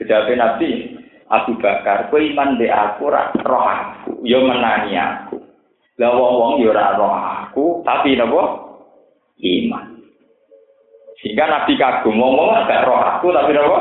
Kejawabnya 0.00 0.56
Nabi, 0.56 0.96
Abu 1.28 1.60
Bakar, 1.60 2.08
kue 2.08 2.24
iman 2.32 2.56
di 2.56 2.72
aku, 2.72 3.12
roh 3.12 3.64
aku, 3.68 4.24
yo 4.24 4.48
menangi 4.48 4.96
aku. 4.96 5.36
Lah 6.00 6.08
wong 6.16 6.34
wong 6.40 6.52
yo 6.64 6.72
roh 6.72 7.12
aku, 7.12 7.84
tapi 7.84 8.16
nabo 8.16 8.40
iman. 9.44 10.00
Sehingga 11.20 11.44
Nabi 11.52 11.76
kagum, 11.76 12.16
wong 12.16 12.32
wong 12.32 12.50
agak 12.64 12.88
roh 12.88 12.96
aku, 12.96 13.28
tapi 13.28 13.52
nabo 13.52 13.76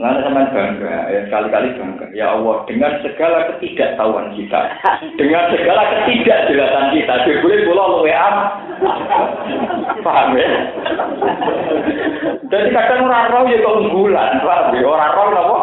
Lalu 0.00 0.18
sama 0.24 0.48
bangga, 0.48 0.96
ya 1.12 1.20
sekali-kali 1.28 1.76
bangga. 1.76 2.06
Ya 2.16 2.32
Allah, 2.32 2.64
dengan 2.64 2.96
segala 3.04 3.44
ketidaktahuan 3.52 4.32
kita, 4.32 4.60
dengan 5.20 5.52
segala 5.52 5.82
ketidakjelasan 5.92 6.86
kita, 6.96 7.14
boleh 7.44 7.60
pulau 7.68 8.00
WA. 8.00 8.28
Paham 10.00 10.32
ya? 10.32 10.48
Jadi 12.48 12.68
kadang 12.72 13.04
orang 13.04 13.28
roh 13.36 13.44
ya 13.52 13.58
keunggulan, 13.60 14.40
paham 14.40 14.72
ya? 14.72 14.80
Orang 14.88 15.12
roh 15.12 15.28
apa? 15.36 15.60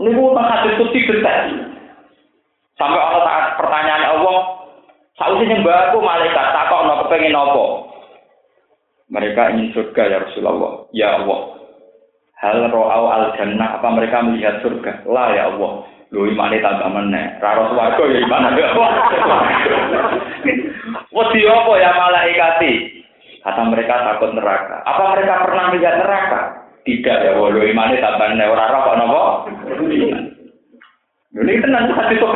Ini 0.00 0.10
bukan 0.12 0.44
hadis 0.44 0.76
putih 0.76 1.02
betul. 1.08 1.46
Sampai 2.76 3.00
Allah 3.00 3.22
saat 3.24 3.44
pertanyaan 3.60 4.04
Allah, 4.16 4.60
Sausnya 5.20 5.52
nyembah 5.52 5.92
aku 5.92 6.00
malaikat, 6.00 6.46
tak 6.48 6.72
kok 6.72 6.88
kepengen 7.04 7.36
apa? 7.36 7.64
Mereka 9.12 9.52
ingin 9.52 9.68
surga 9.76 10.02
ya 10.08 10.18
Rasulullah. 10.24 10.88
Ya 10.96 11.08
Allah, 11.20 11.59
Hal 12.40 12.72
ro'au 12.72 13.04
al 13.12 13.36
jannah 13.36 13.76
apa 13.76 13.88
mereka 13.92 14.24
melihat 14.24 14.64
surga? 14.64 15.04
Lah 15.04 15.28
ya 15.36 15.52
Allah. 15.52 15.84
Lu 16.08 16.24
imane 16.24 16.58
tambah 16.64 16.88
meneh. 16.88 17.36
Raro 17.36 17.68
swarga 17.70 18.00
ya 18.00 18.18
iman 18.24 18.56
ya 18.56 18.66
Allah. 18.72 18.90
Wedi 21.12 21.40
apa 21.44 21.72
ya 21.76 21.90
malaikati? 21.92 22.72
Kata 23.44 23.62
mereka 23.68 23.94
takut 24.08 24.32
neraka. 24.32 24.80
Apa 24.88 25.02
mereka 25.12 25.44
pernah 25.44 25.64
melihat 25.68 25.94
neraka? 26.00 26.40
Tidak 26.88 27.18
ya 27.28 27.30
Allah. 27.36 27.48
Lu 27.52 27.60
imane 27.60 28.00
tambah 28.00 28.26
meneh 28.32 28.48
ora 28.48 28.72
roh 28.72 28.80
kok 28.88 28.96
napa? 28.96 29.22
Ini 31.36 31.60
tenang 31.60 31.92
hati 31.92 32.16
kok. 32.16 32.34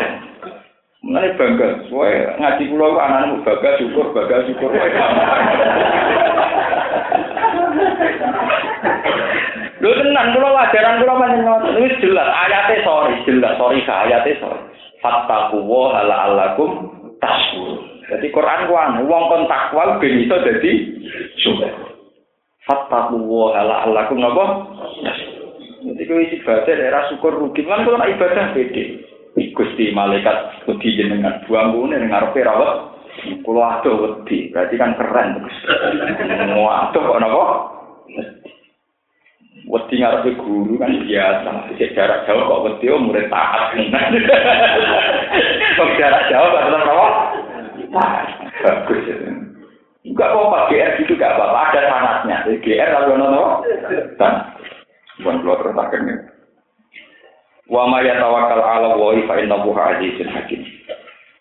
Mengenai 1.04 1.36
bangga, 1.36 1.84
soalnya 1.92 2.32
ngaji 2.40 2.64
pulau 2.72 2.96
anak-anak 2.96 3.44
bangga 3.44 3.70
syukur, 3.76 4.08
bangga 4.16 4.48
syukur. 4.48 4.72
Lho 9.84 9.92
tenan 10.00 10.32
kula 10.32 10.48
wajaran 10.48 11.04
kula 11.04 11.20
panjenengan 11.20 11.76
wis 11.76 11.92
jelas 12.00 12.24
ayate 12.24 12.80
sorry 12.88 13.20
jelas 13.28 13.52
sorry 13.60 13.84
ka 13.84 14.08
ayate 14.08 14.40
sorry. 14.40 14.64
Fattaku 15.04 15.60
wa 15.60 16.00
ala 16.00 16.32
alakum 16.32 16.88
tasbur. 17.20 17.84
Jadi 18.08 18.32
Quran 18.32 18.64
ku 18.64 18.72
anu 18.80 19.04
wong 19.04 19.24
kon 19.28 19.44
takwa 19.44 20.00
ben 20.00 20.24
iso 20.24 20.40
dadi 20.40 20.72
syukur. 21.36 21.68
Fattaku 22.64 23.28
wa 23.28 23.52
ala 23.52 23.84
alakum 23.84 24.24
napa? 24.24 24.44
Jadi 25.84 26.02
kowe 26.08 26.20
isi 26.32 26.40
baca 26.40 26.64
daerah 26.64 27.04
syukur 27.12 27.36
rugi 27.36 27.68
kan 27.68 27.84
kula 27.84 28.08
ibadah 28.08 28.56
beda. 28.56 28.84
Gusti 29.36 29.92
malaikat 29.92 30.64
wedi 30.64 30.96
jenengan 30.96 31.44
buang 31.44 31.76
ngene 31.76 32.00
ning 32.00 32.08
ngarepe 32.08 32.40
rawat. 32.40 32.96
Kula 33.44 33.84
adoh 33.84 34.00
wedi, 34.00 34.48
berarti 34.48 34.80
kan 34.80 34.96
keren. 34.96 35.44
Wah, 36.56 36.88
adoh 36.88 37.02
kok 37.04 37.20
napa? 37.20 37.44
Wedi 39.64 39.94
ngarepe 40.00 40.36
guru 40.36 40.76
kan 40.76 40.92
biasa 40.92 41.72
cek 41.80 41.94
jarak 41.96 42.28
jauh 42.28 42.44
kok 42.44 42.62
wedi 42.68 42.92
oh 42.92 43.00
murid 43.00 43.32
taat. 43.32 43.72
Kok 45.74 45.90
jarak 45.98 46.28
jauh 46.30 46.48
kok 46.52 46.64
tetap 46.68 46.84
apa? 46.84 47.08
Bagus 48.62 49.06
enggak 50.04 50.30
apa-apa 50.36 50.68
GR 50.68 50.90
gitu 51.00 51.12
gak 51.16 51.32
apa-apa 51.32 51.60
ada 51.72 51.80
sanatnya. 51.88 52.36
GR 52.60 52.90
lalu 52.92 53.12
nono 53.16 53.64
dan 54.20 54.52
bukan 55.18 55.40
keluar 55.40 55.58
terus 55.64 55.80
akhirnya. 55.80 56.16
Wa 57.64 57.88
ma 57.88 58.04
yatawakkal 58.04 58.60
ala 58.60 59.00
wa 59.00 59.16
fa 59.24 59.34
innahu 59.40 59.72
azizun 59.72 60.28
hakim. 60.28 60.60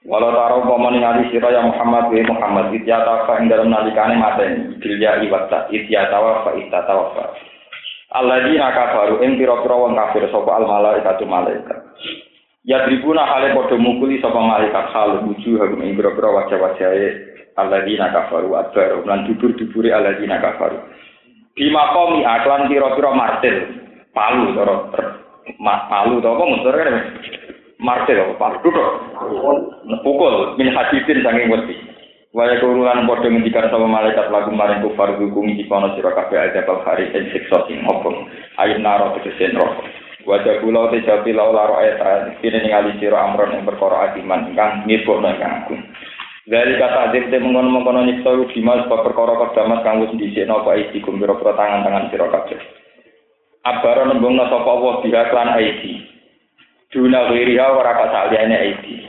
Walau 0.08 0.36
taruh 0.36 0.68
paman 0.68 1.00
ngali 1.00 1.32
sira 1.32 1.52
ya 1.52 1.64
Muhammad 1.64 2.12
wa 2.12 2.24
Muhammad 2.36 2.66
ityata 2.76 3.28
fa 3.28 3.40
ing 3.40 3.52
dalam 3.52 3.72
nalikane 3.72 4.16
mateni. 4.16 4.80
Bil 4.80 5.00
ya 5.00 5.20
iwata 5.20 5.68
ityata 5.68 6.18
wa 6.20 6.48
fa 6.48 6.52
ityata 6.56 6.92
wa 6.92 7.08
fa 7.16 7.24
Alladzina 8.14 8.70
kafaru 8.78 9.26
ing 9.26 9.42
pira-pira 9.42 9.74
wong 9.74 9.98
kafir 9.98 10.30
sapa 10.30 10.62
al 10.62 10.70
malaikatu 10.70 11.26
malaikat. 11.26 11.82
Ya 12.62 12.86
tribuna 12.86 13.26
hale 13.26 13.58
padha 13.58 13.74
mukuli 13.74 14.22
sapa 14.22 14.38
malaikat 14.38 14.94
hal 14.94 15.26
wujuh 15.26 15.58
hakum 15.58 15.82
ing 15.82 15.98
pira-pira 15.98 16.30
wajah-wajahe 16.30 17.10
alladzina 17.58 18.14
kafaru 18.14 18.54
adbar 18.54 19.02
lan 19.10 19.26
dubur-dubure 19.26 19.90
alladzina 19.90 20.38
kafaru. 20.38 20.78
Bima 21.58 21.90
komi 21.98 22.22
aklan 22.22 22.70
pira-pira 22.70 23.10
martir 23.18 23.56
palu 24.14 24.54
cara 24.54 24.76
palu 25.90 26.22
to 26.22 26.30
apa 26.30 26.44
muter 26.46 26.76
kan 26.78 26.98
martir 27.82 28.22
apa 28.22 28.34
palu? 28.38 28.58
Duduk 28.62 28.90
pukul 30.06 30.54
min 30.62 30.70
hadidin 30.70 31.26
saking 31.26 31.50
wedi 31.50 31.93
Waya 32.34 32.58
kurulan 32.58 33.06
padha 33.06 33.30
ngendikan 33.30 33.70
sama 33.70 33.86
malaikat 33.86 34.34
lagu 34.34 34.50
maring 34.50 34.82
kufar 34.82 35.14
hukum 35.22 35.54
iki 35.54 35.70
kono 35.70 35.94
sira 35.94 36.18
kabeh 36.18 36.42
aja 36.42 36.66
bal 36.66 36.82
hari 36.82 37.14
ing 37.14 37.30
siksa 37.30 37.70
sing 37.70 37.86
opong 37.86 38.26
ayat 38.58 38.82
naro 38.82 39.14
tegese 39.22 39.54
neraka 39.54 39.86
Wajah 40.26 40.66
kula 40.66 40.90
te 40.90 41.06
japi 41.06 41.30
lau 41.30 41.54
laro 41.54 41.78
ayat 41.78 42.42
kene 42.42 42.66
ningali 42.66 42.98
sira 42.98 43.22
amron 43.22 43.54
ing 43.54 43.68
perkara 43.70 44.10
adiman 44.10 44.50
ingkang 44.50 44.88
nipono 44.90 45.30
ingkang 45.30 45.68
agung. 45.68 45.84
Dari 46.50 46.74
kata 46.80 47.12
adib 47.12 47.28
te 47.28 47.38
mengono-mengono 47.38 48.02
nyiksa 48.08 48.32
bima 48.50 48.82
sebab 48.82 49.04
perkara 49.04 49.38
kedamat 49.38 49.80
kang 49.84 50.02
wis 50.02 50.16
dhisikno 50.16 50.64
apa 50.64 50.80
iki 50.80 51.04
kumpira 51.04 51.36
tangan-tangan 51.38 52.08
sira 52.08 52.34
kabeh. 52.34 52.60
Abara 53.68 54.08
nembungna 54.08 54.48
sapa 54.48 54.68
Allah 54.74 54.94
biha 55.04 55.24
klan 55.28 55.54
aidi. 55.60 56.02
Duna 56.90 57.30
wiriha 57.30 57.68
ora 57.78 57.94
kasaliyane 57.94 58.56
aidi. 58.58 59.04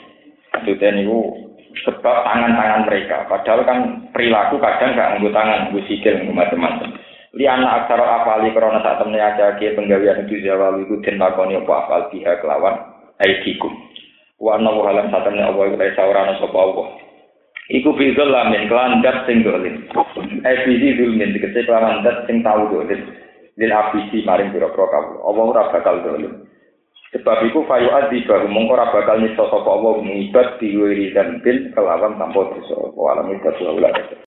Maksudnya 0.51 0.99
niku 0.99 1.44
sebab 1.83 2.17
tangan-tangan 2.23 2.87
mereka. 2.87 3.27
Padahal 3.27 3.67
kan 3.67 3.79
perilaku 4.15 4.63
kadang 4.63 4.95
gak 4.95 5.19
nganggo 5.19 5.31
tangan, 5.35 5.59
nganggo 5.67 5.81
sikil, 5.91 6.15
nganggo 6.15 6.35
macam-macam. 6.39 6.89
Li 7.35 7.51
anak 7.51 7.91
aksara 7.91 8.23
afali 8.23 8.55
karena 8.55 8.79
saat 8.79 9.03
temen 9.03 9.19
ke 9.59 9.75
penggawean 9.75 10.23
itu 10.23 10.39
jawab 10.47 10.79
itu 10.79 11.03
den 11.03 11.19
lakoni 11.19 11.59
apa 11.59 11.73
afal 11.83 12.03
biha 12.15 12.39
kelawan 12.39 12.79
aidikum. 13.19 13.75
Wa 14.39 14.55
anna 14.55 14.71
saat 15.11 15.27
temen 15.27 15.43
Allah 15.43 15.65
iku 15.67 15.77
saurana 15.99 16.39
sapa 16.39 16.55
Allah. 16.55 16.87
Iku 17.75 17.91
bizul 17.99 18.31
lamin 18.31 18.71
kelan 18.71 19.03
dat 19.03 19.27
sing 19.27 19.43
dolim. 19.43 19.83
Eh 20.47 20.57
bizi 20.63 20.95
zulmin 20.95 21.35
dikece 21.35 21.67
kelawan 21.67 22.07
dat 22.07 22.23
sing 22.31 22.39
tau 22.47 22.71
dolim. 22.71 23.03
Lil 23.59 23.73
abisi 23.75 24.23
maring 24.23 24.55
pira-pira 24.55 24.87
kabeh. 24.87 25.19
Allah 25.27 25.45
ora 25.51 25.63
bakal 25.75 26.07
dolim. 26.07 26.45
Sebab 27.15 27.47
itu 27.47 27.63
fayu 27.71 27.95
adi 27.95 28.27
baru 28.27 28.51
mongko 28.51 28.75
ora 28.75 28.91
bakal 28.91 29.23
nyiksa 29.23 29.47
sapa 29.47 29.71
Allah 29.71 30.03
mengibat 30.03 30.59
diwiri 30.59 31.15
dan 31.15 31.39
bin 31.47 31.71
kelawan 31.71 32.19
tanpa 32.19 32.43
dosa. 32.51 32.75
Wa 32.91 33.15
alam 33.15 33.31
itu 33.31 33.47